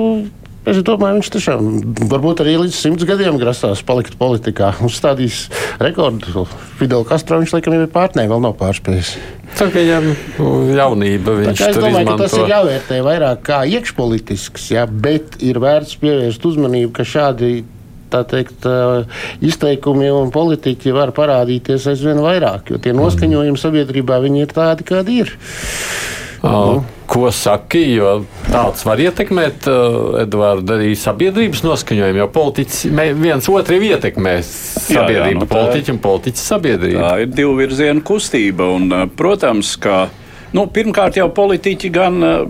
Es 0.64 0.78
domāju, 0.80 1.18
viņš 1.18 1.28
tiešām 1.28 1.66
varbūt 2.08 2.40
arī 2.40 2.54
līdz 2.56 2.76
simts 2.78 3.04
gadiem 3.04 3.36
grasās 3.36 3.82
palikt 3.84 4.14
politikā. 4.16 4.70
Uzstādījis 4.86 5.42
rekordu. 5.76 6.46
Fidelu 6.78 7.04
Castro 7.04 7.42
viņš 7.42 7.52
laikam 7.52 7.76
ir 7.76 7.90
pārnē, 7.92 8.24
vēl 8.30 8.40
nav 8.46 8.54
pārspējis. 8.56 9.10
Tā 9.58 9.68
kā 9.68 9.82
viņam 9.84 10.08
jaunība 10.72 11.36
viņš 11.42 11.66
es 11.68 11.76
domāju, 11.78 12.08
ka 12.08 12.16
tas 12.24 12.38
ir 12.40 12.48
jāvērtē 12.54 13.02
vairāk 13.04 13.44
kā 13.44 13.60
iekšpolitisks, 13.76 14.70
jā, 14.72 14.88
bet 14.88 15.36
ir 15.44 15.60
vērts 15.62 16.00
pievērst 16.00 16.48
uzmanību, 16.48 16.94
ka 16.96 17.06
šādi 17.12 17.52
teikt, 18.22 18.66
izteikumi 19.42 20.10
un 20.14 20.30
politiķi 20.34 20.94
var 20.94 21.10
parādīties 21.16 21.88
aizvien 21.90 22.20
vairāk, 22.22 22.70
jo 22.70 22.78
tie 22.78 22.94
noskaņojumi 22.94 23.58
sabiedrībā 23.60 24.20
ir 24.22 24.54
tādi, 24.54 24.86
kādi 24.86 25.20
ir. 25.24 25.34
Uh, 26.44 26.84
ko 27.06 27.28
saki, 27.34 27.82
jo 27.96 28.12
tāds 28.48 28.84
var 28.86 29.00
ietekmēt, 29.02 29.66
uh, 29.70 30.20
Edvards, 30.22 30.70
arī 30.74 30.92
sabiedrības 30.98 31.64
noskaņojumu, 31.66 32.20
jo 32.22 32.28
politiķis 32.34 32.84
viens 33.20 33.48
otru 33.52 33.80
ietekmē 33.88 34.36
sabiedrību, 34.44 35.16
jā, 35.16 35.32
jā, 35.32 35.40
nu, 35.40 35.48
politiķi 35.50 35.94
un 35.94 36.00
politiķis 36.04 36.46
sabiedrību. 36.52 37.02
Tā 37.02 37.12
ir 37.24 37.34
divu 37.34 37.56
virzienu 37.58 38.04
kustība, 38.06 38.68
un, 38.76 38.88
uh, 38.92 39.04
protams, 39.20 39.74
ka 39.80 40.06
nu, 40.56 40.66
pirmkārt 40.72 41.20
jau 41.20 41.28
politiķi 41.34 41.92
gan 41.94 42.20
uh, 42.24 42.46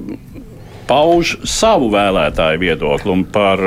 pauž 0.88 1.38
savu 1.48 1.90
vēlētāju 1.94 2.62
viedokli, 2.62 3.18
par 3.34 3.62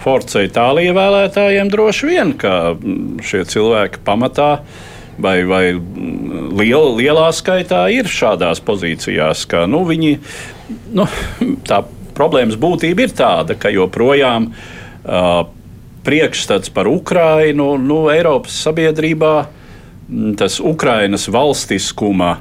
Forza 0.00 0.44
Itālija 0.46 0.94
vēlētājiem 0.96 1.72
droši 1.72 2.08
vien, 2.08 2.36
ka 2.40 2.76
mm, 2.76 3.20
šie 3.26 3.44
cilvēki 3.48 4.04
pamatā 4.06 4.52
uh, 4.60 4.86
vai, 5.22 5.36
vai 5.48 5.64
liel, 5.74 6.96
lielā 6.98 7.28
skaitā 7.36 7.86
ir 7.94 8.10
šādās 8.10 8.62
pozīcijās, 8.64 9.46
ka 9.50 9.66
nu, 9.70 9.84
viņi, 9.88 10.16
nu, 10.96 11.06
tā 11.68 11.82
problēmas 12.16 12.58
būtība 12.60 13.06
ir 13.06 13.16
tāda, 13.16 13.56
ka 13.58 13.72
joprojām 13.72 14.50
uh, 14.50 15.46
priekšstats 16.04 16.72
par 16.74 16.88
Ukrainu 16.90 17.74
nu, 17.80 18.02
Eiropas 18.12 18.56
sabiedrībā, 18.66 19.34
tas 20.40 20.58
Ukrainas 20.60 21.28
valstiskuma 21.30 22.38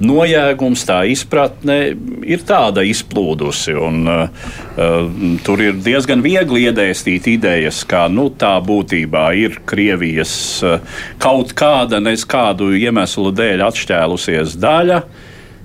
nojēgums, 0.00 0.84
tā 0.88 1.02
izpratne 1.10 1.78
ir 2.26 2.44
tāda 2.48 2.84
izplūdusi. 2.86 3.74
Un, 3.76 4.00
uh, 4.08 4.50
uh, 4.76 5.36
tur 5.44 5.62
ir 5.64 5.80
diezgan 5.84 6.24
viegli 6.24 6.66
iedēstīt 6.68 7.28
idejas, 7.34 7.82
ka 7.88 8.06
nu, 8.12 8.28
tā 8.30 8.56
būtībā 8.64 9.30
ir 9.40 9.60
Krievijas 9.68 10.34
uh, 10.64 11.02
kaut 11.22 11.54
kāda, 11.58 12.00
nes 12.02 12.24
kādu 12.28 12.72
iemeslu 12.76 13.34
dēļ 13.36 13.66
atšķēlusies 13.70 14.56
daļa. 14.60 15.02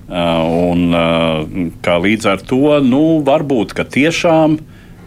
Un, 0.06 0.92
kā 1.82 1.96
līdz 1.98 2.28
ar 2.30 2.42
to, 2.46 2.76
nu, 2.78 3.00
varbūt 3.26 3.72
tiešām 3.90 4.52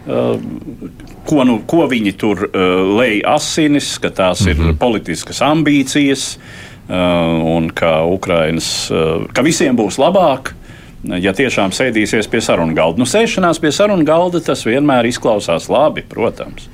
ko, 0.04 1.44
nu, 1.48 1.54
ko 1.64 1.86
viņi 1.88 2.12
tur 2.20 2.42
uh, 2.44 2.60
lej 2.98 3.22
asinis, 3.24 3.94
ka 3.96 4.10
tās 4.12 4.42
mm 4.44 4.46
-hmm. 4.46 4.50
ir 4.50 4.66
mhm. 4.66 4.76
politiskas 4.76 5.40
ambīcijas 5.40 6.36
uh, 6.36 6.69
un 6.90 7.70
ka, 7.74 8.00
Ukrainas, 8.10 8.90
uh, 8.90 9.26
ka 9.34 9.44
visiem 9.46 9.78
būs 9.78 10.00
labāk. 10.00 10.54
Ja 11.00 11.32
tiešām 11.32 11.72
sēdīsies 11.72 12.26
pie 12.28 12.42
sarunu 12.44 12.74
galda, 12.76 13.00
nu, 13.00 13.06
sēšanās 13.08 13.56
pie 13.62 13.70
sarunu 13.72 14.04
galda 14.04 14.42
tas 14.44 14.66
vienmēr 14.68 15.06
izklausās 15.08 15.70
labi, 15.72 16.04
protams. 16.04 16.66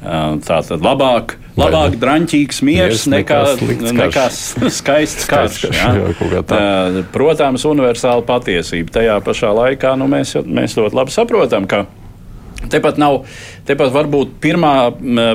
Tā 0.00 0.56
tad 0.64 0.80
labāk, 0.80 1.36
labāk 1.60 1.94
drāmīgs 2.00 2.62
miers 2.64 3.04
nekā, 3.10 3.38
nekā 3.94 4.26
skaists 4.32 5.28
karš. 5.28 5.66
Ja? 5.76 5.92
Protams, 7.12 7.66
universāla 7.68 8.24
patiesība. 8.26 8.96
Tajā 8.96 9.18
pašā 9.22 9.52
laikā 9.54 9.92
nu, 10.00 10.08
mēs, 10.10 10.38
mēs 10.40 10.78
ļoti 10.80 10.96
labi 10.96 11.14
saprotam, 11.14 11.68
ka 11.70 11.84
Tepat 12.68 12.98
nav, 13.00 13.22
tepat 13.66 13.92
varbūt 13.94 14.36
pirmā 14.42 14.74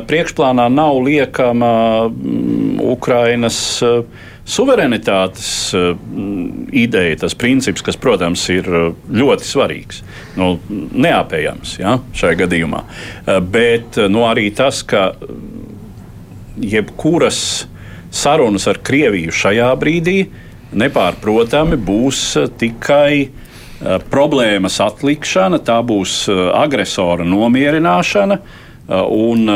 priekšplānā 0.08 0.68
nav 0.70 1.00
liekama 1.04 1.72
Ukrainas 2.86 3.58
suverenitātes 4.46 5.50
ideja, 6.76 7.18
tas 7.24 7.34
princips, 7.34 7.82
kas, 7.86 7.98
protams, 7.98 8.44
ir 8.54 8.70
ļoti 9.10 9.48
svarīgs, 9.50 10.04
nu, 10.38 10.54
neapējams 10.70 11.80
ja, 11.82 11.98
šajā 12.14 12.40
gadījumā. 12.44 12.84
Bet 13.50 13.98
nu, 14.12 14.28
arī 14.30 14.52
tas, 14.56 14.84
ka 14.86 15.10
jebkuras 16.62 17.40
sarunas 18.16 18.68
ar 18.70 18.80
Krieviju 18.86 19.34
šajā 19.36 19.72
brīdī 19.80 20.20
nepārprotami 20.76 21.80
būs 21.80 22.22
tikai 22.60 23.30
problēmas 24.12 24.80
atlikšana, 24.84 25.60
tā 25.66 25.80
būs 25.86 26.26
eh, 26.30 26.44
agresora 26.56 27.26
nomierināšana. 27.28 28.40
Eh, 28.86 29.02
un 29.10 29.50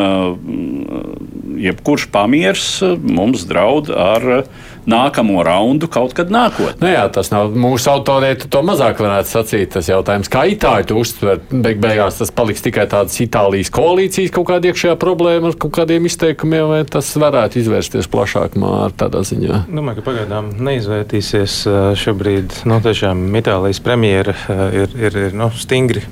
jebkurš 1.60 2.08
pamiers 2.12 2.82
mums 3.04 3.46
draud 3.50 3.92
ar 3.94 4.44
nākamo 4.90 5.44
raundu 5.46 5.90
kaut 5.92 6.16
kad 6.18 6.32
nākotnē. 6.34 6.80
Nu 6.84 6.92
jā, 6.92 7.06
tas 7.14 7.32
nav 7.34 7.54
mūsu 7.54 7.92
autoriem, 7.94 8.38
to 8.50 8.62
mazāk 8.66 9.02
varētu 9.04 9.32
sacīt. 9.32 9.72
Tas 9.76 9.90
jautājums, 9.90 10.30
kā 10.32 10.46
Itāļi 10.50 10.90
to 10.90 10.98
uztver, 11.00 11.42
beig 11.50 11.82
beigās 11.82 12.20
tas 12.20 12.34
paliks 12.36 12.64
tikai 12.66 12.88
tādas 12.90 13.18
Itālijas 13.22 13.72
koalīcijas 13.74 14.34
kaut 14.36 14.50
kāda 14.50 14.72
iekšējā 14.72 14.96
problēma 15.00 15.52
ar 15.52 15.58
kaut 15.62 15.76
kādiem 15.78 16.08
izteikumiem, 16.10 16.66
vai 16.72 16.82
tas 16.90 17.10
varētu 17.20 17.62
izvērsties 17.62 18.10
plašāk 18.12 18.58
mār 18.60 18.96
tādā 18.98 19.22
ziņā? 19.28 19.64
Domāju, 19.70 20.00
ka 20.00 20.08
pagaidām 20.10 20.52
neizvērtīsies 20.70 21.60
šobrīd. 22.00 22.62
Nu, 22.70 22.80
tiešām 22.84 23.24
Itālijas 23.40 23.82
premjera 23.84 24.36
ir, 24.76 24.96
ir, 24.98 25.20
ir 25.28 25.38
no, 25.38 25.50
nu, 25.50 25.60
stingri 25.60 26.04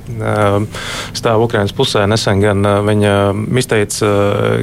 stāv 1.18 1.44
Ukrainas 1.46 1.74
pusē. 1.76 2.06
Nesen 2.10 2.42
gan 2.44 2.66
viņa 2.88 3.14
izteica 3.62 4.12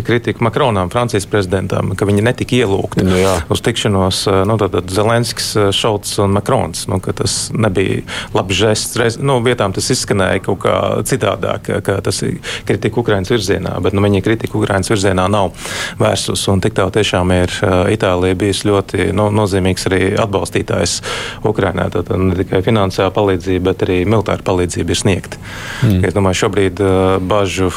kritiku 0.06 0.44
Makronam, 0.44 0.90
Francijas 0.92 1.26
prezidentam, 1.30 1.94
ka 1.98 2.08
viņi 2.08 2.24
netika 2.24 2.58
ielūgti 2.62 3.06
nu, 3.06 3.16
jā. 3.18 3.36
uz 3.52 3.62
tikšanos 3.64 4.03
tikšanos 4.04 4.26
eh, 4.26 4.44
nu, 4.46 4.82
Zelenskis, 4.88 5.56
eh, 5.56 5.72
Šalts 5.72 6.18
un 6.18 6.30
Makrons. 6.30 6.86
Nu, 6.86 7.00
tas 7.00 7.50
nebija 7.52 8.02
labs 8.34 8.54
žests. 8.54 8.96
Reiz, 8.96 9.18
nu, 9.18 9.40
vietām 9.42 9.72
tas 9.72 9.90
izskanēja 9.90 10.42
kaut 10.44 10.60
kā 10.64 11.02
citādāk, 11.04 11.82
ka 11.82 12.00
tas 12.00 12.22
ir 12.22 12.38
kritika 12.64 13.00
Ukraiņas 13.00 13.30
virzienā, 13.30 13.80
bet 13.82 13.94
nu, 13.94 14.02
viņi 14.02 14.22
kritika 14.22 14.58
Ukraiņas 14.58 14.90
virzienā 14.90 15.28
nav 15.28 15.52
vērsus. 15.98 16.46
Un 16.48 16.60
tik 16.60 16.74
tā 16.74 16.86
tiešām 16.90 17.32
ir 17.32 17.50
eh, 17.62 17.94
Itālija 17.94 18.34
bijusi 18.34 18.68
ļoti 18.68 19.10
nu, 19.12 19.30
nozīmīgs 19.30 19.88
arī 19.88 20.02
atbalstītājs 20.20 21.00
Ukraiņā. 21.44 21.88
Tad 21.94 22.12
ne 22.18 22.36
tikai 22.38 22.62
finansiāla 22.64 23.14
palīdzība, 23.14 23.70
bet 23.70 23.86
arī 23.86 24.02
militāra 24.04 24.44
palīdzība 24.44 24.94
ir 24.94 25.00
sniegta. 25.00 25.40
Mm. 25.82 26.04
Es 26.04 26.14
domāju, 26.16 26.44
šobrīd 26.44 26.80
bažu 27.24 27.70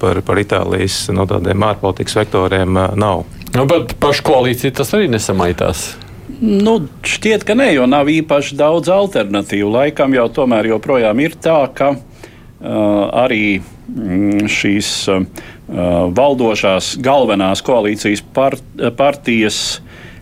par, 0.00 0.22
par 0.26 0.40
Itālijas 0.40 1.06
no 1.10 1.22
nu, 1.22 1.28
tādiem 1.30 1.68
ārpolitikas 1.70 2.18
vektoriem 2.22 2.80
nav. 2.98 3.24
Nu, 3.54 3.66
bet 3.66 3.96
pašu 3.98 4.24
koalīciju 4.28 4.74
tas 4.78 4.92
arī 4.94 5.08
nesamaitās. 5.10 5.90
Nu, 6.40 6.76
šķiet, 7.04 7.42
ka 7.44 7.56
nē, 7.58 7.72
jo 7.74 7.88
nav 7.90 8.08
īpaši 8.08 8.56
daudz 8.56 8.88
alternatīvu. 8.94 9.72
Laikam 9.74 10.14
jau 10.14 10.28
tomēr 10.32 10.70
joprojām 10.70 11.20
ir 11.20 11.34
tā, 11.42 11.58
ka 11.74 11.90
uh, 11.96 12.00
arī 13.24 13.58
mm, 13.58 14.46
šīs 14.48 14.92
uh, 15.12 15.26
valdošās 16.16 16.94
galvenās 17.02 17.64
koalīcijas 17.66 18.22
part, 18.34 18.62
partijas 18.96 19.80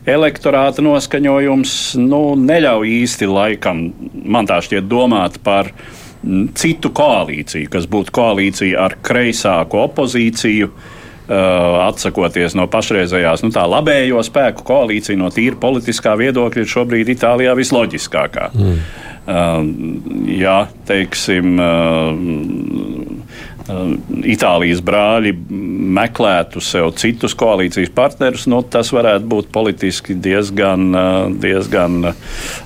elektorāta 0.09 0.83
noskaņojums 0.83 1.73
nu, 2.01 2.23
neļauj 2.41 2.93
īsti 3.05 3.29
laikam, 3.29 3.91
man 4.25 4.49
tā 4.49 4.63
šķiet, 4.65 4.89
domāt 4.89 5.37
par 5.45 5.69
mm, 5.71 6.55
citu 6.57 6.91
koalīciju, 6.97 7.69
kas 7.77 7.87
būtu 7.93 8.17
koalīcija 8.17 8.89
ar 8.89 8.97
kreisāku 9.05 9.85
opozīciju. 9.85 10.73
Uh, 10.73 10.95
Uh, 10.95 10.98
atsakoties 11.29 12.55
no 12.57 12.65
pašreizējās 12.73 13.45
nu, 13.45 13.51
labējo 13.53 14.23
spēku 14.25 14.65
koalīcija 14.69 15.19
no 15.21 15.29
tīra 15.35 15.59
politiskā 15.61 16.15
viedokļa, 16.21 16.65
ir 16.65 16.73
šobrīd 16.73 17.13
Itālijā 17.17 17.53
visloģiskākā. 17.59 18.49
Mm. 18.55 18.81
Uh, 19.29 19.59
ja, 20.33 20.63
teiksim, 20.89 21.59
Uh, 21.61 23.09
Itālijas 23.69 24.81
brāļi 24.85 25.35
meklētu 25.99 26.63
sev 26.65 26.91
citus 27.01 27.35
koalīcijas 27.39 27.91
partnerus, 27.95 28.47
nu, 28.49 28.63
tas 28.65 28.91
varētu 28.95 29.29
būt 29.29 29.51
politiski 29.53 30.17
diezgan, 30.17 30.89
uh, 30.93 31.19
diezgan 31.43 32.11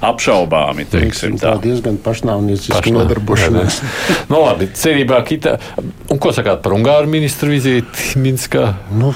apšaubāmi. 0.05 0.86
Teiksim, 0.92 1.38
tā. 1.40 1.57
tā 1.57 1.66
diezgan 1.66 1.98
pašnāvnieciski 2.03 2.94
nodarbošanās. 2.94 3.80
nu, 4.30 4.42
labi, 4.44 4.70
cerībā, 4.78 5.22
ka. 5.26 5.59
Un 6.12 6.22
ko 6.22 6.32
sakāt 6.34 6.62
par 6.64 6.76
Ungāru 6.76 7.11
ministru 7.11 7.53
vizīti 7.53 8.20
Minskā? 8.22 8.68
Nu, 8.94 9.12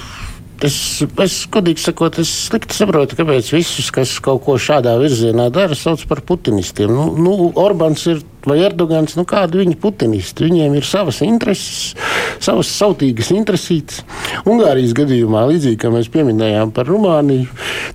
Es, 0.65 0.77
es 1.21 1.35
godīgi 1.53 1.83
sakot, 1.83 2.17
es 2.23 2.31
slikti 2.47 2.77
saprotu, 2.77 3.19
kāpēc 3.19 3.51
visus, 3.53 3.91
kas 3.93 4.15
kaut 4.25 4.41
ko 4.47 4.55
šādā 4.57 4.95
virzienā 5.03 5.51
dara, 5.53 5.77
sauc 5.77 6.01
par 6.09 6.23
putinistiem. 6.25 6.93
Nu, 6.93 7.11
nu, 7.21 7.51
Orbāns 7.61 8.07
ir 8.09 8.23
vai 8.47 8.61
Erdogans, 8.63 9.17
nu 9.19 9.27
kādi 9.27 9.61
viņi 9.61 9.75
putinisti. 9.83 10.47
Viņiem 10.47 10.77
ir 10.79 10.87
savas 10.87 11.19
intereses, 11.27 11.97
savas 12.43 12.71
sautīgas 12.71 13.33
intereses. 13.35 14.05
Ungārijas 14.47 14.95
gadījumā, 14.97 15.43
līdzīgi 15.51 15.81
kā 15.83 15.91
mēs 15.91 16.09
pieminējām 16.15 16.71
par 16.77 16.87
Rumāniju, 16.89 17.49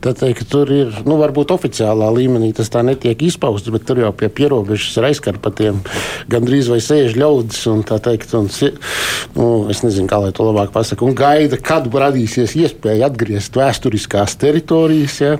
teikt, 0.04 0.50
tur 0.52 0.70
ir, 0.76 0.92
nu, 1.08 1.16
varbūt 1.22 1.54
oficiālā 1.56 2.10
līmenī 2.18 2.52
tas 2.58 2.72
tā 2.74 2.84
netiek 2.84 3.24
izpausts, 3.24 3.72
bet 3.72 3.88
tur 3.88 4.04
jau 4.04 4.12
pie 4.18 4.28
pierobežas 4.28 5.00
ar 5.00 5.08
aizkarpatiem 5.12 5.80
gandrīz 6.32 6.68
vai 6.72 6.82
sēž 6.84 7.16
ļaudis 7.20 7.64
un 7.72 7.86
tā 7.88 8.02
teikt, 8.04 8.36
un, 8.36 8.50
nu, 9.38 9.48
es 9.72 9.86
nezinu, 9.86 10.10
kā 10.12 10.20
lai 10.26 10.34
to 10.36 10.48
labāk 10.50 10.76
pasaka, 10.76 11.08
un 11.08 11.16
gaida, 11.16 11.60
kad 11.62 11.88
radīsies 11.88 12.51
iespēja 12.60 13.10
atgriezt 13.12 13.56
vēsturiskās 13.58 14.38
teritorijas. 14.42 15.18
Ja. 15.24 15.38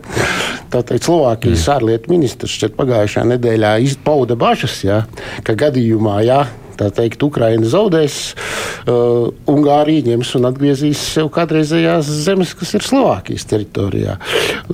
Tā 0.72 0.84
teikt, 0.88 1.08
Slovākijas 1.10 1.68
ārlietu 1.74 2.14
ministrs 2.14 2.56
šeit 2.62 2.78
pagājušajā 2.80 3.28
nedēļā 3.34 3.76
izpauda 3.86 4.38
bažas. 4.40 4.78
Ja, 4.88 5.04
ka 5.48 5.58
gadījumā, 5.60 6.22
ja 6.28 6.46
tā 6.82 6.90
teikt, 7.02 7.22
Ukraina 7.26 7.68
zaudēs, 7.70 8.18
uh, 8.90 9.30
Ungārija 9.52 10.10
ņems 10.10 10.34
un 10.40 10.50
atgriezīs 10.50 11.02
sev 11.16 11.30
kādreizējās 11.34 12.10
zemes, 12.26 12.56
kas 12.58 12.74
ir 12.78 12.86
Slovākijas 12.86 13.48
teritorijā. 13.52 14.18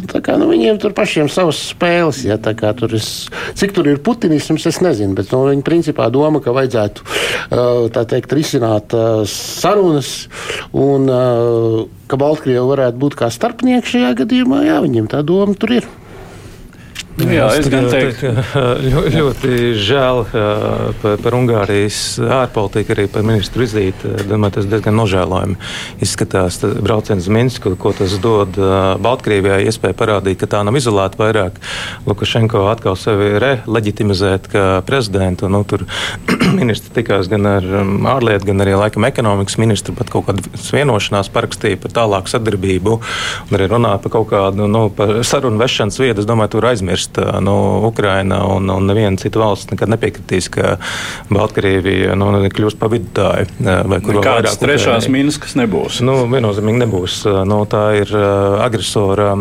Tā 0.08 0.24
kā, 0.24 0.38
nu, 0.40 0.50
viņiem 0.52 0.80
tur 0.82 0.96
pašiem 0.98 1.30
savas 1.32 1.60
spēles, 1.74 2.24
ja 2.28 2.40
kā 2.40 2.72
tur 2.78 2.96
ir, 2.96 3.04
cik 3.60 3.76
tur 3.76 3.90
ir 3.92 4.02
putinisms, 4.04 4.68
es 4.70 4.82
nezinu, 4.84 5.18
bet 5.18 5.34
nu, 5.34 5.44
viņi 5.50 5.66
principā 5.68 6.08
doma, 6.14 6.42
ka 6.44 6.56
vajadzētu 6.56 7.06
uh, 7.06 8.02
teikt, 8.08 8.34
risināt 8.38 8.96
uh, 8.96 9.22
sarunas 9.28 10.28
un 10.72 11.12
uh, 11.12 11.86
ka 12.08 12.20
Baltkrieva 12.20 12.66
varētu 12.72 13.02
būt 13.02 13.20
kā 13.20 13.32
starpnieks 13.34 13.96
šajā 13.96 14.14
gadījumā, 14.24 14.64
jā, 14.68 14.82
viņiem 14.86 15.10
tā 15.12 15.24
doma 15.28 15.58
tur 15.60 15.80
ir. 15.82 15.90
Nu, 17.18 17.32
jā, 17.34 17.48
es 17.58 17.66
gan 17.72 17.88
teiktu, 17.90 18.30
ka 18.52 18.62
ļoti, 18.78 19.12
ļoti 19.16 19.52
žēl 19.82 20.20
par, 21.02 21.16
par 21.24 21.36
Ungārijas 21.38 22.20
ārpolitiku, 22.22 22.94
arī 22.94 23.08
par 23.10 23.24
ministru 23.26 23.64
vizīti. 23.64 24.12
Domāju, 24.30 24.60
tas 24.60 24.68
diezgan 24.70 24.94
nožēlojami 25.00 25.58
izskatās. 26.06 26.60
Brauciens 26.78 27.26
uz 27.26 27.34
Minsku, 27.34 27.74
ko 27.82 27.94
tas 27.98 28.14
dod 28.22 28.60
Baltkrievijai, 29.02 29.64
iespēja 29.66 29.98
parādīt, 29.98 30.38
ka 30.44 30.50
tā 30.52 30.62
nav 30.68 30.78
izolēta 30.78 31.18
vairāk. 31.24 31.58
Lukašenko 32.06 32.68
atkal 32.70 33.00
sevi 33.02 33.32
releģitimizēt 33.42 34.52
kā 34.54 34.68
prezidentu. 34.86 35.50
Nu, 35.50 35.64
tur 35.66 35.88
ministri 36.60 36.94
tikās 37.00 37.32
gan 37.34 37.50
ar 37.50 37.66
ārlietu, 38.14 38.52
gan 38.52 38.62
arī 38.62 38.78
laikam 38.78 39.10
ekonomikas 39.10 39.58
ministru, 39.58 39.98
pat 39.98 40.14
kaut 40.14 40.30
kādu 40.30 40.54
vienošanās 40.70 41.34
parakstīja 41.34 41.82
par 41.82 41.98
tālāku 41.98 42.36
sadarbību 42.36 43.00
un 43.02 43.58
arī 43.58 43.72
runāja 43.74 44.04
par 44.06 44.16
kaut 44.20 44.30
kādu 44.36 44.70
nu, 44.70 44.86
par 44.94 45.18
sarunu 45.26 45.58
vešanas 45.66 45.98
vietu. 46.04 46.22
Es 46.22 46.30
domāju, 46.30 46.58
tur 46.58 46.72
aizmirst 46.76 47.07
piekrist 47.08 47.44
nu, 47.44 47.86
Ukraina 47.86 48.46
un, 48.46 48.70
un 48.70 48.86
neviena 48.86 49.18
cita 49.18 49.40
valsts 49.40 49.72
nekad 49.72 49.90
nepiekritīs, 49.90 50.50
ka 50.50 50.78
Baltkrievija 51.30 52.16
nu, 52.16 52.32
kļūs 52.50 52.78
par 52.80 52.92
vidutāju. 52.92 53.48
Kādas 54.24 54.58
trešās 54.60 55.08
Minskas 55.10 55.56
nebūs? 55.58 56.02
Nu, 56.02 56.26
viennozīmīgi 56.32 56.84
nebūs. 56.86 57.20
Nu, 57.48 57.64
tā 57.70 58.02
ir 58.02 58.12
agresora 58.64 59.34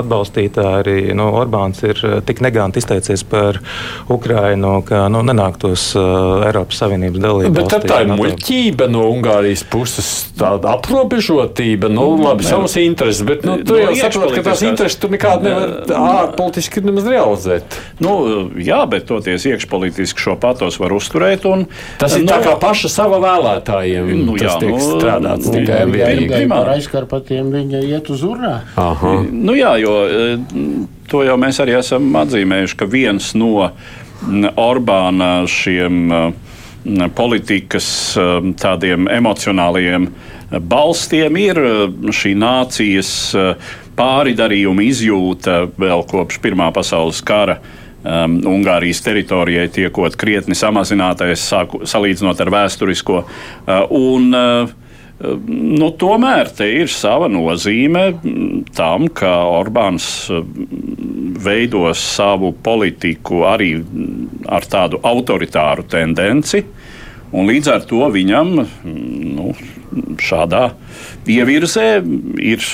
atbalstītāja. 0.00 0.82
Arī 0.82 1.14
nu, 1.16 1.30
Orbāns 1.36 1.82
ir 1.86 2.00
tik 2.26 2.42
neganti 2.44 2.80
izteicies 2.82 3.24
par 3.26 3.60
Ukrainu, 4.12 4.80
ka 4.86 5.06
nu, 5.12 5.22
nenāktos 5.26 5.92
Eiropas 5.96 6.82
Savienības 6.82 7.22
dalību. 7.22 7.54
Bet 7.56 7.88
tā 7.88 8.02
ir 8.04 8.12
muļķība 8.12 8.88
no 8.92 9.06
Ungārijas 9.12 9.64
puses, 9.70 10.10
tāda 10.38 10.76
aprobežotība. 10.76 11.90
Nu, 11.92 12.08
labi, 12.20 12.46
savas 12.46 12.76
intereses, 12.80 13.24
bet 13.26 13.46
nu, 13.46 13.58
tu 13.66 13.78
jau 13.80 13.94
saproti, 13.98 14.38
ka 14.38 14.50
tās 14.50 14.64
intereses 14.66 15.00
tu 15.00 15.10
nekādi 15.12 15.48
nevar 15.48 16.26
ārpolitiski 16.26 16.82
nemaz 16.84 17.05
realizēt. 17.10 17.76
Nu, 18.02 18.12
jā, 18.60 18.80
bet 18.90 19.06
toties 19.08 19.46
iekšpolitiski 19.48 20.22
šo 20.22 20.36
patos 20.40 20.78
var 20.82 20.94
uzturēt. 20.96 21.46
Un, 21.48 21.66
tas 22.00 22.16
ir 22.18 22.26
nu, 22.26 22.32
tā 22.32 22.40
kā 22.44 22.56
paša 22.60 22.90
sava 22.92 23.20
vēlētājiem. 23.22 24.10
Nu, 24.24 24.36
tas 24.38 24.56
jā, 24.56 24.56
tiek 24.64 24.74
nu, 24.74 24.80
strādāts 24.84 25.48
nu, 25.48 25.58
tikai 25.60 25.82
vienīgi. 25.92 26.42
Ar 26.56 26.72
aizkarpatiem 26.76 27.52
viņa 27.54 27.84
iet 27.86 28.10
uz 28.12 28.24
urā. 28.26 28.58
Aha. 28.80 29.14
Nu 29.30 29.56
jā, 29.56 29.76
jo 29.82 29.94
to 31.10 31.22
jau 31.26 31.36
mēs 31.40 31.60
arī 31.62 31.78
esam 31.78 32.10
atzīmējuši, 32.22 32.78
ka 32.80 32.90
viens 32.90 33.32
no 33.38 33.70
Orbāna 34.56 35.30
šiem 35.50 36.10
politikas 37.16 37.88
tādiem 38.60 39.08
emocionāliem 39.10 40.08
balstiem 40.70 41.38
ir 41.40 41.60
šī 42.14 42.36
nācijas 42.38 43.10
pāridarījuma 43.96 44.86
izjūta 44.86 45.66
vēl 45.78 46.06
kopš 46.10 46.40
Pirmā 46.44 46.70
pasaules 46.76 47.22
kara. 47.26 47.58
Um, 48.06 48.38
Ungārijas 48.46 49.00
teritorijai 49.02 49.66
tiekot 49.74 50.14
krietni 50.20 50.54
samazinātais, 50.54 51.42
sāku, 51.42 51.82
salīdzinot 51.88 52.42
ar 52.44 52.52
vēsturisko. 52.54 53.22
Uh, 53.66 53.80
un, 53.98 54.28
uh, 54.30 54.74
Nu, 55.16 55.88
tomēr 55.96 56.50
te 56.52 56.66
ir 56.82 56.90
sava 56.92 57.28
nozīme 57.32 58.02
tam, 58.76 59.06
ka 59.08 59.30
Orbāns 59.48 60.26
veidos 61.40 62.02
savu 62.04 62.50
politiku 62.52 63.46
arī 63.48 63.70
ar 64.44 64.66
tādu 64.68 65.00
autoritāru 65.00 65.86
tendenci. 65.88 66.66
Līdz 67.32 67.72
ar 67.72 67.88
to 67.88 68.04
viņam 68.12 68.52
nu, 68.84 69.54
šādā 70.20 70.66
ievirzē 71.32 71.88
ir 72.44 72.68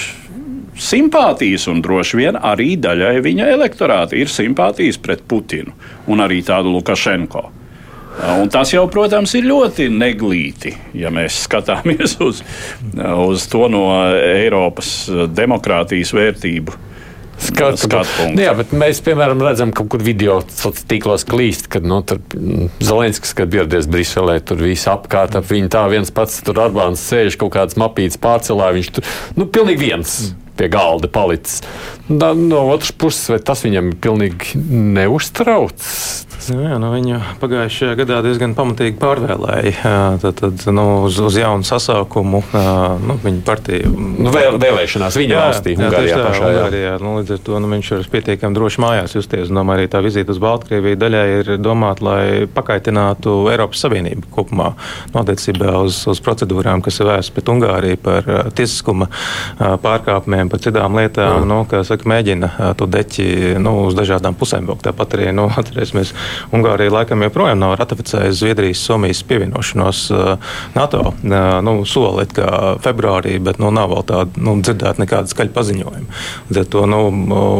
simpātijas, 0.78 1.66
un 1.70 1.82
droši 1.84 2.20
vien 2.20 2.38
arī 2.38 2.74
daļai 2.80 3.16
viņa 3.24 3.48
elektorāta 3.54 4.16
ir 4.18 4.30
simpātijas 4.32 5.00
pret 5.02 5.24
Putinu 5.28 5.74
un 6.10 6.24
arī 6.24 6.42
tādu 6.46 6.72
Lukašenko. 6.76 7.48
Un 8.12 8.50
tas 8.52 8.68
jau, 8.74 8.84
protams, 8.92 9.32
ir 9.38 9.46
ļoti 9.48 9.86
neglīti, 9.88 10.74
ja 11.00 11.12
mēs 11.14 11.40
skatāmies 11.46 12.18
uz, 12.20 12.42
uz 12.92 13.46
to 13.52 13.68
no 13.72 13.86
Eiropas 14.12 14.94
demokrātijas 15.32 16.12
vērtību 16.16 16.80
skatu, 17.42 17.76
skatu 17.76 18.10
punktu. 18.16 18.36
Nu 18.36 18.44
jā, 18.44 18.52
bet 18.56 18.74
mēs, 18.76 19.00
piemēram, 19.04 19.42
redzam, 19.44 19.72
ka 19.72 19.82
kaut 19.82 19.94
kur 19.94 20.04
video 20.04 20.38
tīklos 20.90 21.24
klīst, 21.28 21.68
kad 21.72 21.86
nu, 21.88 22.00
mm, 22.02 22.68
Zelenskis, 22.84 23.34
kad 23.38 23.54
ieradies 23.54 23.88
Briselē, 23.90 24.38
tur 24.44 24.62
viss 24.62 24.90
apkārt 24.90 25.36
ap 25.38 25.48
viņu 25.50 25.72
tā 25.72 25.86
viens 25.92 26.12
pats, 26.14 26.40
tur 26.44 26.60
Arbāns 26.62 27.02
sēž 27.08 27.38
kaut 27.40 27.54
kāds 27.56 27.78
mapīts 27.80 28.20
pārcelā, 28.22 28.72
viņš 28.76 28.92
tur, 28.98 29.10
nu, 29.38 29.48
pilnīgi 29.48 29.88
viens 29.88 30.20
pie 30.58 30.68
galda 30.72 31.08
palicis. 31.12 31.62
Da, 32.08 32.32
no 32.34 32.66
otras 32.72 32.92
puses, 32.92 33.30
vai 33.32 33.38
tas 33.40 33.64
viņam 33.64 33.94
pilnīgi 34.02 34.58
neuztrauc? 34.98 35.86
Jā, 36.50 36.74
nu, 36.82 36.88
viņu 36.90 37.20
pagājušajā 37.38 37.94
gadā 38.00 38.18
diezgan 38.24 38.56
pamatīgi 38.58 38.96
pārvēlēja. 38.98 39.92
Tad, 40.22 40.40
tad 40.40 40.64
nu, 40.74 40.86
uz, 41.06 41.20
uz 41.22 41.36
jaunu 41.38 41.62
sasaukumu 41.66 42.40
nu, 43.06 43.16
viņa 43.22 43.42
partija. 43.46 43.90
Nu, 43.92 44.32
vēl, 44.34 44.58
vēlēšanās 44.62 45.18
viņa 45.20 45.36
jā, 45.36 45.42
valstī, 45.44 45.76
jā, 45.76 45.86
Ungārijā 45.86 46.16
tā, 46.18 46.24
pašā. 46.26 46.40
Jā. 46.42 46.56
Ungārijā, 46.56 46.94
nu, 47.04 47.12
līdz 47.20 47.34
ar 47.36 47.42
to 47.46 47.60
nu, 47.62 47.70
viņš 47.76 47.90
ir 47.94 48.08
pietiekami 48.16 48.58
droši 48.58 48.82
mājās 48.82 49.14
justies. 49.14 49.52
Domāju, 49.54 49.84
arī 49.84 49.92
tā 49.92 50.02
vizīte 50.02 50.34
uz 50.34 50.42
Baltkrieviju 50.42 50.98
daļai 50.98 51.22
ir 51.36 51.52
domāta, 51.62 52.06
lai 52.08 52.24
pakaitinātu 52.50 53.36
Eiropas 53.52 53.86
Savienību 53.86 54.26
kopumā 54.34 54.72
nu, 55.12 55.22
attiecībā 55.22 55.76
uz, 55.84 56.02
uz 56.10 56.22
procedūrām, 56.26 56.82
kas 56.82 56.98
ir 56.98 57.10
vērstas 57.12 57.36
pret 57.38 57.54
Ungāriju 57.54 58.02
par 58.02 58.30
tiesiskuma 58.58 59.06
pārkāpumiem, 59.60 60.41
par 60.50 60.62
citām 60.64 60.96
lietām, 60.98 61.46
nu, 61.48 61.62
kas 61.70 61.90
saka, 61.92 62.08
mēģina 62.08 62.74
to 62.78 62.88
deķi 62.90 63.26
nu, 63.62 63.74
uz 63.88 63.96
dažādām 63.98 64.36
pusēm 64.38 64.66
vilkt. 64.70 64.86
Tāpat 64.86 65.16
arī 65.18 65.30
nu, 65.36 65.48
atcerēsimies 65.60 66.14
Ungārija 66.54 66.94
laikam 66.94 67.22
joprojām 67.26 67.60
nav 67.62 67.76
ratificējusi 67.80 68.40
Zviedrijas, 68.42 68.82
Somijas 68.86 69.22
pievienošanos 69.28 70.02
NATO. 70.76 71.04
Nu, 71.22 71.76
soli 71.88 72.26
kā 72.32 72.76
februārī, 72.82 73.36
bet 73.42 73.60
nu, 73.62 73.70
nav 73.74 73.92
vēl 73.92 74.06
tāda 74.08 74.42
nu, 74.42 74.56
dzirdēta 74.62 75.02
nekāda 75.02 75.30
skaļa 75.30 75.54
paziņojuma. 75.54 76.20
Līdz 76.48 76.62
ar 76.64 76.68
to 76.72 76.86
nu, 76.90 77.02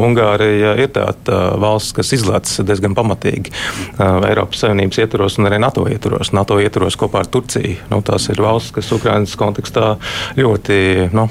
Ungārija 0.09 0.75
ir 0.83 0.93
tāda 0.95 1.43
valsts, 1.63 1.95
kas 1.97 2.13
izlaiž 2.17 2.63
diezgan 2.67 2.97
pamatīgi 2.97 3.53
Eiropas 4.01 4.63
Savienības 4.65 5.03
ietvaros 5.03 5.39
un 5.39 5.51
arī 5.51 5.61
NATO 5.63 5.85
ietvaros. 5.91 6.33
NATO 6.37 6.59
ietvaros 6.63 6.97
kopā 7.01 7.23
ar 7.23 7.31
Turciju. 7.33 7.77
Nu, 7.93 8.01
tās 8.07 8.29
ir 8.33 8.41
valsts, 8.43 8.73
kas 8.77 8.91
Ukraiņas 8.95 9.37
kontekstā 9.39 9.93
ļoti 10.39 10.79
nu, 11.13 11.27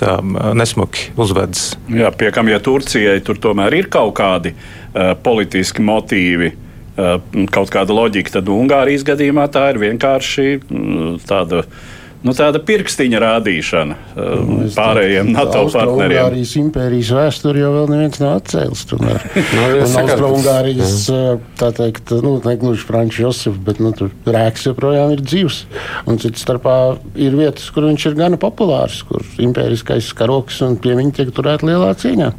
tā, 0.00 0.16
nesmuki 0.56 0.95
uzvedas. 1.18 1.72
Jā, 1.92 2.10
piekam, 2.16 2.50
ja 2.52 2.60
Turcijai 2.62 3.18
tur 3.24 3.40
tomēr 3.42 3.74
ir 3.78 3.90
kaut 3.92 4.14
kādi 4.18 4.52
uh, 4.54 5.12
politiski 5.22 5.84
motīvi, 5.84 6.52
uh, 6.52 7.18
kaut 7.52 7.72
kāda 7.74 7.96
loģika, 7.96 8.38
tad 8.38 8.50
Ungārijas 8.52 9.06
gadījumā 9.06 9.48
tā 9.52 9.68
ir 9.74 9.82
vienkārši 9.86 10.48
mm, 10.62 11.12
tāda. 11.28 11.66
Nu, 12.24 12.32
tāda 12.36 12.58
pirkstiņa 12.64 13.18
rādīšana 13.22 13.96
uh, 13.96 14.30
nu, 14.40 14.56
pārējiem 14.72 15.28
NATO 15.34 15.66
partneriem. 15.68 16.16
Ungārijas 16.16 16.54
impērijas 16.58 17.10
vēsturi 17.16 17.60
jau 17.62 17.72
vēl 17.74 17.90
neviens 17.92 18.20
nav 18.22 18.38
atcēlis. 18.40 18.84
Tomēr 18.90 19.20
no, 19.36 19.66
nu, 19.76 19.84
Austro-Ungārijas, 19.84 20.94
eh, 21.12 21.26
tā 21.60 21.70
teikt, 21.76 22.14
nu, 22.24 22.36
ne 22.42 22.54
gluži 22.60 22.86
Frančs 22.88 23.20
Josefs, 23.20 23.60
bet 23.66 23.82
nu, 23.84 23.92
tur 23.96 24.10
rēks 24.24 24.66
joprojām 24.70 25.12
ir 25.14 25.22
dzīvs. 25.26 25.60
Un 26.08 26.20
cits 26.22 26.42
starpā 26.46 26.76
ir 27.20 27.36
vietas, 27.36 27.68
kur 27.74 27.86
viņš 27.90 28.08
ir 28.10 28.18
gana 28.18 28.40
populārs, 28.40 29.02
kur 29.06 29.24
impēriskais 29.42 30.10
karoks 30.16 30.62
un 30.66 30.80
pie 30.82 30.96
viņa 30.98 31.18
tiek 31.20 31.34
turēt 31.36 31.66
lielā 31.66 31.92
cīņā. 32.00 32.32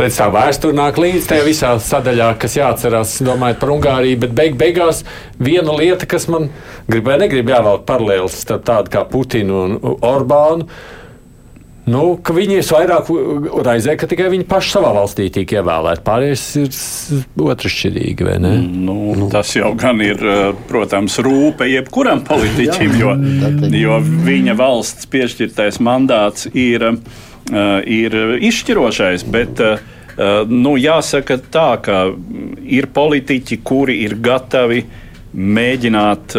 Redz, 0.00 0.16
tā 0.18 0.30
vēsture 0.32 0.74
nāk 0.76 0.98
līdz 1.00 1.28
tajā 1.28 1.46
visā 1.46 1.72
sadaļā, 1.82 2.32
kas 2.40 2.56
jāatcerās, 2.56 3.18
domājot 3.26 3.60
par 3.60 3.74
Ungāriju, 3.76 4.22
bet 4.24 4.34
beig 4.36 4.56
beigās 4.58 5.02
viena 5.42 5.76
lieta, 5.76 6.08
kas 6.08 6.26
man 6.32 6.48
grib 6.90 7.06
vai 7.06 7.18
negrib 7.20 7.52
jāvelk 7.52 7.84
paralēlis 7.88 8.40
starp 8.42 8.64
tādu 8.68 8.92
kā 8.94 9.01
Putinu 9.10 9.62
un 9.66 9.78
Orbānu. 9.82 10.68
Nu, 11.82 12.02
viņi 12.22 12.60
ir 12.60 12.68
vairāk 12.70 13.08
raizē, 13.66 13.96
ka 13.98 14.06
tikai 14.06 14.28
viņi 14.30 14.46
paši 14.46 14.76
savā 14.76 14.92
valstī 14.94 15.26
tiek 15.34 15.50
ievēlēti. 15.56 16.04
Pārējais 16.06 16.44
ir 16.60 16.76
otršķirīgi, 17.42 18.28
vai 18.28 18.36
ne? 18.38 18.52
Nu, 18.62 18.94
nu. 19.18 19.26
Tas 19.32 19.50
jau 19.58 19.72
gan 19.74 19.98
ir, 20.04 20.22
protams, 20.70 21.18
rūpe 21.26 21.66
jebkuram 21.66 22.22
politiķim, 22.28 22.94
jo, 23.02 23.16
jo 23.74 23.98
viņa 24.28 24.54
valsts 24.62 25.10
piešķirtais 25.10 25.82
mandāts 25.82 26.46
ir 26.54 26.86
Eh, 27.50 27.82
ir 27.86 28.14
izšķirošais. 28.38 29.24
Bet, 29.30 29.60
eh, 29.60 29.78
nu, 30.46 30.76
jāsaka 30.78 31.40
tā, 31.50 31.82
ka 31.82 32.12
ir 32.62 32.86
politiķi, 32.86 33.58
kuri 33.64 34.02
ir 34.04 34.14
gatavi 34.14 34.84
mēģināt 35.34 36.36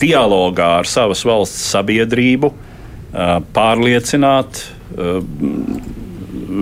dialogā 0.00 0.70
ar 0.80 0.88
savas 0.90 1.24
valsts 1.26 1.70
sabiedrību 1.74 2.50
pārliecināt, 3.54 4.60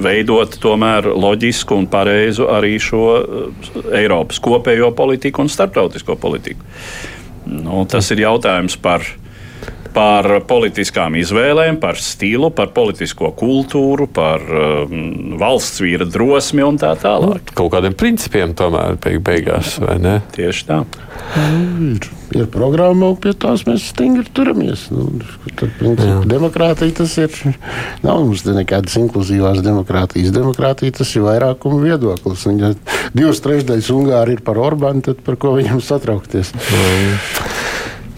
veidot 0.03 0.57
tomēr 0.61 1.09
loģisku 1.17 1.77
un 1.77 1.89
pareizu 1.91 2.49
arī 2.53 2.77
šo 2.81 3.03
Eiropas 3.93 4.41
kopējo 4.43 4.93
politiku 4.97 5.45
un 5.45 5.51
starptautisko 5.53 6.17
politiku. 6.21 6.65
Nu, 7.49 7.83
tas 7.91 8.11
ir 8.15 8.23
jautājums 8.23 8.77
par 8.81 9.05
par 9.93 10.29
politiskām 10.49 11.17
izvēlēm, 11.21 11.79
par 11.83 12.01
stilu, 12.01 12.51
par 12.55 12.73
politisko 12.75 13.33
kultūru, 13.39 14.09
par 14.13 14.43
um, 14.43 15.37
valsts 15.41 15.83
vīra 15.85 16.07
drosmi 16.09 16.65
un 16.65 16.81
tā 16.81 16.95
tālāk. 17.01 17.53
Nu, 17.53 17.57
kaut 17.63 17.73
kādiem 17.77 17.97
principiem 17.99 18.57
tomēr 18.59 18.99
beig 19.03 19.21
beigās, 19.25 19.77
vai 19.83 19.99
ne? 20.03 20.19
Tieši 20.35 20.67
tā. 20.69 20.81
Nu, 21.37 21.93
ir, 21.93 22.09
ir 22.37 22.49
programma, 22.53 23.13
un 23.13 23.19
pie 23.21 23.35
tās 23.37 23.65
mēs 23.69 23.89
stingri 23.93 24.27
turamies. 24.35 24.87
Nu, 24.93 25.09
tad, 25.53 25.73
princip, 25.79 26.27
demokrātija 26.29 26.99
tas 27.03 27.17
ir. 27.21 27.37
Nav 28.05 28.25
mums 28.25 28.45
nekādas 28.49 28.97
inkluzīvās 29.01 29.63
demokrātijas. 29.65 30.33
Demokrātija 30.35 30.99
tas 31.01 31.13
ir 31.17 31.27
vairākuma 31.27 31.83
viedoklis. 31.85 32.47
Un, 32.51 32.63
ja 32.63 32.73
divas 33.17 33.43
trešdaļas 33.45 33.93
Ungāri 33.95 34.39
ir 34.39 34.47
par 34.47 34.61
Orbānu, 34.61 35.05
tad 35.09 35.21
par 35.27 35.39
ko 35.41 35.57
viņam 35.59 35.83
satraukties? 35.85 36.55
Mm. 36.73 37.62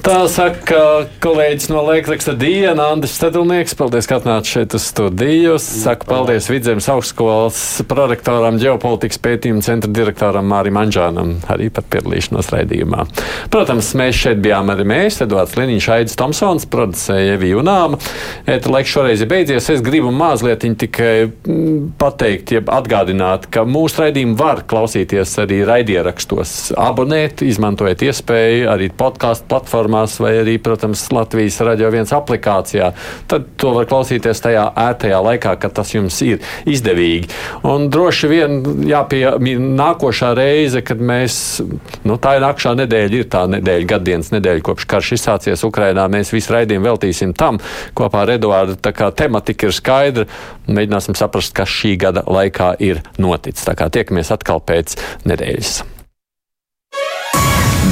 Tā 0.05 0.26
saka 0.28 1.07
kolēģis 1.24 1.70
no 1.70 1.80
Liekraksta 1.86 2.34
Diena, 2.36 2.90
Andris 2.92 3.14
Stedulnieks. 3.16 3.72
Paldies, 3.78 4.05
ka 4.05 4.18
atnācāt 4.18 4.50
šeit 4.50 4.74
uz 4.76 4.84
studiju. 4.90 5.55
Saku 5.57 6.05
paldies 6.11 6.44
Vidzemes 6.52 6.90
augstskolas 6.92 7.61
prorektoram, 7.88 8.59
ģeopolitikas 8.61 9.16
pētījumu 9.24 9.64
centra 9.64 9.88
direktoram 9.88 10.44
Mārim 10.52 10.76
Anžānam 10.76 11.30
arī 11.48 11.70
par 11.72 11.86
piedalīšanos 11.88 12.50
raidījumā. 12.52 13.07
Protams, 13.55 13.94
mēs 13.96 14.18
šeit 14.26 14.42
bijām 14.44 14.74
arī 14.74 14.84
mēs, 14.92 15.22
Edvards 15.24 15.57
Liniņš, 15.57 15.88
Aidis 15.96 16.20
Tomsons, 16.20 16.68
producēja 16.68 17.38
Evija 17.38 17.62
Unāma. 17.62 17.96
Eta 18.44 18.74
laiks 18.76 18.92
šoreiz 18.92 19.24
ir 19.24 19.32
beidzies. 19.32 19.70
Es 19.72 19.80
gribu 19.88 20.12
mazliet 20.12 20.68
tikai 20.84 21.30
mm, 21.30 21.94
pateikt, 21.96 22.52
jeb 22.59 22.68
atgādināt, 22.68 23.48
ka 23.48 23.64
mūsu 23.64 24.05
raidījumu 24.05 24.36
var 24.36 24.66
klausīties 24.68 25.32
arī 25.46 25.64
raidierakstos, 25.64 26.74
abonēt, 26.76 27.40
izmantojot 27.48 28.05
iespēju 28.11 28.68
arī 28.76 28.92
podkāstu 28.92 29.48
platformā 29.48 29.93
platformās 29.95 30.18
vai 30.20 30.38
arī, 30.42 30.59
protams, 30.59 31.07
Latvijas 31.12 31.61
radio 31.61 31.90
viens 31.90 32.12
aplikācijā. 32.12 32.92
Tad 33.28 33.47
to 33.57 33.72
var 33.74 33.86
klausīties 33.86 34.42
tajā 34.42 34.72
ērtajā 34.76 35.20
laikā, 35.22 35.57
kad 35.61 35.74
tas 35.74 35.95
jums 35.95 36.20
ir 36.22 36.40
izdevīgi. 36.66 37.28
Un 37.64 37.88
droši 37.90 38.28
vien 38.28 38.62
jāpiemina 38.88 39.74
nākošā 39.78 40.34
reize, 40.36 40.82
kad 40.82 40.99
mēs, 40.99 41.62
nu 42.05 42.18
tā 42.18 42.36
ir 42.36 42.45
nākamā 42.45 42.84
nedēļa, 42.84 43.20
ir 43.20 43.28
tā 43.30 43.47
nedēļa, 43.51 43.88
gadienas 43.95 44.32
nedēļa, 44.34 44.64
kopš 44.64 44.86
karš 44.90 45.14
izsācies 45.18 45.64
Ukrainā. 45.64 46.09
Mēs 46.09 46.32
visu 46.34 46.55
raidījumu 46.55 46.90
veltīsim 46.90 47.34
tam 47.34 47.61
kopā 47.95 48.24
ar 48.24 48.34
Eduārdu. 48.36 48.78
Tā 48.80 48.95
kā 48.95 49.11
tematika 49.14 49.68
ir 49.68 49.74
skaidra, 49.74 50.28
mēģināsim 50.66 51.18
saprast, 51.18 51.55
kas 51.55 51.70
šī 51.70 51.97
gada 52.01 52.24
laikā 52.26 52.74
ir 52.82 53.03
noticis. 53.18 53.66
Tā 53.66 53.76
kā 53.78 53.90
tiekamies 53.92 54.32
atkal 54.34 54.62
pēc 54.64 54.97
nedēļas. 55.28 55.82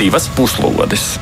Divas 0.00 0.26
puslodes! 0.34 1.12